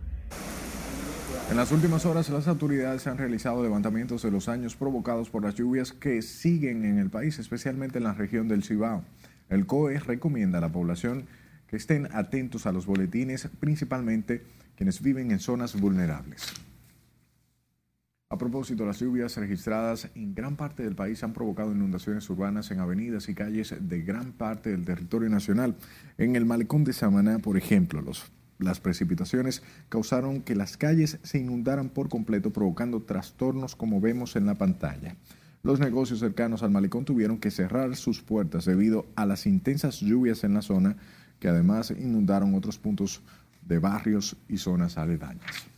En 1.50 1.58
las 1.58 1.72
últimas 1.72 2.06
horas, 2.06 2.30
las 2.30 2.48
autoridades 2.48 3.08
han 3.08 3.18
realizado 3.18 3.64
levantamientos 3.64 4.24
de 4.24 4.32
los 4.32 4.48
daños 4.48 4.76
provocados 4.76 5.30
por 5.30 5.44
las 5.44 5.56
lluvias 5.56 5.92
que 5.92 6.22
siguen 6.22 6.86
en 6.86 6.98
el 6.98 7.10
país, 7.10 7.40
especialmente 7.40 8.00
en 8.00 8.04
la 8.04 8.14
región 8.14 8.48
del 8.48 8.64
Cibao. 8.64 9.04
El 9.50 9.66
COE 9.66 10.00
recomienda 10.00 10.58
a 10.58 10.62
la 10.62 10.72
población 10.72 11.26
que 11.68 11.78
estén 11.78 12.08
atentos 12.14 12.66
a 12.66 12.72
los 12.72 12.86
boletines, 12.86 13.48
principalmente 13.60 14.44
quienes 14.80 15.02
viven 15.02 15.30
en 15.32 15.40
zonas 15.40 15.78
vulnerables. 15.78 16.54
A 18.30 18.38
propósito, 18.38 18.86
las 18.86 19.02
lluvias 19.02 19.36
registradas 19.36 20.10
en 20.16 20.34
gran 20.34 20.56
parte 20.56 20.84
del 20.84 20.96
país 20.96 21.22
han 21.22 21.34
provocado 21.34 21.74
inundaciones 21.74 22.30
urbanas 22.30 22.72
en 22.72 22.80
avenidas 22.80 23.28
y 23.28 23.36
calles 23.36 23.76
de 23.78 24.02
gran 24.04 24.32
parte 24.32 24.70
del 24.70 24.86
territorio 24.86 25.28
nacional. 25.28 25.76
En 26.18 26.38
el 26.38 26.46
malecón 26.46 26.86
de 26.86 26.94
Samaná, 26.94 27.40
por 27.40 27.58
ejemplo, 27.58 28.02
las 28.58 28.80
precipitaciones 28.80 29.64
causaron 29.90 30.44
que 30.44 30.56
las 30.56 30.78
calles 30.78 31.20
se 31.24 31.40
inundaran 31.40 31.90
por 31.90 32.08
completo, 32.08 32.54
provocando 32.54 33.02
trastornos 33.02 33.76
como 33.76 34.00
vemos 34.00 34.38
en 34.38 34.46
la 34.46 34.56
pantalla. 34.56 35.18
Los 35.62 35.82
negocios 35.82 36.20
cercanos 36.20 36.64
al 36.64 36.72
malecón 36.72 37.04
tuvieron 37.04 37.38
que 37.38 37.52
cerrar 37.52 37.98
sus 37.98 38.22
puertas 38.22 38.64
debido 38.64 39.08
a 39.18 39.26
las 39.26 39.46
intensas 39.46 40.00
lluvias 40.00 40.46
en 40.46 40.54
la 40.54 40.62
zona, 40.62 40.96
que 41.42 41.50
además 41.50 41.92
inundaron 41.92 42.56
otros 42.56 42.78
puntos 42.78 43.22
de 43.62 43.80
barrios 43.80 44.38
y 44.48 44.58
zonas 44.58 44.98
aledañas. 44.98 45.70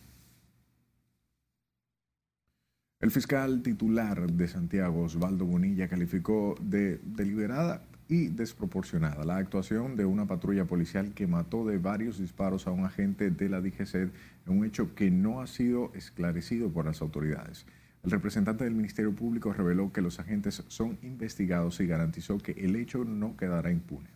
El 2.99 3.09
fiscal 3.09 3.63
titular 3.63 4.31
de 4.31 4.47
Santiago, 4.47 5.01
Osvaldo 5.03 5.45
Bonilla, 5.45 5.87
calificó 5.87 6.55
de 6.61 6.99
deliberada 7.03 7.81
y 8.07 8.27
desproporcionada 8.27 9.23
la 9.23 9.37
actuación 9.37 9.95
de 9.95 10.05
una 10.05 10.27
patrulla 10.27 10.65
policial 10.65 11.13
que 11.15 11.25
mató 11.25 11.65
de 11.65 11.79
varios 11.79 12.19
disparos 12.19 12.67
a 12.67 12.71
un 12.71 12.85
agente 12.85 13.31
de 13.31 13.49
la 13.49 13.59
DGCED 13.59 14.09
en 14.45 14.57
un 14.57 14.65
hecho 14.65 14.93
que 14.93 15.09
no 15.09 15.41
ha 15.41 15.47
sido 15.47 15.91
esclarecido 15.95 16.69
por 16.69 16.85
las 16.85 17.01
autoridades. 17.01 17.65
El 18.03 18.11
representante 18.11 18.65
del 18.65 18.75
Ministerio 18.75 19.15
Público 19.15 19.51
reveló 19.51 19.91
que 19.91 20.01
los 20.01 20.19
agentes 20.19 20.63
son 20.67 20.99
investigados 21.01 21.79
y 21.79 21.87
garantizó 21.87 22.37
que 22.37 22.51
el 22.51 22.75
hecho 22.75 23.03
no 23.03 23.37
quedará 23.37 23.71
impune. 23.71 24.09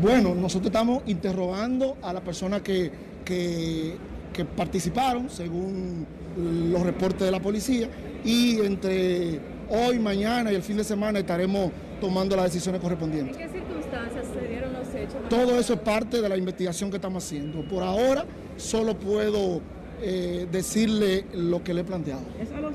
Bueno, 0.00 0.34
nosotros 0.34 0.66
estamos 0.66 1.02
interrogando 1.06 1.96
a 2.02 2.12
las 2.12 2.22
personas 2.22 2.62
que, 2.62 2.90
que, 3.24 3.96
que 4.32 4.44
participaron, 4.44 5.28
según 5.28 6.06
los 6.36 6.82
reportes 6.82 7.20
de 7.20 7.30
la 7.30 7.40
policía, 7.40 7.88
y 8.24 8.60
entre 8.60 9.40
hoy, 9.68 9.98
mañana 9.98 10.50
y 10.52 10.54
el 10.54 10.62
fin 10.62 10.76
de 10.76 10.84
semana 10.84 11.18
estaremos 11.18 11.70
tomando 12.00 12.34
las 12.36 12.46
decisiones 12.46 12.80
correspondientes. 12.80 13.36
¿En 13.36 13.42
qué 13.42 13.58
circunstancias 13.58 14.26
se 14.32 14.48
dieron 14.48 14.72
los 14.72 14.88
hechos? 14.94 15.28
Todo 15.28 15.58
eso 15.58 15.74
es 15.74 15.80
parte 15.80 16.20
de 16.20 16.28
la 16.28 16.36
investigación 16.36 16.90
que 16.90 16.96
estamos 16.96 17.24
haciendo. 17.24 17.62
Por 17.68 17.82
ahora 17.82 18.24
solo 18.56 18.98
puedo 18.98 19.60
eh, 20.00 20.46
decirle 20.50 21.26
lo 21.32 21.62
que 21.62 21.74
le 21.74 21.82
he 21.82 21.84
planteado. 21.84 22.22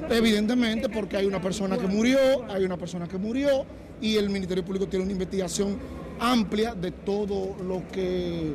Evidentemente 0.09 0.87
porque 0.87 1.17
hay 1.17 1.25
una 1.25 1.41
persona 1.41 1.77
que 1.77 1.87
murió, 1.87 2.17
hay 2.49 2.63
una 2.63 2.77
persona 2.77 3.07
que 3.07 3.17
murió 3.17 3.65
y 4.01 4.15
el 4.15 4.29
Ministerio 4.29 4.63
Público 4.63 4.87
tiene 4.87 5.03
una 5.03 5.11
investigación 5.11 5.77
amplia 6.19 6.75
de 6.75 6.91
todo 6.91 7.55
lo 7.63 7.87
que, 7.91 8.53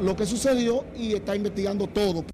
lo 0.00 0.16
que 0.16 0.26
sucedió 0.26 0.84
y 0.96 1.14
está 1.14 1.36
investigando 1.36 1.86
todo. 1.86 2.24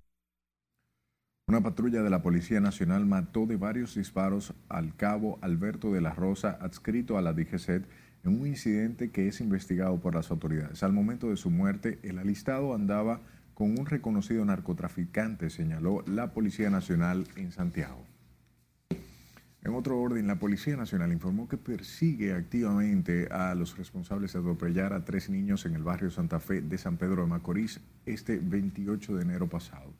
Una 1.48 1.62
patrulla 1.62 2.02
de 2.02 2.10
la 2.10 2.22
Policía 2.22 2.60
Nacional 2.60 3.06
mató 3.06 3.44
de 3.44 3.56
varios 3.56 3.96
disparos 3.96 4.54
al 4.68 4.94
cabo 4.94 5.38
Alberto 5.42 5.92
de 5.92 6.00
la 6.00 6.14
Rosa, 6.14 6.56
adscrito 6.60 7.18
a 7.18 7.22
la 7.22 7.32
DGCET, 7.32 7.84
en 8.22 8.40
un 8.40 8.46
incidente 8.46 9.10
que 9.10 9.26
es 9.26 9.40
investigado 9.40 9.98
por 9.98 10.14
las 10.14 10.30
autoridades. 10.30 10.82
Al 10.82 10.92
momento 10.92 11.28
de 11.28 11.36
su 11.36 11.50
muerte, 11.50 11.98
el 12.02 12.18
alistado 12.18 12.74
andaba 12.74 13.20
con 13.54 13.78
un 13.78 13.86
reconocido 13.86 14.44
narcotraficante, 14.44 15.50
señaló 15.50 16.04
la 16.06 16.32
Policía 16.32 16.70
Nacional 16.70 17.26
en 17.36 17.50
Santiago. 17.50 18.09
En 19.62 19.74
otro 19.74 20.00
orden, 20.00 20.26
la 20.26 20.38
Policía 20.38 20.74
Nacional 20.74 21.12
informó 21.12 21.46
que 21.46 21.58
persigue 21.58 22.32
activamente 22.32 23.28
a 23.30 23.54
los 23.54 23.76
responsables 23.76 24.32
de 24.32 24.38
atropellar 24.38 24.94
a 24.94 25.04
tres 25.04 25.28
niños 25.28 25.66
en 25.66 25.74
el 25.74 25.82
barrio 25.82 26.10
Santa 26.10 26.40
Fe 26.40 26.62
de 26.62 26.78
San 26.78 26.96
Pedro 26.96 27.22
de 27.22 27.28
Macorís 27.28 27.80
este 28.06 28.38
28 28.38 29.16
de 29.16 29.22
enero 29.22 29.48
pasado. 29.48 29.92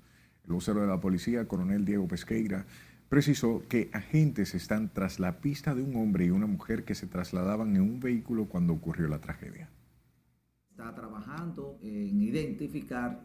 El 0.47 0.55
vocero 0.55 0.81
de 0.81 0.87
la 0.87 1.01
policía, 1.01 1.47
coronel 1.47 1.85
Diego 1.85 2.09
Pesqueira, 2.09 2.65
precisó 3.11 3.63
que 3.69 3.91
agentes 3.93 4.55
están 4.55 4.89
tras 4.95 5.21
la 5.21 5.41
pista 5.41 5.75
de 5.75 5.83
un 5.83 5.95
hombre 5.97 6.25
y 6.25 6.31
una 6.31 6.47
mujer 6.47 6.85
que 6.85 6.95
se 6.95 7.07
trasladaban 7.07 7.77
en 7.77 7.83
un 7.83 8.01
vehículo 8.01 8.47
cuando 8.47 8.73
ocurrió 8.73 9.09
la 9.09 9.21
tragedia. 9.21 9.69
Está 10.71 10.95
trabajando 10.95 11.77
en 11.83 12.23
identificar 12.23 13.21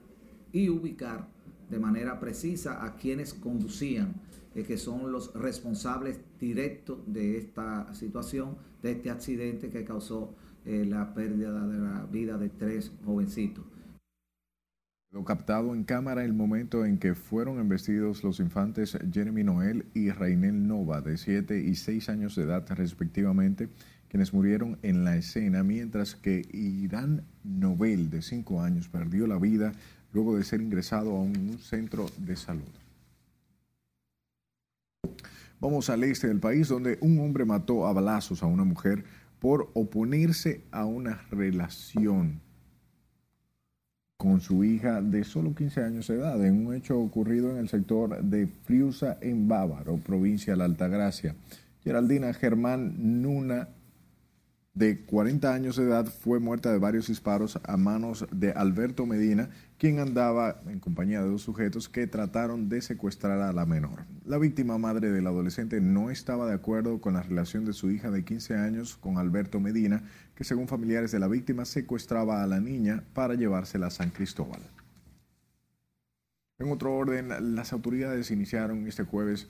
y 0.52 0.68
ubicar 0.68 1.30
de 1.70 1.80
manera 1.80 2.20
precisa 2.20 2.84
a 2.84 2.96
quienes 2.96 3.34
conducían, 3.34 4.14
eh, 4.54 4.64
que 4.64 4.78
son 4.78 5.12
los 5.12 5.34
responsables 5.34 6.20
directos 6.40 7.00
de 7.08 7.38
esta 7.38 7.94
situación, 7.94 8.58
de 8.82 8.92
este 8.92 9.10
accidente 9.10 9.70
que 9.70 9.84
causó 9.84 10.36
eh, 10.66 10.86
la 10.86 11.14
pérdida 11.14 11.66
de 11.68 11.80
la 11.80 12.06
vida 12.06 12.38
de 12.38 12.50
tres 12.50 12.92
jovencitos. 13.04 13.66
Lo 15.12 15.24
captado 15.24 15.74
en 15.74 15.86
cámara 15.86 16.26
el 16.26 16.34
momento 16.34 16.84
en 16.84 16.98
que 16.98 17.16
fueron 17.16 17.60
embestidos 17.60 18.24
los 18.24 18.42
infantes 18.42 18.98
Jeremy 19.14 19.46
Noel 19.46 19.86
y 19.94 20.10
Rainel 20.10 20.68
Nova, 20.68 21.00
de 21.00 21.18
7 21.18 21.62
y 21.62 21.76
6 21.76 22.10
años 22.10 22.36
de 22.36 22.44
edad 22.44 22.66
respectivamente, 22.70 23.70
quienes 24.10 24.34
murieron 24.34 24.78
en 24.82 25.06
la 25.06 25.16
escena, 25.16 25.64
mientras 25.64 26.16
que 26.16 26.42
Irán 26.52 27.24
Nobel, 27.44 28.10
de 28.10 28.22
5 28.22 28.62
años, 28.62 28.90
perdió 28.90 29.26
la 29.26 29.40
vida 29.40 29.72
luego 30.16 30.38
de 30.38 30.46
ser 30.46 30.62
ingresado 30.62 31.12
a 31.12 31.20
un 31.20 31.60
centro 31.60 32.06
de 32.18 32.38
salud. 32.38 32.64
Vamos 35.60 35.90
al 35.90 36.06
este 36.06 36.30
del 36.30 36.40
país, 36.40 36.70
donde 36.70 36.98
un 37.02 37.20
hombre 37.20 37.44
mató 37.44 37.86
a 37.86 37.92
balazos 37.92 38.42
a 38.42 38.46
una 38.46 38.64
mujer 38.64 39.04
por 39.40 39.70
oponerse 39.74 40.62
a 40.72 40.86
una 40.86 41.22
relación 41.32 42.40
con 44.16 44.40
su 44.40 44.64
hija 44.64 45.02
de 45.02 45.26
solo 45.26 45.54
15 45.54 45.84
años 45.84 46.08
de 46.08 46.16
edad, 46.16 46.44
en 46.46 46.66
un 46.66 46.74
hecho 46.74 46.98
ocurrido 46.98 47.52
en 47.52 47.58
el 47.58 47.68
sector 47.68 48.24
de 48.24 48.48
Friusa, 48.48 49.18
en 49.20 49.50
Bávaro, 49.50 49.98
provincia 49.98 50.54
de 50.54 50.58
la 50.58 50.66
Altagracia. 50.66 51.36
Geraldina 51.84 52.34
Germán 52.34 53.22
Nuna, 53.22 53.68
de 54.76 55.00
40 55.06 55.54
años 55.54 55.78
de 55.78 55.86
edad, 55.86 56.06
fue 56.06 56.42
muerta 56.42 56.70
de 56.70 56.80
varios 56.80 57.08
disparos 57.08 57.58
a 57.64 57.78
manos 57.78 58.28
de 58.32 58.52
Alberto 58.52 59.06
Medina, 59.06 59.50
quien 59.78 60.00
andaba 60.00 60.62
en 60.68 60.82
compañía 60.82 61.22
de 61.22 61.30
dos 61.30 61.44
sujetos 61.44 61.88
que 61.88 62.08
trataron 62.08 62.68
de 62.68 62.82
secuestrar 62.82 63.40
a 63.40 63.54
la 63.54 63.66
menor. 63.66 64.06
La 64.26 64.38
víctima 64.38 64.78
madre 64.78 65.12
del 65.12 65.28
adolescente 65.28 65.80
no 65.80 66.10
estaba 66.10 66.46
de 66.46 66.54
acuerdo 66.54 67.00
con 67.00 67.14
la 67.14 67.24
relación 67.24 67.64
de 67.64 67.72
su 67.72 67.90
hija 67.90 68.12
de 68.12 68.26
15 68.26 68.58
años 68.58 68.98
con 68.98 69.18
Alberto 69.18 69.62
Medina, 69.62 70.04
que 70.36 70.44
según 70.44 70.68
familiares 70.68 71.14
de 71.14 71.20
la 71.20 71.30
víctima 71.30 71.64
secuestraba 71.64 72.44
a 72.44 72.48
la 72.48 72.60
niña 72.60 73.06
para 73.14 73.36
llevársela 73.36 73.88
a 73.88 73.92
San 73.92 74.10
Cristóbal. 74.10 74.60
En 76.60 76.70
otro 76.70 76.94
orden, 76.94 77.56
las 77.56 77.72
autoridades 77.72 78.30
iniciaron 78.30 78.88
este 78.88 79.04
jueves, 79.04 79.48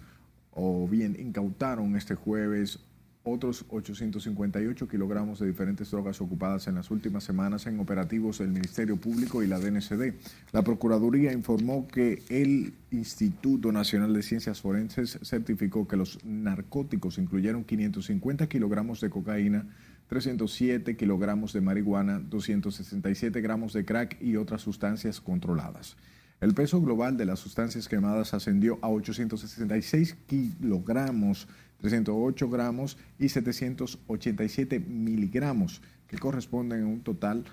o 0.52 0.88
bien 0.88 1.16
incautaron 1.20 1.96
este 1.96 2.14
jueves, 2.14 2.80
otros 3.26 3.66
858 3.70 4.88
kilogramos 4.88 5.40
de 5.40 5.48
diferentes 5.48 5.92
drogas 5.92 6.22
ocupadas 6.22 6.68
en 6.68 6.76
las 6.76 6.92
últimas 6.92 7.24
semanas 7.24 7.66
en 7.66 7.80
operativos 7.80 8.38
del 8.38 8.50
Ministerio 8.50 8.98
Público 8.98 9.44
y 9.44 9.48
la 9.48 9.60
DNCD. 9.60 10.14
La 10.52 10.62
Procuraduría 10.62 11.34
informó 11.34 11.88
que 11.88 12.24
el 12.30 12.74
Instituto 12.92 13.72
Nacional 13.72 14.14
de 14.14 14.24
Ciencias 14.24 14.62
Forenses 14.62 15.20
certificó 15.24 15.88
que 15.88 15.98
los 15.98 16.24
narcóticos 16.24 17.18
incluyeron 17.18 17.64
550 17.64 18.48
kilogramos 18.48 19.02
de 19.02 19.10
cocaína, 19.10 19.66
307 20.08 20.96
kilogramos 20.96 21.52
de 21.52 21.62
marihuana, 21.62 22.20
267 22.20 23.42
gramos 23.42 23.74
de 23.74 23.86
crack 23.86 24.22
y 24.22 24.36
otras 24.36 24.62
sustancias 24.62 25.20
controladas. 25.20 25.98
El 26.42 26.54
peso 26.54 26.82
global 26.82 27.16
de 27.16 27.26
las 27.26 27.40
sustancias 27.40 27.88
quemadas 27.88 28.34
ascendió 28.34 28.78
a 28.82 28.90
866 28.90 30.18
kilogramos, 30.28 31.48
308 31.82 32.50
gramos 32.50 32.98
y 33.20 33.30
787 33.30 34.80
miligramos, 34.80 35.84
que 36.08 36.18
corresponden 36.18 36.84
a 36.84 36.88
un 36.88 37.02
total 37.02 37.46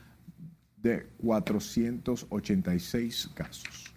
de 0.77 1.07
486 1.23 3.31
casos. 3.35 3.93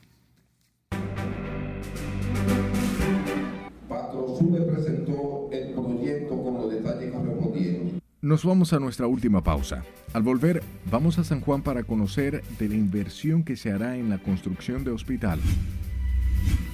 Patrosube 3.88 4.62
presentó 4.62 5.50
el 5.52 5.74
proyecto 5.74 6.44
con 6.44 6.56
los 6.56 6.72
detalles 6.72 7.12
correspondientes. 7.12 8.02
Nos 8.22 8.44
vamos 8.44 8.74
a 8.74 8.80
nuestra 8.80 9.06
última 9.08 9.44
pausa. 9.44 9.84
Al 10.14 10.24
volver, 10.24 10.64
vamos 10.90 11.20
a 11.20 11.24
San 11.24 11.42
Juan 11.42 11.62
para 11.62 11.84
conocer 11.84 12.44
de 12.58 12.70
la 12.70 12.74
inversión 12.74 13.44
que 13.44 13.56
se 13.56 13.72
hará 13.72 13.98
en 13.98 14.10
la 14.10 14.18
construcción 14.18 14.84
de 14.84 14.90
hospital. 14.92 15.40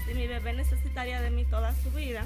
Si 0.08 0.14
mi 0.14 0.28
bebé 0.28 0.54
necesitaría 0.54 1.22
de 1.22 1.30
mí 1.30 1.44
toda 1.46 1.76
su 1.76 1.92
vida, 1.92 2.26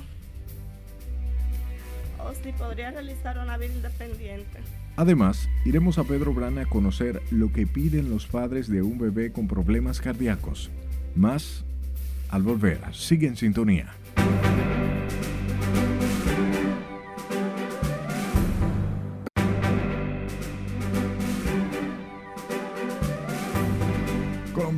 si 2.33 2.51
podría 2.51 2.91
realizar 2.91 3.37
una 3.37 3.57
vida 3.57 3.73
independiente. 3.73 4.59
Además, 4.95 5.49
iremos 5.65 5.97
a 5.97 6.03
Pedro 6.03 6.33
Brana 6.33 6.61
a 6.61 6.65
conocer 6.65 7.21
lo 7.31 7.51
que 7.51 7.67
piden 7.67 8.09
los 8.09 8.27
padres 8.27 8.69
de 8.69 8.81
un 8.81 8.97
bebé 8.97 9.31
con 9.31 9.47
problemas 9.47 9.99
cardíacos. 9.99 10.71
Más 11.15 11.65
al 12.29 12.43
volver. 12.43 12.79
Sigue 12.93 13.27
en 13.27 13.35
sintonía. 13.35 13.93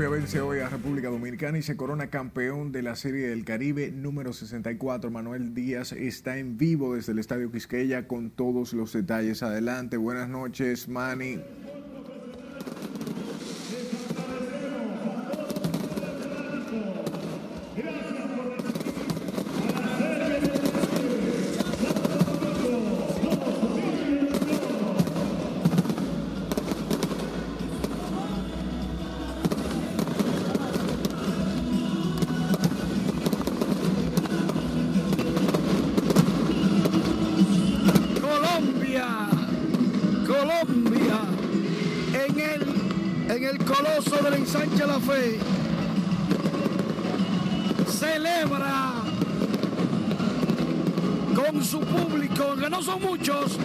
Colombia 0.07 0.21
vence 0.21 0.39
hoy 0.39 0.59
a 0.59 0.69
República 0.69 1.09
Dominicana 1.09 1.57
y 1.57 1.61
se 1.61 1.75
corona 1.75 2.09
campeón 2.09 2.71
de 2.71 2.81
la 2.81 2.95
Serie 2.95 3.27
del 3.27 3.43
Caribe 3.43 3.91
número 3.91 4.31
64. 4.31 5.11
Manuel 5.11 5.53
Díaz 5.53 5.91
está 5.91 6.37
en 6.37 6.57
vivo 6.57 6.95
desde 6.95 7.11
el 7.11 7.19
Estadio 7.19 7.51
Quisqueya 7.51 8.07
con 8.07 8.29
todos 8.29 8.71
los 8.71 8.93
detalles. 8.93 9.43
Adelante, 9.43 9.97
buenas 9.97 10.29
noches, 10.29 10.87
Manny. 10.87 11.41
Colombia, 40.59 41.19
en 42.13 42.39
el, 42.39 43.31
en 43.31 43.43
el 43.43 43.57
coloso 43.63 44.17
del 44.23 44.35
ensanche 44.35 44.87
La 44.87 44.99
Fe, 44.99 45.39
celebra 47.87 48.93
con 51.35 51.63
su 51.63 51.79
público, 51.81 52.55
que 52.55 52.69
no 52.69 52.81
son 52.81 53.01
muchos, 53.01 53.57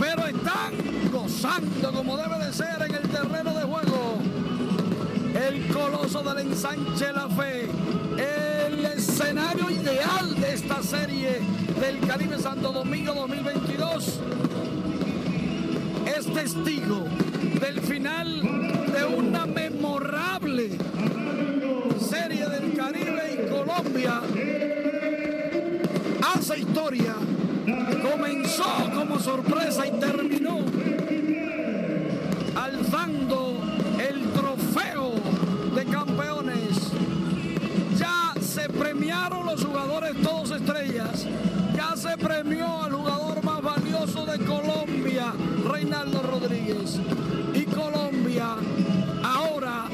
pero 0.00 0.26
están 0.26 0.72
gozando 1.12 1.92
como 1.92 2.16
debe 2.16 2.46
de 2.46 2.52
ser 2.52 2.82
en 2.88 2.94
el 2.94 3.08
terreno 3.08 3.52
de 3.52 3.64
juego. 3.64 4.18
El 5.34 5.66
coloso 5.68 6.22
del 6.22 6.46
ensanche 6.46 7.12
La 7.12 7.28
Fe, 7.28 7.68
el 8.16 8.84
escenario 8.86 9.70
ideal 9.70 10.34
de 10.40 10.54
esta 10.54 10.82
serie 10.82 11.40
del 11.80 11.98
Caribe 12.00 12.38
Santo 12.38 12.72
Domingo 12.72 13.12
2022 13.12 14.20
es 16.16 16.26
testigo 16.32 17.04
del 17.60 17.80
final 17.80 18.40
de 18.40 19.04
una 19.04 19.46
memorable 19.46 20.70
serie 21.98 22.48
del 22.48 22.76
Caribe 22.76 23.34
y 23.34 23.50
Colombia. 23.50 24.20
Hace 26.22 26.60
historia. 26.60 27.14
Comenzó 28.02 28.90
como 28.94 29.18
sorpresa 29.18 29.86
y 29.86 29.92
terminó 29.92 30.58
alzando 32.54 33.62
el 33.98 34.22
trofeo 34.32 35.14
de 35.74 35.84
campeones. 35.86 36.92
Ya 37.98 38.34
se 38.40 38.68
premiaron 38.68 39.46
los 39.46 39.64
jugadores 39.64 40.14
todos 40.22 40.50
estrellas. 40.50 41.26
Ya 41.74 41.96
se 41.96 42.16
premió 42.18 42.82
al 42.82 42.92
jugador 42.92 43.42
más 43.42 43.62
valioso 43.62 44.26
de 44.26 44.38
Colombia, 44.44 44.83
Y 47.54 47.64
Colombia 47.66 48.56
ahora 49.22 49.86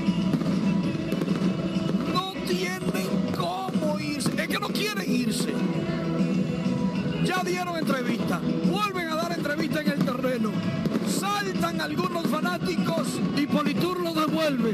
no 2.13 2.33
tienen 2.47 3.33
cómo 3.37 3.99
irse, 3.99 4.31
es 4.37 4.49
que 4.49 4.59
no 4.59 4.69
quieren 4.69 5.13
irse. 5.13 5.53
Ya 7.25 7.43
dieron 7.45 7.77
entrevista, 7.77 8.41
vuelven 8.65 9.09
a 9.09 9.15
dar 9.17 9.33
entrevista 9.33 9.83
en 9.83 9.91
el 9.91 9.99
terreno. 9.99 10.51
Saltan 11.07 11.81
algunos 11.81 12.27
fanáticos 12.29 13.21
y 13.37 13.47
Politur 13.47 14.01
los 14.01 14.15
devuelve. 14.15 14.73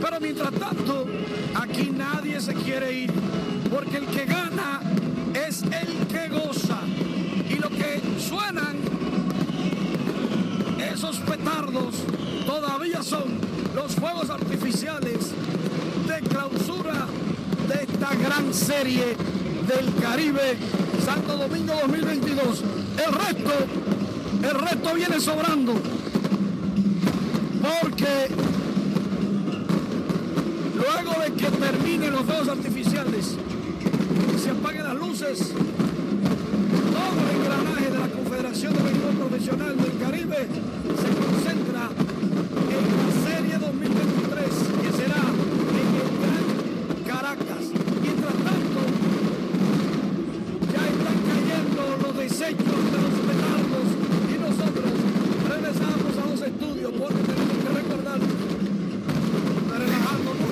Pero 0.00 0.20
mientras 0.20 0.52
tanto, 0.52 1.06
aquí 1.54 1.90
nadie 1.90 2.40
se 2.40 2.54
quiere 2.54 2.92
ir, 2.92 3.12
porque 3.70 3.96
el 3.96 4.06
que 4.06 4.26
gana 4.26 4.80
es 5.34 5.62
el 5.62 6.06
que 6.06 6.28
goza. 6.28 6.80
Y 7.48 7.54
lo 7.54 7.70
que 7.70 8.00
suenan 8.18 8.99
esos 11.00 11.16
petardos 11.20 11.94
todavía 12.44 13.02
son 13.02 13.38
los 13.74 13.94
fuegos 13.94 14.28
artificiales 14.28 15.30
de 16.06 16.28
clausura 16.28 17.06
de 17.68 17.84
esta 17.84 18.14
gran 18.16 18.52
serie 18.52 19.16
del 19.66 19.94
Caribe 19.94 20.58
Santo 21.02 21.38
Domingo 21.38 21.72
2022. 21.86 22.64
El 22.98 23.14
resto, 23.14 23.50
el 24.42 24.60
resto 24.60 24.94
viene 24.94 25.20
sobrando. 25.20 25.72
Porque 27.80 28.28
luego 30.74 31.22
de 31.22 31.32
que 31.32 31.46
terminen 31.46 32.12
los 32.12 32.24
fuegos 32.24 32.48
artificiales, 32.48 33.36
se 34.38 34.50
apaguen 34.50 34.84
las 34.84 34.96
luces, 34.96 35.54
todo 37.10 37.26
el 37.26 37.36
engranaje 37.36 37.90
de 37.90 37.98
la 37.98 38.08
Confederación 38.08 38.72
de 38.74 38.82
Béisbol 38.82 39.14
Profesional 39.16 39.76
del 39.76 39.98
Caribe. 39.98 40.46
Se 41.00 41.08
concentra 41.18 41.90
en 42.70 42.84
la 42.98 43.08
Serie 43.26 43.58
2023, 43.58 44.46
que 44.82 44.90
será 44.94 45.22
en 45.26 45.90
el 46.00 46.10
Gran 46.22 46.46
Caracas. 47.10 47.64
Mientras 48.02 48.36
tanto, 48.46 48.80
ya 50.70 50.82
están 50.86 51.18
cayendo 51.30 51.82
los 52.02 52.14
desechos 52.16 52.78
de 52.94 52.98
los 53.02 53.14
petardos 53.26 53.88
y 54.30 54.34
nosotros 54.38 54.90
regresamos 55.50 56.14
a 56.14 56.24
los 56.30 56.40
estudios 56.40 56.90
porque 56.94 57.22
tenemos 57.26 57.56
que 57.58 57.70
recordar 57.74 58.20
de 58.20 59.78
relajarnos. 59.78 60.50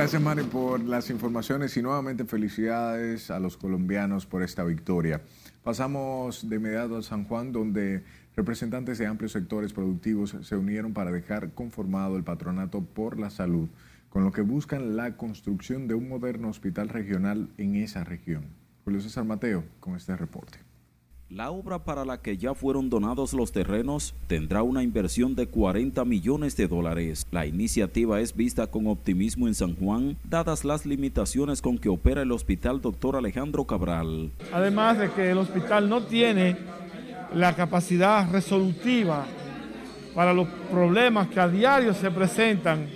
Gracias, 0.00 0.22
Mari, 0.22 0.44
por 0.44 0.82
las 0.82 1.10
informaciones 1.10 1.76
y 1.76 1.82
nuevamente 1.82 2.24
felicidades 2.24 3.30
a 3.30 3.38
los 3.38 3.58
colombianos 3.58 4.24
por 4.24 4.42
esta 4.42 4.64
victoria. 4.64 5.20
Pasamos 5.62 6.48
de 6.48 6.56
inmediato 6.56 6.96
a 6.96 7.02
San 7.02 7.24
Juan, 7.24 7.52
donde 7.52 8.02
representantes 8.34 8.96
de 8.96 9.06
amplios 9.06 9.32
sectores 9.32 9.74
productivos 9.74 10.34
se 10.40 10.56
unieron 10.56 10.94
para 10.94 11.12
dejar 11.12 11.50
conformado 11.52 12.16
el 12.16 12.24
Patronato 12.24 12.80
por 12.80 13.20
la 13.20 13.28
Salud, 13.28 13.68
con 14.08 14.24
lo 14.24 14.32
que 14.32 14.40
buscan 14.40 14.96
la 14.96 15.18
construcción 15.18 15.86
de 15.86 15.92
un 15.92 16.08
moderno 16.08 16.48
hospital 16.48 16.88
regional 16.88 17.50
en 17.58 17.76
esa 17.76 18.02
región. 18.02 18.44
Julio 18.86 19.02
César 19.02 19.26
Mateo 19.26 19.64
con 19.80 19.96
este 19.96 20.16
reporte. 20.16 20.69
La 21.30 21.52
obra 21.52 21.78
para 21.78 22.04
la 22.04 22.20
que 22.20 22.36
ya 22.36 22.54
fueron 22.54 22.90
donados 22.90 23.34
los 23.34 23.52
terrenos 23.52 24.16
tendrá 24.26 24.64
una 24.64 24.82
inversión 24.82 25.36
de 25.36 25.46
40 25.46 26.04
millones 26.04 26.56
de 26.56 26.66
dólares. 26.66 27.24
La 27.30 27.46
iniciativa 27.46 28.18
es 28.20 28.34
vista 28.34 28.66
con 28.66 28.88
optimismo 28.88 29.46
en 29.46 29.54
San 29.54 29.76
Juan, 29.76 30.16
dadas 30.24 30.64
las 30.64 30.86
limitaciones 30.86 31.62
con 31.62 31.78
que 31.78 31.88
opera 31.88 32.22
el 32.22 32.32
hospital 32.32 32.80
Dr. 32.80 33.14
Alejandro 33.14 33.64
Cabral. 33.64 34.32
Además 34.52 34.98
de 34.98 35.12
que 35.12 35.30
el 35.30 35.38
hospital 35.38 35.88
no 35.88 36.02
tiene 36.02 36.56
la 37.32 37.54
capacidad 37.54 38.28
resolutiva 38.28 39.24
para 40.16 40.34
los 40.34 40.48
problemas 40.68 41.28
que 41.28 41.38
a 41.38 41.46
diario 41.46 41.94
se 41.94 42.10
presentan 42.10 42.88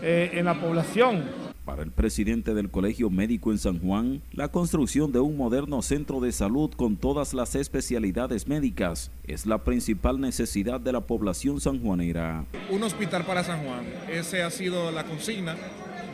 eh, 0.00 0.30
en 0.34 0.44
la 0.44 0.54
población. 0.54 1.41
Para 1.64 1.84
el 1.84 1.92
presidente 1.92 2.54
del 2.54 2.70
Colegio 2.70 3.08
Médico 3.08 3.52
en 3.52 3.58
San 3.58 3.78
Juan, 3.78 4.20
la 4.32 4.48
construcción 4.48 5.12
de 5.12 5.20
un 5.20 5.36
moderno 5.36 5.80
centro 5.80 6.18
de 6.18 6.32
salud 6.32 6.72
con 6.74 6.96
todas 6.96 7.34
las 7.34 7.54
especialidades 7.54 8.48
médicas 8.48 9.12
es 9.22 9.46
la 9.46 9.62
principal 9.62 10.20
necesidad 10.20 10.80
de 10.80 10.90
la 10.90 11.02
población 11.02 11.60
sanjuanera. 11.60 12.46
Un 12.68 12.82
hospital 12.82 13.24
para 13.24 13.44
San 13.44 13.62
Juan, 13.62 13.84
esa 14.10 14.44
ha 14.44 14.50
sido 14.50 14.90
la 14.90 15.04
consigna 15.04 15.54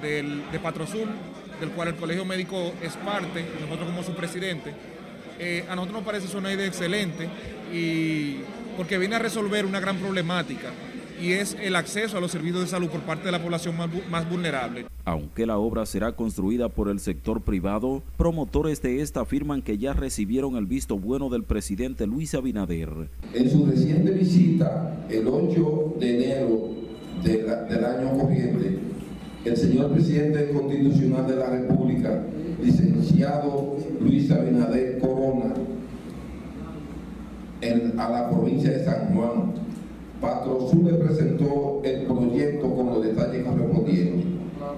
del, 0.02 0.42
de 0.52 0.58
Patrosul, 0.58 1.08
del 1.60 1.70
cual 1.70 1.88
el 1.88 1.94
Colegio 1.94 2.26
Médico 2.26 2.74
es 2.82 2.94
parte, 2.96 3.46
nosotros 3.58 3.88
como 3.88 4.02
su 4.02 4.12
presidente. 4.12 4.74
Eh, 5.38 5.64
a 5.66 5.74
nosotros 5.74 6.02
nos 6.02 6.04
parece 6.04 6.36
una 6.36 6.52
idea 6.52 6.66
excelente 6.66 7.26
y 7.72 8.36
porque 8.76 8.98
viene 8.98 9.16
a 9.16 9.18
resolver 9.18 9.64
una 9.64 9.80
gran 9.80 9.96
problemática 9.96 10.72
y 11.20 11.32
es 11.32 11.56
el 11.60 11.76
acceso 11.76 12.16
a 12.16 12.20
los 12.20 12.30
servicios 12.30 12.62
de 12.62 12.66
salud 12.68 12.88
por 12.88 13.00
parte 13.00 13.26
de 13.26 13.32
la 13.32 13.42
población 13.42 13.76
más, 13.76 13.88
más, 14.10 14.28
vulnerable. 14.28 14.86
Aunque 15.04 15.46
la 15.46 15.58
obra 15.58 15.86
será 15.86 16.12
construida 16.12 16.68
por 16.68 16.88
el 16.88 17.00
sector 17.00 17.40
privado, 17.42 18.02
promotores 18.16 18.82
de 18.82 19.00
esta 19.00 19.20
afirman 19.20 19.62
que 19.62 19.78
ya 19.78 19.92
recibieron 19.92 20.56
el 20.56 20.66
visto 20.66 20.98
bueno 20.98 21.28
del 21.28 21.44
presidente 21.44 22.06
Luis 22.06 22.34
Abinader. 22.34 23.08
En 23.34 23.50
su 23.50 23.66
reciente 23.66 24.12
visita, 24.12 25.06
el 25.08 25.26
8 25.26 25.94
de 25.98 26.16
enero 26.16 26.68
de 27.24 27.42
la, 27.42 27.62
del 27.62 27.84
año 27.84 28.18
corriente, 28.18 28.78
el 29.44 29.56
señor 29.56 29.92
presidente 29.92 30.50
constitucional 30.52 31.26
de 31.26 31.36
la 31.36 31.50
República, 31.50 32.22
licenciado 32.62 33.76
Luis 34.00 34.30
Abinader 34.30 34.98
Corona, 34.98 35.54
en, 37.60 37.98
a 37.98 38.08
la 38.08 38.30
provincia 38.30 38.70
de 38.70 38.84
San 38.84 39.14
Juan, 39.14 39.52
Patrosur 40.20 40.84
le 40.84 40.94
presentó 40.94 41.80
el 41.84 42.06
proyecto 42.06 42.74
con 42.74 42.86
los 42.86 43.04
detalles 43.04 43.44
correspondientes, 43.44 44.26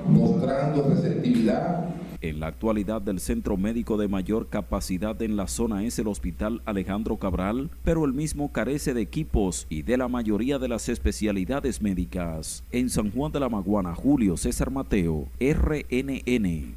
mostrando 0.06 0.88
receptividad. 0.88 1.88
En 2.22 2.38
la 2.38 2.48
actualidad 2.48 3.00
del 3.00 3.18
centro 3.18 3.56
médico 3.56 3.96
de 3.96 4.06
mayor 4.06 4.48
capacidad 4.48 5.20
en 5.22 5.36
la 5.36 5.46
zona 5.46 5.84
es 5.84 5.98
el 5.98 6.08
Hospital 6.08 6.60
Alejandro 6.66 7.16
Cabral, 7.16 7.70
pero 7.82 8.04
el 8.04 8.12
mismo 8.12 8.52
carece 8.52 8.92
de 8.92 9.00
equipos 9.00 9.66
y 9.70 9.82
de 9.82 9.96
la 9.96 10.08
mayoría 10.08 10.58
de 10.58 10.68
las 10.68 10.90
especialidades 10.90 11.80
médicas. 11.80 12.62
En 12.72 12.90
San 12.90 13.10
Juan 13.10 13.32
de 13.32 13.40
la 13.40 13.48
Maguana, 13.48 13.94
Julio 13.94 14.36
César 14.36 14.70
Mateo, 14.70 15.28
RNN. 15.40 16.74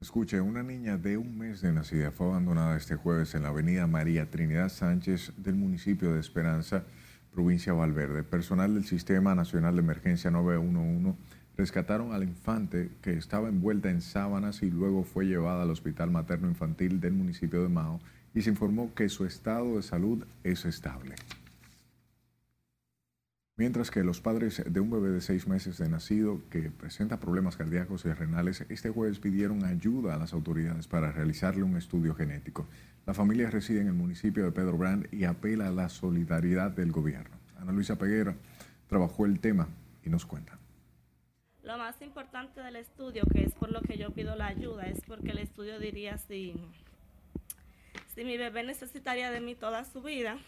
Escuche, 0.00 0.40
una 0.40 0.64
niña 0.64 0.96
de 0.96 1.16
un 1.16 1.38
mes 1.38 1.60
de 1.60 1.72
nacida 1.72 2.10
fue 2.10 2.26
abandonada 2.26 2.76
este 2.76 2.96
jueves 2.96 3.34
en 3.36 3.42
la 3.42 3.50
avenida 3.50 3.86
María 3.86 4.28
Trinidad 4.28 4.70
Sánchez 4.70 5.32
del 5.36 5.54
municipio 5.54 6.12
de 6.12 6.20
Esperanza 6.20 6.84
provincia 7.32 7.72
Valverde. 7.72 8.22
Personal 8.22 8.74
del 8.74 8.84
Sistema 8.84 9.34
Nacional 9.34 9.76
de 9.76 9.82
Emergencia 9.82 10.30
911 10.30 11.18
rescataron 11.56 12.12
al 12.12 12.22
infante 12.22 12.90
que 13.02 13.12
estaba 13.12 13.48
envuelta 13.48 13.90
en 13.90 14.00
sábanas 14.00 14.62
y 14.62 14.70
luego 14.70 15.04
fue 15.04 15.26
llevada 15.26 15.62
al 15.62 15.70
Hospital 15.70 16.10
Materno 16.10 16.48
Infantil 16.48 17.00
del 17.00 17.12
municipio 17.12 17.62
de 17.62 17.68
Mao 17.68 18.00
y 18.34 18.42
se 18.42 18.50
informó 18.50 18.94
que 18.94 19.08
su 19.08 19.24
estado 19.24 19.76
de 19.76 19.82
salud 19.82 20.24
es 20.44 20.64
estable. 20.64 21.16
Mientras 23.56 23.90
que 23.90 24.02
los 24.02 24.22
padres 24.22 24.62
de 24.66 24.80
un 24.80 24.90
bebé 24.90 25.10
de 25.10 25.20
seis 25.20 25.46
meses 25.46 25.76
de 25.76 25.86
nacido 25.86 26.40
que 26.48 26.70
presenta 26.70 27.20
problemas 27.20 27.58
cardíacos 27.58 28.06
y 28.06 28.12
renales 28.14 28.64
este 28.70 28.88
jueves 28.88 29.18
pidieron 29.18 29.66
ayuda 29.66 30.14
a 30.14 30.18
las 30.18 30.32
autoridades 30.32 30.86
para 30.86 31.12
realizarle 31.12 31.62
un 31.62 31.76
estudio 31.76 32.14
genético. 32.14 32.66
La 33.10 33.14
familia 33.14 33.50
reside 33.50 33.80
en 33.80 33.88
el 33.88 33.92
municipio 33.92 34.44
de 34.44 34.52
Pedro 34.52 34.78
Brand 34.78 35.12
y 35.12 35.24
apela 35.24 35.66
a 35.66 35.72
la 35.72 35.88
solidaridad 35.88 36.70
del 36.70 36.92
gobierno. 36.92 37.36
Ana 37.58 37.72
Luisa 37.72 37.98
Peguera 37.98 38.36
trabajó 38.86 39.26
el 39.26 39.40
tema 39.40 39.66
y 40.04 40.10
nos 40.10 40.24
cuenta. 40.24 40.60
Lo 41.64 41.76
más 41.76 42.00
importante 42.02 42.60
del 42.60 42.76
estudio, 42.76 43.24
que 43.32 43.42
es 43.42 43.52
por 43.56 43.72
lo 43.72 43.82
que 43.82 43.98
yo 43.98 44.12
pido 44.12 44.36
la 44.36 44.46
ayuda, 44.46 44.84
es 44.84 45.00
porque 45.08 45.32
el 45.32 45.38
estudio 45.38 45.80
diría 45.80 46.18
si, 46.18 46.54
si 48.14 48.22
mi 48.22 48.36
bebé 48.36 48.62
necesitaría 48.62 49.32
de 49.32 49.40
mí 49.40 49.56
toda 49.56 49.84
su 49.84 50.02
vida 50.02 50.38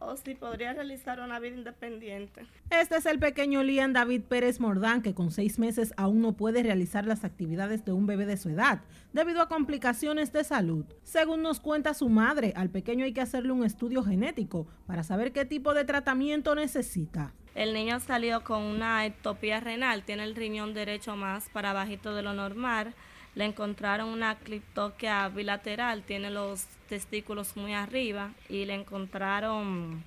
o 0.00 0.16
si 0.16 0.34
podría 0.34 0.72
realizar 0.72 1.20
una 1.20 1.38
vida 1.38 1.56
independiente. 1.56 2.46
Este 2.70 2.96
es 2.96 3.06
el 3.06 3.18
pequeño 3.18 3.62
Lian 3.62 3.92
David 3.92 4.22
Pérez 4.22 4.60
Mordán, 4.60 5.02
que 5.02 5.14
con 5.14 5.30
seis 5.30 5.58
meses 5.58 5.92
aún 5.96 6.20
no 6.20 6.32
puede 6.32 6.62
realizar 6.62 7.06
las 7.06 7.24
actividades 7.24 7.84
de 7.84 7.92
un 7.92 8.06
bebé 8.06 8.26
de 8.26 8.36
su 8.36 8.50
edad, 8.50 8.80
debido 9.12 9.40
a 9.40 9.48
complicaciones 9.48 10.32
de 10.32 10.44
salud. 10.44 10.84
Según 11.02 11.42
nos 11.42 11.60
cuenta 11.60 11.94
su 11.94 12.08
madre, 12.08 12.52
al 12.56 12.70
pequeño 12.70 13.04
hay 13.04 13.12
que 13.12 13.20
hacerle 13.20 13.52
un 13.52 13.64
estudio 13.64 14.02
genético 14.02 14.66
para 14.86 15.02
saber 15.02 15.32
qué 15.32 15.44
tipo 15.44 15.74
de 15.74 15.84
tratamiento 15.84 16.54
necesita. 16.54 17.32
El 17.54 17.72
niño 17.72 18.00
salió 18.00 18.44
con 18.44 18.62
una 18.62 19.06
ectopía 19.06 19.60
renal, 19.60 20.02
tiene 20.02 20.24
el 20.24 20.36
riñón 20.36 20.74
derecho 20.74 21.16
más 21.16 21.48
para 21.48 21.72
bajito 21.72 22.14
de 22.14 22.22
lo 22.22 22.34
normal 22.34 22.94
le 23.36 23.44
encontraron 23.44 24.08
una 24.08 24.34
cliptoquia 24.36 25.28
bilateral, 25.28 26.02
tiene 26.02 26.30
los 26.30 26.64
testículos 26.88 27.54
muy 27.54 27.74
arriba 27.74 28.32
y 28.48 28.64
le 28.64 28.74
encontraron 28.74 30.02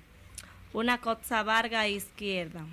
una 0.72 1.00
coxa 1.00 1.44
varga 1.44 1.86
izquierda. 1.86 2.66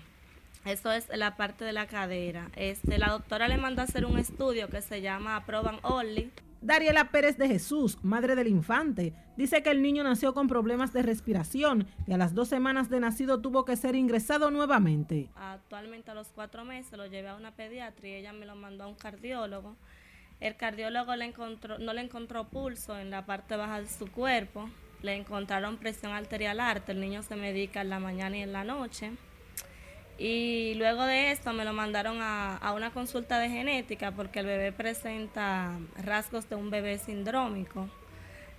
Eso 0.66 0.92
es 0.92 1.08
la 1.16 1.38
parte 1.38 1.64
de 1.64 1.74
la 1.74 1.86
cadera. 1.86 2.50
Este, 2.56 2.98
la 2.98 3.10
doctora 3.10 3.48
le 3.48 3.58
mandó 3.58 3.82
a 3.82 3.86
hacer 3.86 4.04
un 4.04 4.18
estudio 4.18 4.68
que 4.68 4.82
se 4.82 5.00
llama 5.02 5.46
Proban 5.46 5.78
Only. 5.84 6.32
Dariela 6.60 7.12
Pérez 7.12 7.38
de 7.38 7.48
Jesús, 7.48 8.00
madre 8.02 8.36
del 8.36 8.48
infante, 8.48 9.14
dice 9.38 9.62
que 9.62 9.70
el 9.70 9.84
niño 9.84 10.04
nació 10.04 10.34
con 10.34 10.48
problemas 10.48 10.92
de 10.92 11.04
respiración 11.04 11.86
y 12.08 12.14
a 12.14 12.18
las 12.18 12.34
dos 12.34 12.48
semanas 12.48 12.90
de 12.90 13.00
nacido 13.00 13.40
tuvo 13.42 13.64
que 13.64 13.76
ser 13.76 13.96
ingresado 13.96 14.50
nuevamente. 14.50 15.30
Actualmente 15.36 16.10
a 16.10 16.16
los 16.16 16.30
cuatro 16.30 16.66
meses 16.66 16.98
lo 16.98 17.06
llevé 17.06 17.30
a 17.30 17.36
una 17.36 17.52
pediatra 17.52 18.08
y 18.08 18.16
ella 18.16 18.34
me 18.34 18.48
lo 18.48 18.56
mandó 18.56 18.86
a 18.86 18.88
un 18.88 18.96
cardiólogo. 18.96 19.76
El 20.40 20.56
cardiólogo 20.56 21.14
no 21.16 21.94
le 21.94 22.02
encontró 22.02 22.44
pulso 22.46 22.98
en 22.98 23.10
la 23.10 23.26
parte 23.26 23.56
baja 23.56 23.82
de 23.82 23.90
su 23.90 24.12
cuerpo, 24.12 24.70
le 25.02 25.16
encontraron 25.16 25.78
presión 25.78 26.14
arterial 26.14 26.60
alta, 26.60 26.92
el 26.92 27.00
niño 27.00 27.24
se 27.24 27.36
medica 27.36 27.82
en 27.82 27.90
la 27.90 28.00
mañana 28.00 28.38
y 28.38 28.42
en 28.42 28.54
la 28.54 28.64
noche. 28.64 29.12
Y 30.20 30.74
luego 30.76 31.06
de 31.06 31.32
esto 31.32 31.54
me 31.54 31.64
lo 31.64 31.74
mandaron 31.74 32.18
a, 32.22 32.74
una 32.76 32.92
consulta 32.92 33.40
de 33.40 33.50
genética 33.50 34.12
porque 34.12 34.40
el 34.40 34.48
bebé 34.48 34.72
presenta 34.72 35.78
rasgos 36.04 36.50
de 36.50 36.56
un 36.56 36.70
bebé 36.70 36.98
sindrómico. 36.98 37.88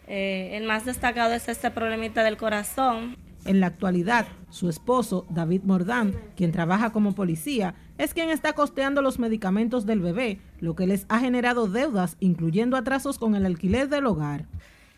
Eh, 0.06 0.50
el 0.52 0.64
más 0.64 0.84
destacado 0.84 1.34
es 1.34 1.48
este 1.48 1.70
problemita 1.70 2.22
del 2.22 2.36
corazón. 2.36 3.16
En 3.44 3.60
la 3.60 3.68
actualidad, 3.68 4.26
su 4.50 4.68
esposo, 4.68 5.26
David 5.30 5.62
Mordán, 5.62 6.14
quien 6.36 6.52
trabaja 6.52 6.90
como 6.90 7.14
policía, 7.14 7.74
es 7.96 8.14
quien 8.14 8.30
está 8.30 8.52
costeando 8.52 9.00
los 9.00 9.18
medicamentos 9.18 9.86
del 9.86 10.00
bebé, 10.00 10.40
lo 10.60 10.74
que 10.74 10.86
les 10.86 11.06
ha 11.08 11.18
generado 11.18 11.66
deudas, 11.66 12.16
incluyendo 12.20 12.76
atrasos 12.76 13.18
con 13.18 13.34
el 13.34 13.46
alquiler 13.46 13.88
del 13.88 14.06
hogar. 14.06 14.44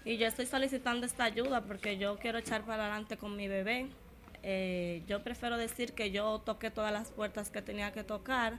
Y 0.04 0.16
yo 0.16 0.26
estoy 0.26 0.46
solicitando 0.46 1.06
esta 1.06 1.24
ayuda 1.24 1.62
porque 1.62 1.98
yo 1.98 2.16
quiero 2.18 2.38
echar 2.38 2.64
para 2.64 2.84
adelante 2.84 3.16
con 3.16 3.36
mi 3.36 3.48
bebé. 3.48 3.88
Eh, 4.42 5.02
yo 5.06 5.22
prefiero 5.22 5.58
decir 5.58 5.92
que 5.92 6.10
yo 6.10 6.40
toqué 6.40 6.70
todas 6.70 6.92
las 6.92 7.10
puertas 7.10 7.50
que 7.50 7.60
tenía 7.60 7.92
que 7.92 8.04
tocar 8.04 8.58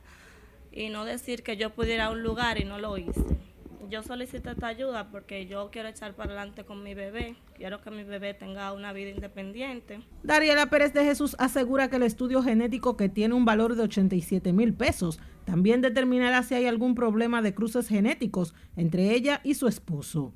y 0.72 0.90
no 0.90 1.06
decir 1.06 1.42
que 1.44 1.58
yo 1.58 1.72
pudiera 1.72 2.04
ir 2.06 2.10
a 2.10 2.12
un 2.12 2.24
lugar 2.24 2.62
y 2.62 2.66
no 2.66 2.78
lo 2.78 2.98
hice 2.98 3.51
yo 3.90 4.04
solicito 4.04 4.52
esta 4.52 4.68
ayuda 4.68 5.10
porque 5.10 5.48
yo 5.48 5.70
quiero 5.72 5.90
echar 5.90 6.16
para 6.16 6.32
adelante 6.32 6.64
con 6.66 6.84
mi 6.84 6.94
bebé. 6.94 7.36
Quiero 7.56 7.82
que 7.82 7.92
mi 7.92 8.04
bebé 8.04 8.34
tenga 8.34 8.72
una 8.74 8.94
vida 8.94 9.10
independiente. 9.10 10.02
Dariela 10.24 10.70
Pérez 10.70 10.94
de 10.94 11.04
Jesús 11.04 11.36
asegura 11.40 11.90
que 11.90 11.98
el 11.98 12.04
estudio 12.04 12.44
genético 12.44 12.98
que 12.98 13.10
tiene 13.10 13.34
un 13.34 13.46
valor 13.46 13.76
de 13.76 13.84
87 13.84 14.54
mil 14.54 14.74
pesos 14.74 15.20
también 15.46 15.82
determinará 15.82 16.44
si 16.44 16.56
hay 16.56 16.66
algún 16.66 16.96
problema 16.96 17.42
de 17.42 17.54
cruces 17.54 17.88
genéticos 17.88 18.54
entre 18.76 19.14
ella 19.14 19.42
y 19.44 19.56
su 19.56 19.68
esposo. 19.68 20.34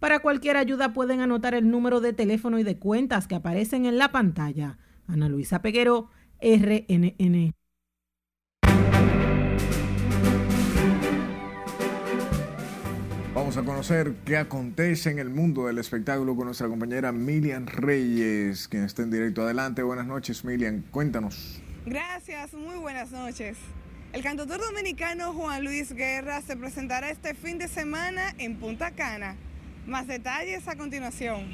Para 0.00 0.18
cualquier 0.18 0.56
ayuda 0.56 0.92
pueden 0.92 1.20
anotar 1.20 1.54
el 1.54 1.70
número 1.70 2.00
de 2.00 2.12
teléfono 2.12 2.58
y 2.58 2.64
de 2.64 2.78
cuentas 2.78 3.28
que 3.28 3.36
aparecen 3.36 3.86
en 3.86 3.98
la 3.98 4.10
pantalla. 4.10 4.78
Ana 5.06 5.28
Luisa 5.28 5.62
Peguero, 5.62 6.08
RNN. 6.40 7.52
Vamos 13.52 13.68
a 13.68 13.70
conocer 13.70 14.14
qué 14.24 14.38
acontece 14.38 15.10
en 15.10 15.18
el 15.18 15.28
mundo 15.28 15.66
del 15.66 15.76
espectáculo 15.76 16.34
con 16.34 16.46
nuestra 16.46 16.68
compañera 16.68 17.12
Milian 17.12 17.66
Reyes, 17.66 18.66
quien 18.66 18.84
está 18.84 19.02
en 19.02 19.10
directo. 19.10 19.42
Adelante, 19.42 19.82
buenas 19.82 20.06
noches, 20.06 20.42
Milian, 20.42 20.82
cuéntanos. 20.90 21.60
Gracias, 21.84 22.54
muy 22.54 22.76
buenas 22.76 23.10
noches. 23.10 23.58
El 24.14 24.22
cantautor 24.22 24.58
dominicano 24.58 25.34
Juan 25.34 25.64
Luis 25.64 25.92
Guerra 25.92 26.40
se 26.40 26.56
presentará 26.56 27.10
este 27.10 27.34
fin 27.34 27.58
de 27.58 27.68
semana 27.68 28.34
en 28.38 28.56
Punta 28.56 28.92
Cana. 28.92 29.36
Más 29.86 30.06
detalles 30.06 30.66
a 30.66 30.74
continuación. 30.76 31.52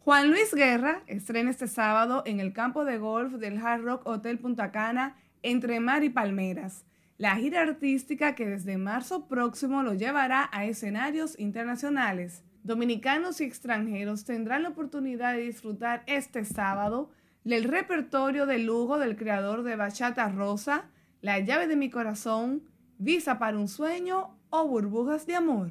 Juan 0.00 0.28
Luis 0.28 0.52
Guerra 0.52 1.02
estrena 1.06 1.48
este 1.48 1.66
sábado 1.66 2.22
en 2.26 2.40
el 2.40 2.52
campo 2.52 2.84
de 2.84 2.98
golf 2.98 3.32
del 3.36 3.56
Hard 3.56 3.84
Rock 3.84 4.06
Hotel 4.06 4.38
Punta 4.38 4.70
Cana 4.70 5.16
entre 5.42 5.80
Mar 5.80 6.04
y 6.04 6.10
Palmeras 6.10 6.84
la 7.16 7.36
gira 7.36 7.62
artística 7.62 8.34
que 8.34 8.46
desde 8.46 8.76
marzo 8.76 9.28
próximo 9.28 9.82
lo 9.82 9.94
llevará 9.94 10.48
a 10.52 10.64
escenarios 10.64 11.38
internacionales. 11.38 12.42
Dominicanos 12.64 13.40
y 13.40 13.44
extranjeros 13.44 14.24
tendrán 14.24 14.64
la 14.64 14.70
oportunidad 14.70 15.34
de 15.34 15.42
disfrutar 15.42 16.02
este 16.06 16.44
sábado 16.44 17.10
del 17.44 17.64
repertorio 17.64 18.46
de 18.46 18.58
lujo 18.58 18.98
del 18.98 19.16
creador 19.16 19.62
de 19.62 19.76
Bachata 19.76 20.28
Rosa, 20.28 20.86
La 21.20 21.38
llave 21.38 21.68
de 21.68 21.76
mi 21.76 21.90
corazón, 21.90 22.62
Visa 22.98 23.38
para 23.38 23.58
un 23.58 23.68
sueño 23.68 24.36
o 24.50 24.66
Burbujas 24.66 25.26
de 25.26 25.36
amor. 25.36 25.70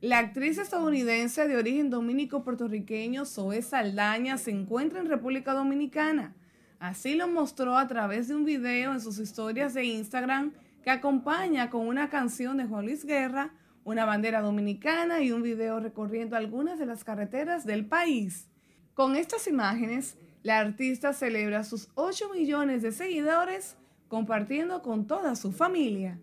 La 0.00 0.18
actriz 0.18 0.58
estadounidense 0.58 1.48
de 1.48 1.56
origen 1.56 1.90
dominico-puertorriqueño 1.90 3.24
Zoe 3.24 3.62
Saldaña 3.62 4.36
se 4.36 4.50
encuentra 4.50 5.00
en 5.00 5.06
República 5.06 5.54
Dominicana 5.54 6.34
Así 6.78 7.14
lo 7.14 7.26
mostró 7.28 7.78
a 7.78 7.86
través 7.86 8.28
de 8.28 8.34
un 8.34 8.44
video 8.44 8.92
en 8.92 9.00
sus 9.00 9.18
historias 9.18 9.72
de 9.74 9.84
Instagram 9.84 10.52
que 10.82 10.90
acompaña 10.90 11.70
con 11.70 11.86
una 11.86 12.10
canción 12.10 12.58
de 12.58 12.66
Juan 12.66 12.84
Luis 12.84 13.04
Guerra, 13.04 13.52
una 13.84 14.04
bandera 14.04 14.42
dominicana 14.42 15.22
y 15.22 15.32
un 15.32 15.42
video 15.42 15.80
recorriendo 15.80 16.36
algunas 16.36 16.78
de 16.78 16.86
las 16.86 17.02
carreteras 17.02 17.64
del 17.64 17.86
país. 17.86 18.48
Con 18.94 19.16
estas 19.16 19.46
imágenes, 19.46 20.16
la 20.42 20.58
artista 20.58 21.12
celebra 21.12 21.64
sus 21.64 21.88
8 21.94 22.30
millones 22.32 22.82
de 22.82 22.92
seguidores 22.92 23.76
compartiendo 24.08 24.82
con 24.82 25.06
toda 25.06 25.34
su 25.34 25.52
familia. 25.52 26.18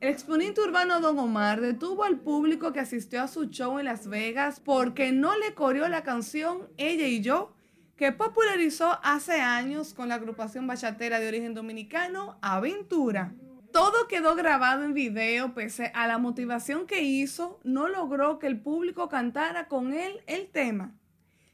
El 0.00 0.08
exponente 0.08 0.60
urbano 0.60 1.00
Don 1.00 1.18
Omar 1.18 1.60
detuvo 1.60 2.02
al 2.04 2.18
público 2.18 2.72
que 2.72 2.80
asistió 2.80 3.22
a 3.22 3.28
su 3.28 3.46
show 3.50 3.78
en 3.78 3.84
Las 3.84 4.08
Vegas 4.08 4.58
porque 4.58 5.12
no 5.12 5.36
le 5.36 5.54
coreó 5.54 5.86
la 5.88 6.02
canción 6.02 6.68
Ella 6.76 7.06
y 7.06 7.20
yo, 7.20 7.52
que 7.96 8.12
popularizó 8.12 8.98
hace 9.02 9.40
años 9.40 9.94
con 9.94 10.08
la 10.08 10.16
agrupación 10.16 10.66
bachatera 10.66 11.20
de 11.20 11.28
origen 11.28 11.54
dominicano 11.54 12.38
Aventura. 12.40 13.34
Todo 13.72 14.06
quedó 14.08 14.34
grabado 14.34 14.84
en 14.84 14.92
video, 14.92 15.54
pese 15.54 15.92
a 15.94 16.06
la 16.06 16.18
motivación 16.18 16.86
que 16.86 17.02
hizo, 17.02 17.60
no 17.64 17.88
logró 17.88 18.38
que 18.38 18.46
el 18.46 18.60
público 18.60 19.08
cantara 19.08 19.68
con 19.68 19.92
él 19.92 20.20
el 20.26 20.48
tema. 20.48 20.94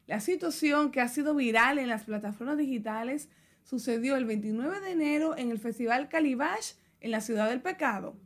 La 0.06 0.20
situación 0.20 0.90
que 0.90 1.00
ha 1.00 1.08
sido 1.08 1.34
viral 1.34 1.78
en 1.78 1.88
las 1.88 2.04
plataformas 2.04 2.56
digitales 2.56 3.28
sucedió 3.62 4.16
el 4.16 4.24
29 4.24 4.80
de 4.80 4.90
enero 4.92 5.36
en 5.36 5.50
el 5.50 5.58
Festival 5.58 6.08
Calibash 6.08 6.72
en 7.00 7.10
la 7.10 7.20
Ciudad 7.20 7.48
del 7.48 7.60
Pecado 7.60 8.16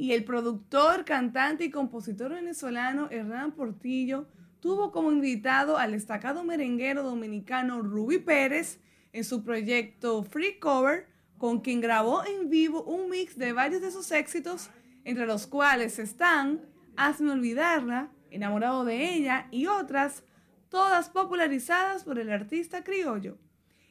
y 0.00 0.14
el 0.14 0.24
productor, 0.24 1.04
cantante 1.04 1.64
y 1.64 1.70
compositor 1.70 2.32
venezolano 2.32 3.10
Hernán 3.10 3.52
Portillo 3.52 4.26
tuvo 4.60 4.92
como 4.92 5.10
invitado 5.10 5.78
al 5.78 5.92
destacado 5.92 6.44
merenguero 6.44 7.02
dominicano 7.02 7.82
Ruby 7.82 8.18
Pérez 8.18 8.80
en 9.12 9.24
su 9.24 9.42
proyecto 9.42 10.22
Free 10.22 10.58
Cover, 10.58 11.08
con 11.38 11.60
quien 11.60 11.80
grabó 11.80 12.24
en 12.24 12.50
vivo 12.50 12.82
un 12.84 13.08
mix 13.08 13.36
de 13.36 13.52
varios 13.52 13.80
de 13.80 13.90
sus 13.90 14.12
éxitos, 14.12 14.70
entre 15.04 15.26
los 15.26 15.46
cuales 15.46 15.98
están 15.98 16.60
Hazme 16.96 17.32
olvidarla, 17.32 18.10
Enamorado 18.30 18.84
de 18.84 19.14
ella 19.14 19.48
y 19.50 19.66
otras, 19.66 20.22
todas 20.68 21.08
popularizadas 21.08 22.04
por 22.04 22.18
el 22.18 22.30
artista 22.30 22.84
criollo. 22.84 23.38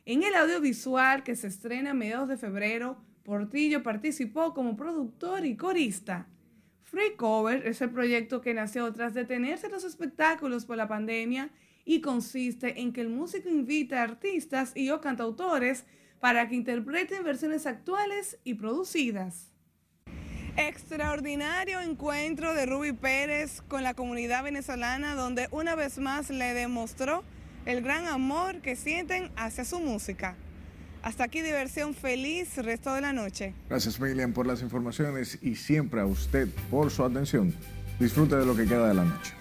En 0.05 0.24
el 0.24 0.34
audiovisual 0.34 1.24
que 1.24 1.36
se 1.36 1.47
estrena 1.47 1.91
a 1.91 1.93
mediados 1.93 2.30
de 2.30 2.38
febrero, 2.38 3.03
Portillo 3.24 3.84
participó 3.84 4.53
como 4.53 4.78
productor 4.78 5.45
y 5.45 5.57
corista. 5.57 6.28
Free 6.90 7.16
Cover 7.18 7.68
es 7.68 7.82
el 7.82 7.92
proyecto 7.92 8.42
que 8.42 8.56
nació 8.56 8.92
tras 8.92 9.14
detenerse 9.14 9.70
los 9.70 9.84
espectáculos 9.84 10.66
por 10.66 10.76
la 10.76 10.88
pandemia 10.88 11.52
y 11.86 12.02
consiste 12.02 12.82
en 12.82 12.94
que 12.94 13.02
el 13.02 13.10
músico 13.10 13.48
invita 13.48 14.00
a 14.00 14.04
artistas 14.04 14.72
y 14.76 14.90
o 14.90 15.00
cantautores 15.00 15.86
para 16.20 16.50
que 16.50 16.56
interpreten 16.56 17.24
versiones 17.24 17.68
actuales 17.68 18.40
y 18.44 18.56
producidas. 18.56 19.52
Extraordinario 20.58 21.80
encuentro 21.80 22.56
de 22.56 22.66
Ruby 22.66 22.94
Pérez 22.94 23.62
con 23.68 23.84
la 23.84 23.94
comunidad 23.94 24.44
venezolana 24.44 25.14
donde 25.14 25.48
una 25.52 25.76
vez 25.76 26.00
más 26.00 26.32
le 26.32 26.56
demostró 26.56 27.24
el 27.68 27.84
gran 27.84 28.08
amor 28.08 28.62
que 28.62 28.76
sienten 28.76 29.32
hacia 29.36 29.64
su 29.64 29.80
música. 29.80 30.36
Hasta 31.02 31.24
aquí 31.24 31.41
diversión 31.41 31.93
feliz 31.93 32.58
resto 32.58 32.93
de 32.93 33.02
la 33.02 33.14
noche. 33.14 33.54
Gracias 33.70 34.00
Miriam 34.00 34.34
por 34.34 34.45
las 34.45 34.62
informaciones 34.62 35.39
y 35.41 35.56
siempre 35.56 36.02
a 36.02 36.06
usted 36.06 36.47
por 36.70 36.91
su 36.91 37.04
atención. 37.04 37.54
Disfrute 38.00 38.36
de 38.36 38.45
lo 38.45 38.56
que 38.56 38.66
queda 38.66 38.88
de 38.88 38.93
la 38.93 39.06
noche. 39.06 39.34